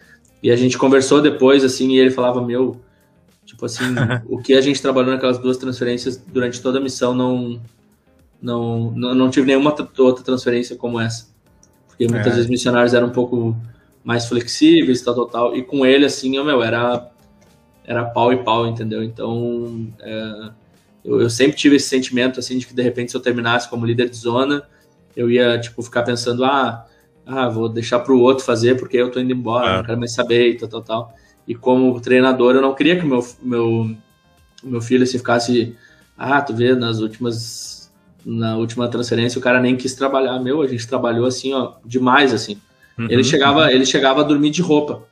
[0.46, 2.80] E a gente conversou depois, assim, e ele falava, meu,
[3.46, 3.84] Tipo assim,
[4.28, 7.62] o que a gente trabalhou naquelas duas transferências durante toda a missão não
[8.42, 11.28] não não, não tive nenhuma outra transferência como essa.
[11.88, 12.36] Porque muitas é.
[12.36, 13.56] vezes missionários eram um pouco
[14.04, 15.56] mais flexíveis, tal, tal, tal.
[15.56, 17.10] E com ele, assim, eu, meu, era,
[17.86, 19.02] era pau e pau, entendeu?
[19.02, 20.50] Então, é,
[21.04, 23.86] eu, eu, sempre tive esse sentimento, assim, de que de repente se eu terminasse como
[23.86, 24.64] líder de zona,
[25.16, 26.86] eu ia, tipo, ficar pensando, ah,
[27.26, 29.78] ah vou deixar para o outro fazer porque eu tô indo embora, é.
[29.78, 31.16] não quero mais saber e tal, tal, tal.
[31.48, 33.96] E como treinador, eu não queria que meu, meu,
[34.64, 35.76] meu filho assim, ficasse.
[36.18, 37.92] Ah, tu vê, nas últimas.
[38.26, 40.40] Na última transferência, o cara nem quis trabalhar.
[40.40, 42.60] Meu, a gente trabalhou assim, ó, demais, assim.
[42.98, 45.04] Uhum, ele, chegava, ele chegava a dormir de roupa.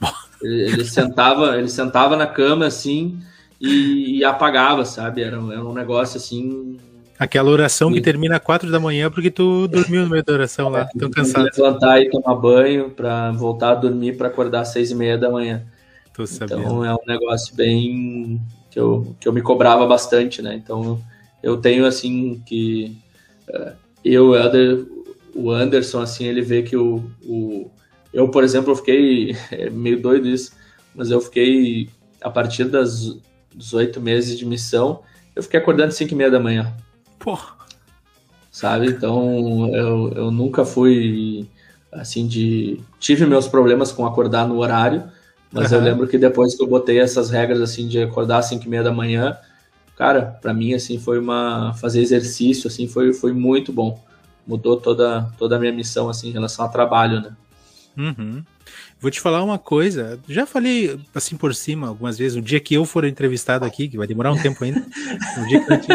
[0.42, 3.20] ele, ele, sentava, ele sentava na cama assim
[3.60, 5.22] e, e apagava, sabe?
[5.22, 6.76] Era, era um negócio assim
[7.18, 10.68] Aquela oração que termina às quatro da manhã porque tu dormiu no meio da oração
[10.68, 11.48] lá, tão cansado.
[11.56, 15.30] Levantar e tomar banho para voltar a dormir para acordar às seis e meia da
[15.30, 15.62] manhã.
[16.12, 16.60] Tô sabendo.
[16.60, 18.40] Então é um negócio bem
[18.70, 20.54] que eu, que eu me cobrava bastante, né?
[20.54, 21.00] Então
[21.42, 22.96] eu tenho assim que
[23.48, 23.72] uh,
[24.04, 24.32] eu,
[25.34, 27.70] o Anderson, assim, ele vê que o, o
[28.12, 30.52] eu, por exemplo, eu fiquei é meio doido isso,
[30.94, 31.88] mas eu fiquei
[32.20, 33.16] a partir das,
[33.54, 35.02] dos oito meses de missão,
[35.34, 36.74] eu fiquei acordando às cinco e meia da manhã.
[37.26, 37.36] Pô.
[38.52, 38.86] Sabe?
[38.86, 41.48] Então eu, eu nunca fui
[41.90, 45.10] assim de tive meus problemas com acordar no horário
[45.50, 45.78] mas uhum.
[45.78, 48.68] eu lembro que depois que eu botei essas regras assim de acordar às 5 e
[48.68, 49.36] meia da manhã,
[49.96, 54.00] cara, para mim assim foi uma fazer exercício assim foi foi muito bom.
[54.46, 57.32] Mudou toda toda a minha missão assim em relação ao trabalho, né?
[57.96, 58.44] Uhum.
[59.00, 62.74] Vou te falar uma coisa, já falei assim por cima algumas vezes, o dia que
[62.74, 64.80] eu for entrevistado aqui, que vai demorar um tempo ainda,
[65.38, 65.88] um dia que eu, te,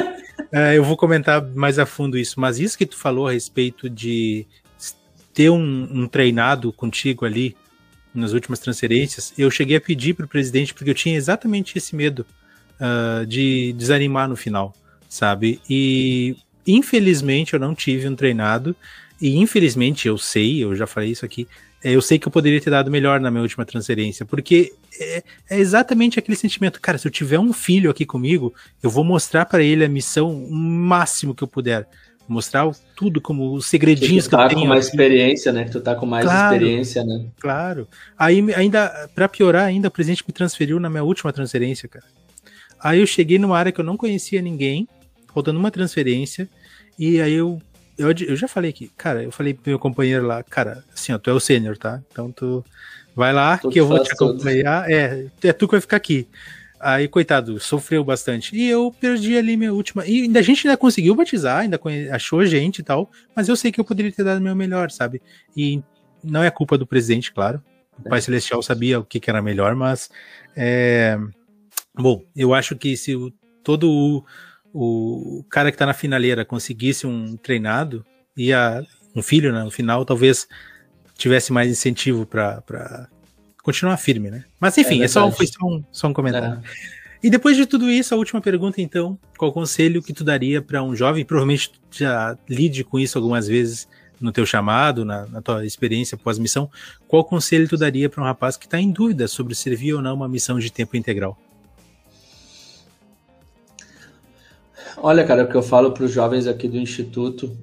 [0.51, 3.89] é, eu vou comentar mais a fundo isso, mas isso que tu falou a respeito
[3.89, 4.45] de
[5.33, 7.55] ter um, um treinado contigo ali,
[8.13, 11.95] nas últimas transferências, eu cheguei a pedir para o presidente, porque eu tinha exatamente esse
[11.95, 12.25] medo
[12.79, 14.73] uh, de desanimar no final,
[15.07, 15.61] sabe?
[15.69, 16.35] E
[16.67, 18.75] infelizmente eu não tive um treinado,
[19.21, 21.47] e infelizmente eu sei, eu já falei isso aqui,
[21.83, 25.59] eu sei que eu poderia ter dado melhor na minha última transferência, porque é, é,
[25.59, 28.53] exatamente aquele sentimento, cara, se eu tiver um filho aqui comigo,
[28.83, 31.87] eu vou mostrar para ele a missão o máximo que eu puder
[32.27, 34.61] mostrar tudo como os segredinhos que, tu tá que eu tenho.
[34.61, 34.95] com mais aqui.
[34.95, 35.65] experiência, né?
[35.65, 37.25] Que tu tá com mais claro, experiência, né?
[37.39, 37.87] Claro.
[38.17, 42.05] Aí ainda para piorar ainda o presidente me transferiu na minha última transferência, cara.
[42.79, 44.87] Aí eu cheguei numa área que eu não conhecia ninguém,
[45.29, 46.49] rodando uma transferência,
[46.97, 47.61] e aí eu
[48.01, 51.17] eu, eu já falei aqui, cara, eu falei pro meu companheiro lá, cara, assim, ó,
[51.17, 52.01] tu é o sênior, tá?
[52.11, 52.63] Então tu
[53.15, 54.83] vai lá que eu vou te acompanhar.
[54.83, 54.93] Tudo.
[54.93, 56.27] É, é tu que vai ficar aqui.
[56.79, 58.55] Aí, coitado, sofreu bastante.
[58.55, 60.03] E eu perdi ali minha última.
[60.05, 61.79] E ainda, a gente ainda conseguiu batizar, ainda
[62.11, 63.11] achou gente e tal.
[63.35, 65.21] Mas eu sei que eu poderia ter dado meu melhor, sabe?
[65.55, 65.83] E
[66.23, 67.61] não é culpa do presidente, claro.
[67.99, 70.09] O Pai Celestial sabia o que, que era melhor, mas.
[70.55, 71.19] É...
[71.93, 73.31] Bom, eu acho que se o,
[73.63, 74.25] todo o,
[74.73, 78.85] o cara que tá na finaleira conseguisse um treinado, ia
[79.15, 80.47] um filho, né, no final, talvez
[81.15, 83.07] tivesse mais incentivo para
[83.61, 84.45] continuar firme, né?
[84.59, 86.61] Mas enfim, é, é só, foi só um, só um comentário.
[86.63, 87.01] É.
[87.23, 90.81] E depois de tudo isso, a última pergunta, então, qual conselho que tu daria para
[90.81, 93.87] um jovem, provavelmente já lide com isso algumas vezes
[94.19, 96.69] no teu chamado, na, na tua experiência pós-missão,
[97.07, 100.15] qual conselho tu daria para um rapaz que está em dúvida sobre servir ou não
[100.15, 101.37] uma missão de tempo integral?
[104.97, 107.55] Olha, cara, o que eu falo para os jovens aqui do Instituto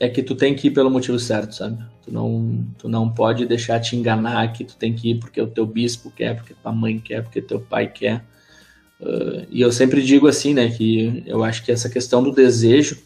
[0.00, 1.78] é que tu tem que ir pelo motivo certo, sabe?
[2.02, 5.46] Tu não, tu não pode deixar te enganar que tu tem que ir porque o
[5.46, 8.24] teu bispo quer, porque tua mãe quer, porque teu pai quer.
[9.00, 12.98] Uh, e eu sempre digo assim, né, que eu acho que essa questão do desejo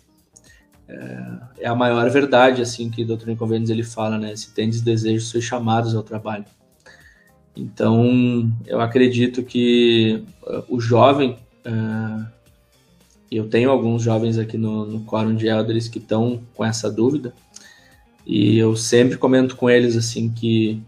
[0.88, 1.26] é,
[1.60, 3.30] é a maior verdade, assim, que o Dr.
[3.30, 4.34] Inconvenientes ele fala, né?
[4.36, 6.44] Se tendes desejos, sois chamados ao trabalho.
[7.56, 11.36] Então, eu acredito que uh, o jovem
[11.66, 12.26] uh,
[13.30, 17.32] eu tenho alguns jovens aqui no, no de Elders que estão com essa dúvida.
[18.26, 20.82] E eu sempre comento com eles assim que,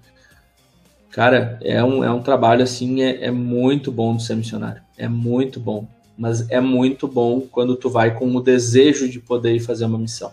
[1.10, 4.82] cara, é um, é um trabalho assim, é, é muito bom de ser missionário.
[4.96, 5.88] É muito bom.
[6.18, 9.98] Mas é muito bom quando tu vai com o desejo de poder ir fazer uma
[9.98, 10.32] missão.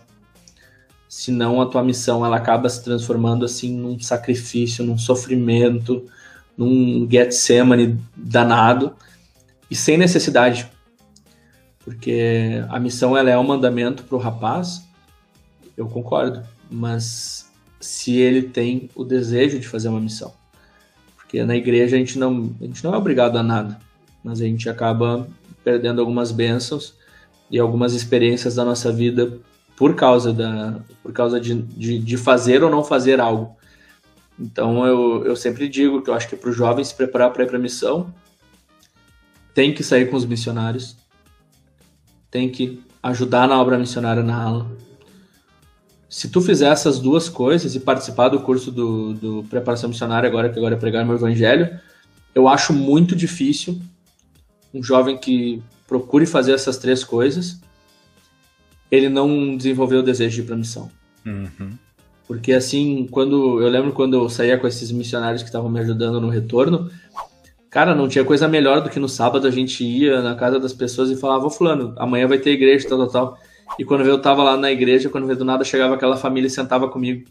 [1.08, 6.04] Senão a tua missão ela acaba se transformando assim num sacrifício, num sofrimento,
[6.56, 8.94] num Getsemane danado
[9.72, 10.70] e sem necessidade
[11.84, 14.86] porque a missão ela é um mandamento para o rapaz,
[15.76, 17.50] eu concordo, mas
[17.80, 20.32] se ele tem o desejo de fazer uma missão,
[21.16, 23.80] porque na igreja a gente não, a gente não é obrigado a nada,
[24.22, 25.26] mas a gente acaba
[25.64, 26.94] perdendo algumas bênçãos
[27.50, 29.38] e algumas experiências da nossa vida
[29.76, 33.56] por causa da por causa de, de, de fazer ou não fazer algo.
[34.38, 37.42] Então eu, eu sempre digo que eu acho que para o jovem se preparar para
[37.42, 38.12] ir para a missão,
[39.54, 40.96] tem que sair com os missionários,
[42.30, 44.70] tem que ajudar na obra missionária na ala.
[46.08, 50.50] Se tu fizer essas duas coisas e participar do curso do, do preparação missionária agora
[50.50, 51.78] que agora é pregar meu evangelho,
[52.34, 53.80] eu acho muito difícil
[54.72, 57.60] um jovem que procure fazer essas três coisas,
[58.90, 60.90] ele não desenvolver o desejo de ir para missão.
[61.24, 61.76] Uhum.
[62.26, 66.20] Porque assim, quando eu lembro quando eu saía com esses missionários que estavam me ajudando
[66.20, 66.90] no retorno,
[67.72, 70.72] cara, não tinha coisa melhor do que no sábado a gente ia na casa das
[70.72, 73.38] pessoas e falava, fulano, amanhã vai ter igreja, tal, tal, tal.
[73.78, 76.50] E quando eu tava lá na igreja, quando eu do nada chegava aquela família e
[76.50, 77.26] sentava comigo.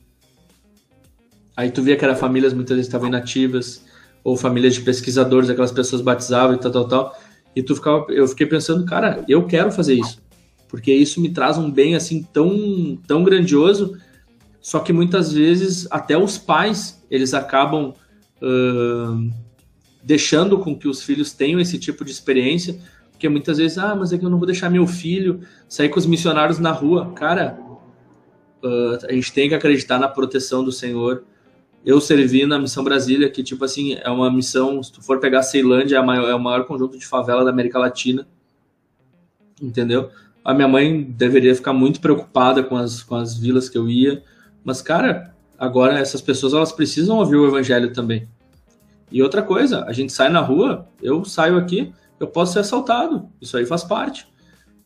[1.56, 3.86] Aí tu via que eram famílias muitas vezes estavam inativas,
[4.24, 7.16] ou famílias de pesquisadores, aquelas pessoas batizavam e tal, tal, tal.
[7.56, 10.20] E tu ficava, eu fiquei pensando, cara, eu quero fazer isso.
[10.68, 13.96] Porque isso me traz um bem assim tão, tão grandioso
[14.62, 17.94] só que muitas vezes até os pais eles acabam
[18.42, 19.32] uh,
[20.04, 22.80] deixando com que os filhos tenham esse tipo de experiência,
[23.12, 26.00] porque muitas vezes, ah, mas é que eu não vou deixar meu filho sair com
[26.00, 27.12] os missionários na rua.
[27.14, 27.60] Cara,
[28.64, 31.24] uh, a gente tem que acreditar na proteção do Senhor.
[31.86, 35.44] Eu servi na Missão Brasília, que, tipo assim, é uma missão, se tu for pegar
[35.44, 38.28] Ceilândia, é, maior, é o maior conjunto de favela da América Latina.
[39.62, 40.10] Entendeu?
[40.44, 44.24] A minha mãe deveria ficar muito preocupada com as, com as vilas que eu ia
[44.64, 48.28] mas, cara, agora essas pessoas elas precisam ouvir o evangelho também.
[49.12, 53.28] E outra coisa, a gente sai na rua, eu saio aqui, eu posso ser assaltado.
[53.42, 54.28] Isso aí faz parte.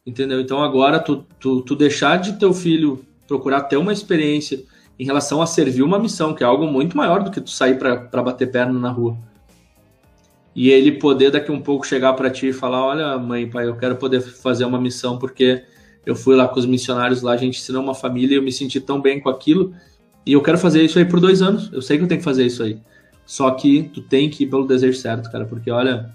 [0.05, 0.39] Entendeu?
[0.39, 4.63] Então agora tu, tu, tu deixar de teu filho procurar ter uma experiência
[4.99, 7.77] em relação a servir uma missão, que é algo muito maior do que tu sair
[7.77, 9.17] para bater perna na rua.
[10.55, 13.75] E ele poder daqui um pouco chegar para ti e falar: Olha, mãe, pai, eu
[13.75, 15.63] quero poder fazer uma missão porque
[16.05, 18.51] eu fui lá com os missionários lá, a gente ensinou uma família e eu me
[18.51, 19.73] senti tão bem com aquilo.
[20.25, 21.69] E eu quero fazer isso aí por dois anos.
[21.73, 22.79] Eu sei que eu tenho que fazer isso aí.
[23.25, 25.45] Só que tu tem que ir pelo desejo certo, cara.
[25.45, 26.13] Porque olha,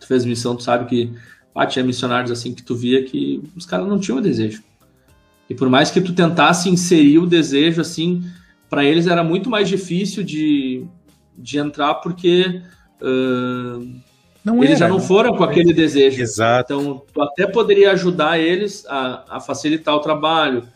[0.00, 1.12] tu fez missão, tu sabe que
[1.54, 4.62] ah, tinha missionários assim que tu via que os caras não tinham desejo.
[5.50, 8.22] E por mais que tu tentasse inserir o desejo assim,
[8.68, 10.84] para eles era muito mais difícil de,
[11.36, 12.62] de entrar porque
[13.00, 13.98] uh,
[14.44, 16.22] não eles era, já não foram com aquele desejo.
[16.22, 16.72] Exato.
[16.72, 20.68] Então, tu até poderia ajudar eles a, a facilitar o trabalho,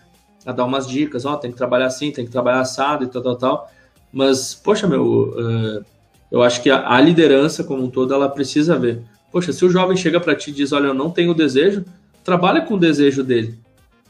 [0.44, 3.06] a dar umas dicas, ó, oh, tem que trabalhar assim, tem que trabalhar assado e
[3.06, 3.70] tal, tal, tal.
[4.12, 5.84] Mas, poxa, meu, uh,
[6.30, 9.00] eu acho que a, a, liderança como um todo, ela precisa ver.
[9.30, 11.84] Poxa, se o jovem chega para ti e diz, olha, eu não tenho desejo,
[12.22, 13.58] trabalha com o desejo dele,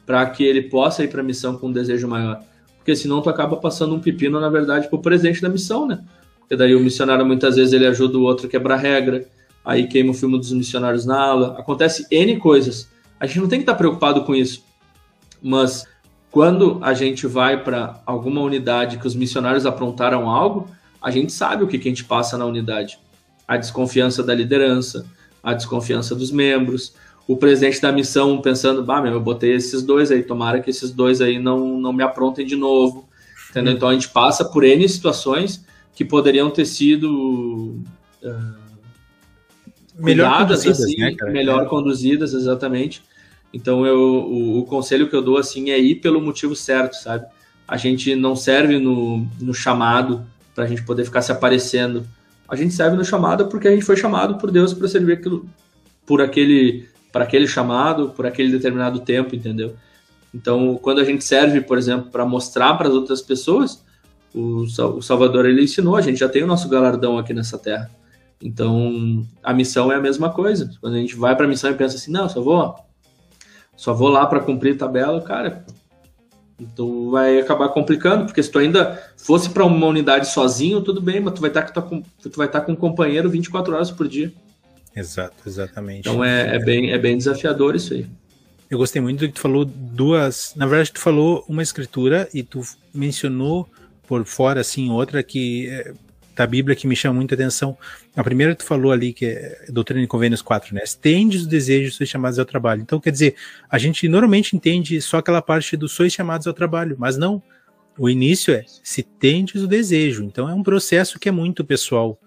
[0.05, 2.43] para que ele possa ir para a missão com um desejo maior.
[2.79, 6.01] Porque senão tu acaba passando um pepino, na verdade, pro presidente da missão, né?
[6.41, 9.25] Porque daí o missionário, muitas vezes, ele ajuda o outro a quebrar regra,
[9.65, 12.89] aí queima o filme dos missionários na ala, acontece N coisas.
[13.21, 14.65] A gente não tem que estar preocupado com isso.
[15.41, 15.85] Mas
[16.33, 20.67] quando a gente vai para alguma unidade que os missionários aprontaram algo,
[21.01, 22.99] a gente sabe o que, que a gente passa na unidade.
[23.47, 25.05] A desconfiança da liderança,
[25.43, 26.95] a desconfiança dos membros,
[27.29, 30.91] o presidente da missão pensando, bah, meu, eu botei esses dois aí, tomara que esses
[30.91, 33.07] dois aí não, não me aprontem de novo.
[33.51, 33.75] Entendeu?
[33.75, 35.63] Então a gente passa por N situações
[35.95, 37.79] que poderiam ter sido.
[38.23, 38.63] Uh,
[39.99, 41.67] melhor conduzidas, assim, né, melhor é.
[41.67, 43.03] conduzidas, exatamente.
[43.53, 47.27] Então eu, o, o, conselho que eu dou assim é ir pelo motivo certo, sabe?
[47.69, 50.25] A gente não serve no, no chamado
[50.55, 52.07] para a gente poder ficar se aparecendo.
[52.49, 55.47] A gente serve no chamado porque a gente foi chamado por Deus para servir aquilo,
[56.07, 59.77] por aquele, para aquele chamado, por aquele determinado tempo, entendeu?
[60.35, 63.85] Então, quando a gente serve, por exemplo, para mostrar para as outras pessoas,
[64.35, 67.91] o, o Salvador ele ensinou, a gente já tem o nosso galardão aqui nessa terra.
[68.43, 70.71] Então, a missão é a mesma coisa.
[70.81, 72.75] Quando a gente vai para a missão e pensa assim, não, só vou,
[73.83, 75.67] só vou lá para cumprir tabela, cara,
[76.77, 81.19] tu vai acabar complicando, porque se tu ainda fosse para uma unidade sozinho, tudo bem,
[81.19, 83.91] mas tu vai estar tá com, tu vai estar tá com um companheiro 24 horas
[83.91, 84.33] por dia.
[84.95, 86.09] Exato, exatamente.
[86.09, 88.07] Então é, é, bem, é bem desafiador isso aí.
[88.71, 90.53] Eu gostei muito do que tu falou duas.
[90.55, 92.61] Na verdade, tu falou uma escritura e tu
[92.95, 93.69] mencionou
[94.07, 95.93] por fora assim outra que é,
[96.35, 97.77] da Bíblia que me chama muita atenção.
[98.17, 100.83] A primeira que tu falou ali, que é Doutrina e Convênios 4, né?
[100.83, 102.83] Estende os desejos, sois chamados ao trabalho.
[102.83, 103.37] Então, quer dizer,
[103.69, 107.43] a gente normalmente entende só aquela parte do sois chamados ao trabalho, mas não.
[107.99, 110.25] O início é se tendes o desejo.
[110.25, 112.19] Então, é um processo que é muito pessoal.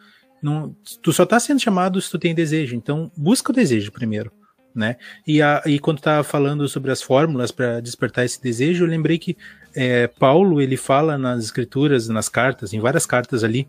[0.41, 2.76] Não, tu só está sendo chamado se tu tem desejo.
[2.76, 4.32] Então, busca o desejo primeiro.
[4.76, 4.98] Né?
[5.26, 9.18] E, a, e quando tá falando sobre as fórmulas para despertar esse desejo, eu lembrei
[9.18, 9.38] que
[9.73, 13.68] é, Paulo ele fala nas escrituras, nas cartas, em várias cartas ali,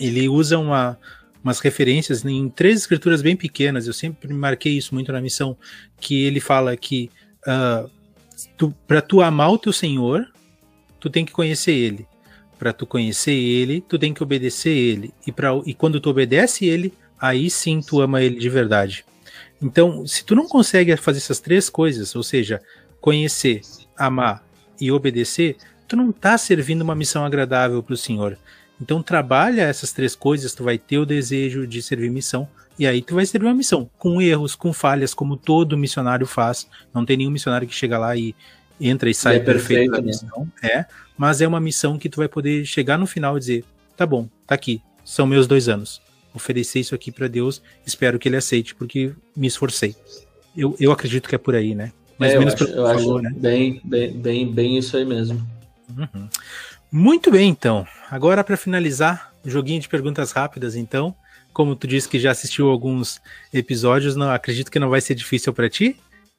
[0.00, 0.98] ele usa uma,
[1.44, 5.56] umas referências em três escrituras bem pequenas, eu sempre marquei isso muito na missão,
[6.00, 7.10] que ele fala que
[7.46, 7.88] uh,
[8.56, 10.26] tu, para tu amar o teu Senhor,
[10.98, 12.06] tu tem que conhecer Ele.
[12.58, 15.14] para tu conhecer ele, tu tem que obedecer ele.
[15.26, 19.02] E, pra, e quando tu obedece ele, aí sim tu ama ele de verdade.
[19.62, 22.60] Então, se tu não consegue fazer essas três coisas, ou seja,
[23.00, 23.62] conhecer,
[23.96, 24.44] amar
[24.78, 25.56] e obedecer,
[25.88, 28.36] tu não tá servindo uma missão agradável para o Senhor.
[28.80, 32.48] Então trabalha essas três coisas, tu vai ter o desejo de servir missão,
[32.78, 36.66] e aí tu vai servir uma missão, com erros, com falhas, como todo missionário faz.
[36.94, 38.34] Não tem nenhum missionário que chega lá e
[38.80, 40.06] entra e sai é perfeito, perfeito da né?
[40.06, 40.48] missão.
[40.62, 40.86] É,
[41.16, 43.64] mas é uma missão que tu vai poder chegar no final e dizer,
[43.96, 46.00] tá bom, tá aqui, são meus dois anos.
[46.32, 49.94] Oferecer isso aqui para Deus, espero que ele aceite, porque me esforcei.
[50.56, 51.92] Eu, eu acredito que é por aí, né?
[52.18, 53.30] Mais ou é, menos eu acho, eu tu acho falou, né?
[53.36, 55.46] bem, bem, bem, bem isso aí mesmo.
[55.96, 56.28] Uhum.
[56.90, 57.86] Muito bem, então.
[58.10, 61.14] Agora, para finalizar, joguinho de perguntas rápidas, então.
[61.52, 63.20] Como tu disse que já assistiu alguns
[63.52, 65.96] episódios, não acredito que não vai ser difícil para ti,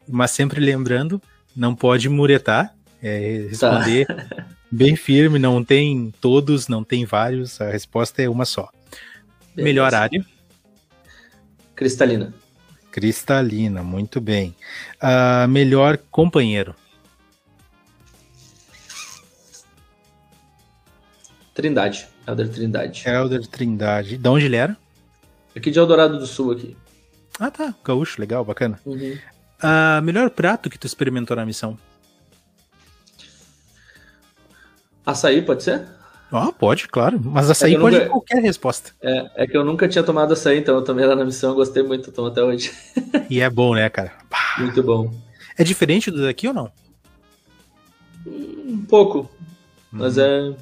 [0.08, 1.22] mas sempre lembrando,
[1.56, 2.74] não pode muretar,
[3.04, 4.46] é, responder Tá.
[4.72, 8.70] bem firme, não tem todos, não tem vários, a resposta é uma só.
[9.54, 9.64] Beleza.
[9.64, 10.26] Melhor área,
[11.76, 12.34] Cristalina.
[12.90, 14.56] cristalina, muito bem.
[15.00, 16.74] Ah, melhor companheiro,
[21.62, 22.08] Trindade.
[22.28, 23.04] Elder Trindade.
[23.08, 24.18] Elder Trindade.
[24.18, 24.76] De onde ele era?
[25.56, 26.76] Aqui de Eldorado do Sul aqui.
[27.40, 28.80] Ah, tá, gaúcho, legal, bacana.
[28.86, 29.18] Uhum.
[29.62, 31.78] Ah, melhor prato que tu experimentou na missão?
[35.06, 35.86] Açaí, pode ser?
[36.32, 37.20] Ah, pode, claro.
[37.24, 38.92] Mas açaí É que eu pode nunca- qualquer resposta.
[39.02, 41.84] É, é que eu nunca tinha tomado açaí, então eu tomei lá na missão, gostei
[41.84, 42.72] muito, tomo até hoje.
[43.30, 44.14] E é bom, né, cara?
[44.60, 45.12] Muito bom.
[45.58, 46.72] É diferente do daqui ou não?
[48.26, 49.30] Um pouco,
[49.92, 50.24] mas Uhum.
[50.24, 50.56] é.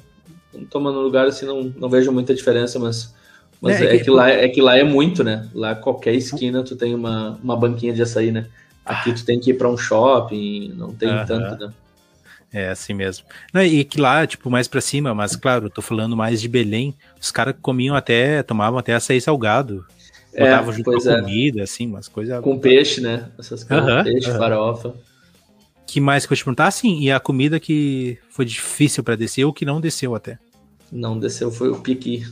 [0.70, 3.14] Toma no lugar assim, não, não vejo muita diferença, mas.
[3.60, 5.48] Mas É, é, que- que lá, é que lá é muito, né?
[5.54, 8.48] Lá qualquer esquina tu tem uma, uma banquinha de açaí, né?
[8.84, 11.72] Aqui tu tem que ir pra um shopping, não tem tanto, né?
[12.52, 13.24] É assim mesmo.
[13.54, 16.94] Não, e que lá, tipo, mais pra cima, mas claro, tô falando mais de Belém.
[17.20, 19.84] Os caras comiam até, tomavam até açaí salgado.
[20.32, 21.20] É, Botavam junto pois com é.
[21.20, 22.40] comida, assim, umas coisas.
[22.42, 23.30] Com peixe, né?
[23.38, 24.38] Essas coisas, Aham, peixe, aham.
[24.38, 24.94] farofa.
[25.90, 26.68] Que mais que eu te perguntar?
[26.68, 30.38] Ah, sim, e a comida que foi difícil pra descer ou que não desceu até.
[30.92, 32.24] Não desceu, foi o piqui.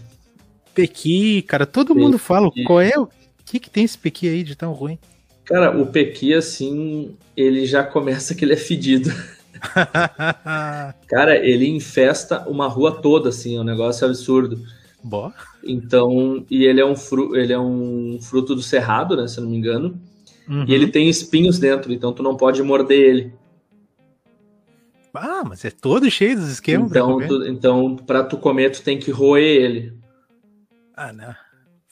[0.73, 2.01] Pequi, cara, todo Pequi.
[2.01, 2.53] mundo fala.
[2.65, 3.09] Qual é o
[3.45, 4.97] que, que tem esse pequi aí de tão ruim?
[5.45, 9.11] Cara, o pequi, assim, ele já começa que ele é fedido.
[11.09, 14.63] Cara, ele infesta uma rua toda, assim, é um negócio absurdo.
[15.03, 15.33] Bó.
[15.65, 19.43] Então, e ele é um, fru ele é um fruto do cerrado, né, se eu
[19.43, 20.01] não me engano.
[20.49, 20.65] Uhum.
[20.65, 23.33] E ele tem espinhos dentro, então tu não pode morder ele.
[25.21, 26.91] Ah, mas é todo cheio dos esquemas.
[26.91, 27.29] pra então, comer.
[27.29, 29.99] tu, então, pra tu comer, tu tem que roer ele.
[30.95, 31.35] Ah, não.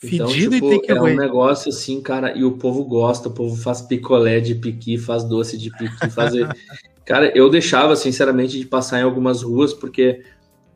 [0.03, 1.17] Então, Fedido tipo, e tem que é um roer.
[1.17, 5.57] negócio assim, cara, e o povo gosta, o povo faz picolé de piqui, faz doce
[5.57, 6.33] de piqui, faz...
[7.03, 10.23] cara, eu deixava, sinceramente, de passar em algumas ruas, porque,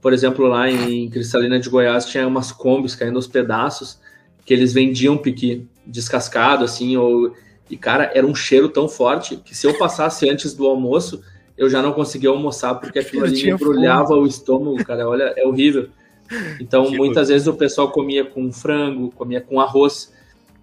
[0.02, 4.00] por exemplo, lá em Cristalina de Goiás tinha umas combis caindo aos pedaços,
[4.44, 7.36] que eles vendiam piqui descascado, assim, ou...
[7.70, 11.24] E, cara, era um cheiro tão forte que se eu passasse antes do almoço,
[11.58, 15.90] eu já não conseguia almoçar, porque aquilo ali embrulhava o estômago, cara, olha, é horrível.
[16.60, 20.14] Então, Que muitas vezes o pessoal comia com frango, comia com arroz.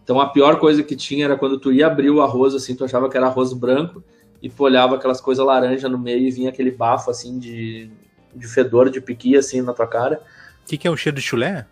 [0.02, 2.84] Então, a pior coisa que tinha era quando tu ia abrir o arroz, assim, tu
[2.84, 4.02] achava que era arroz branco,
[4.42, 7.90] e tu olhava aquelas coisas laranja no meio e vinha aquele bafo, assim, de,
[8.34, 10.22] de fedor, de piqui, assim, na tua cara.
[10.64, 11.66] O que, que é o cheiro de chulé?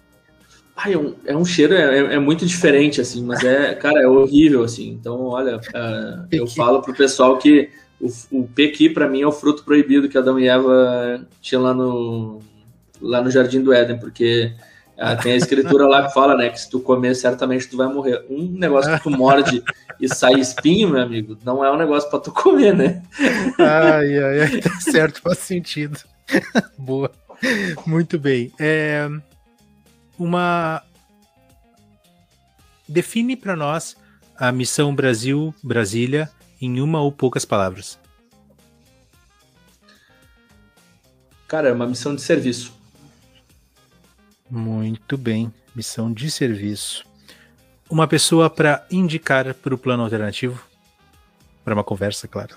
[0.76, 4.02] Ai, é um, é um cheiro, é, é- é muito diferente, assim, mas é, cara,
[4.02, 4.90] é horrível, assim.
[4.90, 7.70] Então, olha, é, eu falo pro pessoal que
[8.00, 11.72] o, o pequi, pra mim, é o fruto proibido que Adão e Eva tinham lá
[11.72, 12.40] no,
[13.00, 14.52] lá no Jardim do Éden, porque
[14.98, 17.86] ah, tem a escritura lá que fala, né, que se tu comer, certamente tu vai
[17.86, 18.24] morrer.
[18.30, 19.62] Um negócio que tu morde
[20.00, 23.02] e sai espinho, meu amigo, não é um negócio pra tu comer, né?
[23.58, 25.98] Ai, ai, ai, tá certo, faz sentido.
[26.78, 27.10] Boa.
[27.86, 28.50] Muito bem.
[28.58, 29.08] É,
[30.18, 30.82] uma.
[32.88, 33.96] Define para nós
[34.38, 37.98] a missão Brasil Brasília em uma ou poucas palavras.
[41.46, 42.72] Cara, é uma missão de serviço.
[44.50, 45.52] Muito bem.
[45.74, 47.04] Missão de serviço.
[47.88, 50.64] Uma pessoa para indicar para o plano alternativo?
[51.64, 52.56] Para uma conversa, claro.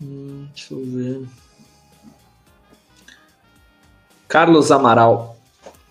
[0.00, 1.28] Hum, deixa eu ver.
[4.28, 5.36] Carlos Amaral.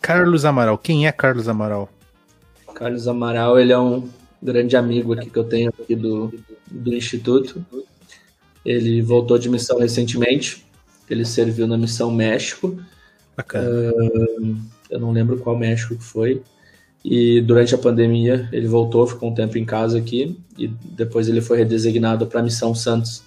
[0.01, 0.77] Carlos Amaral.
[0.77, 1.89] Quem é Carlos Amaral?
[2.73, 4.09] Carlos Amaral, ele é um
[4.43, 6.33] grande amigo aqui que eu tenho aqui do,
[6.69, 7.65] do Instituto.
[8.65, 10.65] Ele voltou de missão recentemente.
[11.09, 12.77] Ele serviu na missão México.
[13.35, 13.67] Bacana.
[14.89, 16.41] Eu não lembro qual México que foi.
[17.03, 20.39] E durante a pandemia ele voltou, ficou um tempo em casa aqui.
[20.57, 23.23] E depois ele foi redesignado para a missão Santos,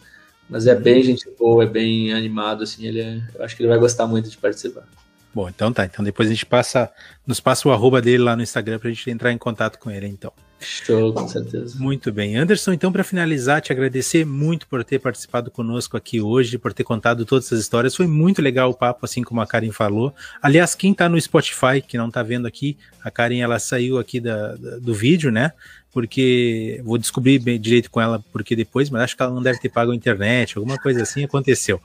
[0.48, 3.68] Mas é bem gente boa, é bem animado, assim, ele é, eu acho que ele
[3.68, 4.86] vai gostar muito de participar.
[5.34, 5.84] Bom, então tá.
[5.84, 6.90] Então depois a gente passa,
[7.26, 10.06] nos passa o arroba dele lá no Instagram pra gente entrar em contato com ele,
[10.06, 10.32] então.
[10.58, 11.76] Show, com certeza.
[11.78, 12.36] Muito bem.
[12.36, 16.82] Anderson, então, para finalizar, te agradecer muito por ter participado conosco aqui hoje, por ter
[16.82, 17.94] contado todas essas histórias.
[17.94, 20.14] Foi muito legal o papo, assim como a Karen falou.
[20.40, 24.18] Aliás, quem está no Spotify, que não está vendo aqui, a Karen ela saiu aqui
[24.18, 25.52] da, da, do vídeo, né?
[25.92, 29.58] Porque vou descobrir bem direito com ela porque depois, mas acho que ela não deve
[29.58, 31.80] ter pago a internet, alguma coisa assim aconteceu.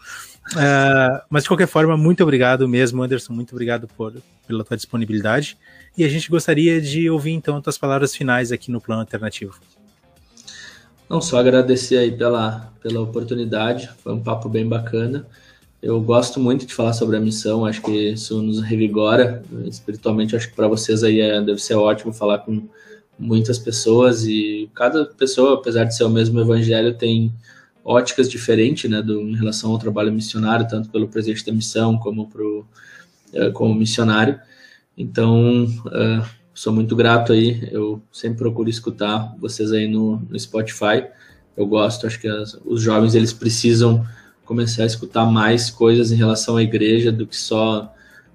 [0.54, 3.34] Uh, mas de qualquer forma, muito obrigado mesmo, Anderson.
[3.34, 4.14] Muito obrigado por,
[4.48, 5.58] pela tua disponibilidade.
[5.98, 9.60] E a gente gostaria de ouvir então as tuas palavras finais aqui no plano alternativo.
[11.10, 15.28] Não só agradecer aí pela, pela oportunidade, foi um papo bem bacana.
[15.82, 20.36] Eu gosto muito de falar sobre a missão, acho que isso nos revigora espiritualmente.
[20.36, 22.64] Acho que para vocês aí é, deve ser ótimo falar com
[23.20, 27.34] muitas pessoas e cada pessoa, apesar de ser o mesmo evangelho, tem
[27.84, 32.28] óticas diferentes, né, do, em relação ao trabalho missionário, tanto pelo presidente da missão como
[32.28, 32.66] pro,
[33.34, 34.40] uh, como missionário.
[35.02, 37.68] Então, uh, sou muito grato aí.
[37.72, 41.06] Eu sempre procuro escutar vocês aí no, no Spotify.
[41.58, 44.06] Eu gosto, acho que as, os jovens eles precisam
[44.46, 47.92] começar a escutar mais coisas em relação à igreja do que só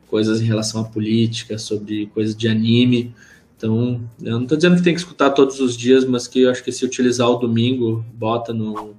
[0.09, 3.15] coisas em relação à política, sobre coisas de anime.
[3.57, 6.51] Então, eu não estou dizendo que tem que escutar todos os dias, mas que eu
[6.51, 8.95] acho que se utilizar o domingo, bota no,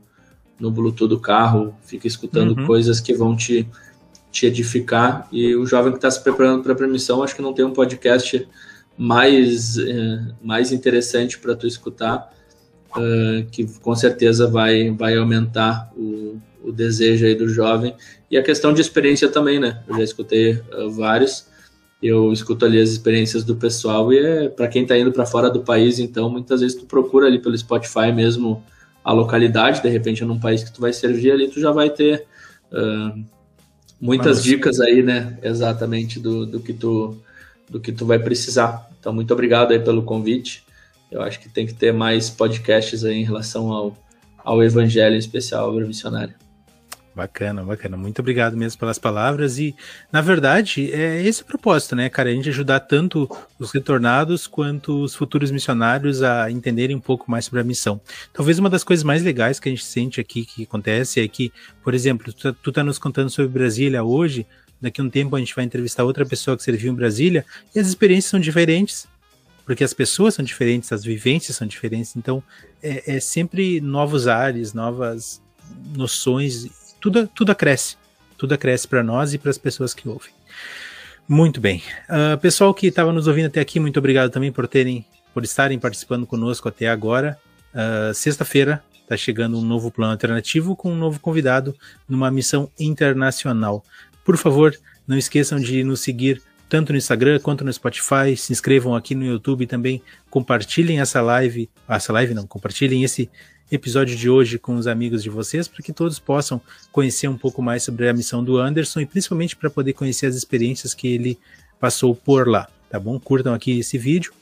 [0.59, 2.65] no Bluetooth do carro, fica escutando uhum.
[2.65, 3.67] coisas que vão te,
[4.31, 5.27] te edificar.
[5.31, 7.73] E o jovem que está se preparando para a permissão, acho que não tem um
[7.73, 8.47] podcast
[8.97, 12.33] mais, é, mais interessante para tu escutar,
[12.95, 17.95] uh, que com certeza vai, vai aumentar o, o desejo aí do jovem.
[18.29, 19.83] E a questão de experiência também, né?
[19.87, 21.47] Eu já escutei uh, vários.
[22.01, 25.49] Eu escuto ali as experiências do pessoal e é para quem está indo para fora
[25.49, 28.63] do país, então muitas vezes tu procura ali pelo Spotify mesmo
[29.03, 32.27] a localidade, de repente num país que tu vai servir ali, tu já vai ter
[32.71, 33.25] uh,
[33.99, 34.43] muitas Mas...
[34.43, 35.37] dicas aí, né?
[35.41, 37.17] Exatamente do, do que tu
[37.69, 38.89] do que tu vai precisar.
[38.99, 40.63] Então, muito obrigado aí pelo convite.
[41.11, 43.97] Eu acho que tem que ter mais podcasts aí em relação ao,
[44.37, 46.33] ao evangelho, em especial ao missionário.
[47.17, 47.97] Bacana, bacana.
[47.97, 49.57] Muito obrigado mesmo pelas palavras.
[49.57, 49.75] E,
[50.11, 52.29] na verdade, é esse o propósito, né, cara?
[52.29, 53.27] A gente ajudar tanto
[53.57, 57.99] os retornados quanto os futuros missionários a entenderem um pouco mais sobre a missão.
[58.31, 61.51] Talvez uma das coisas mais legais que a gente sente aqui que acontece é que,
[61.83, 64.45] por exemplo, tu, tu tá nos contando sobre Brasília hoje,
[64.79, 67.79] daqui a um tempo a gente vai entrevistar outra pessoa que serviu em Brasília e
[67.79, 69.07] as experiências são diferentes.
[69.65, 72.43] Porque as pessoas são diferentes, as vivências são diferentes, então
[72.81, 75.41] é, é sempre novos ares, novas
[75.95, 76.69] noções
[76.99, 77.97] tudo, tudo acresce.
[78.37, 80.31] Tudo acresce para nós e para as pessoas que ouvem.
[81.27, 81.83] Muito bem.
[82.07, 85.77] Uh, pessoal que estava nos ouvindo até aqui, muito obrigado também por terem, por estarem
[85.77, 87.37] participando conosco até agora.
[87.73, 91.75] Uh, Sexta-feira está chegando um novo plano alternativo com um novo convidado
[92.07, 93.83] numa missão internacional.
[94.23, 94.73] Por favor,
[95.07, 98.35] não esqueçam de nos seguir tanto no Instagram quanto no Spotify.
[98.35, 100.01] Se inscrevam aqui no YouTube também.
[100.29, 101.69] Compartilhem essa live.
[101.87, 103.29] Essa live não, compartilhem esse
[103.71, 106.61] episódio de hoje com os amigos de vocês, para que todos possam
[106.91, 110.35] conhecer um pouco mais sobre a missão do Anderson e principalmente para poder conhecer as
[110.35, 111.37] experiências que ele
[111.79, 113.19] passou por lá, tá bom?
[113.19, 114.33] Curtam aqui esse vídeo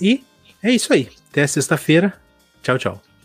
[0.00, 0.22] e
[0.62, 1.08] é isso aí.
[1.30, 2.14] Até sexta-feira.
[2.62, 3.15] Tchau, tchau.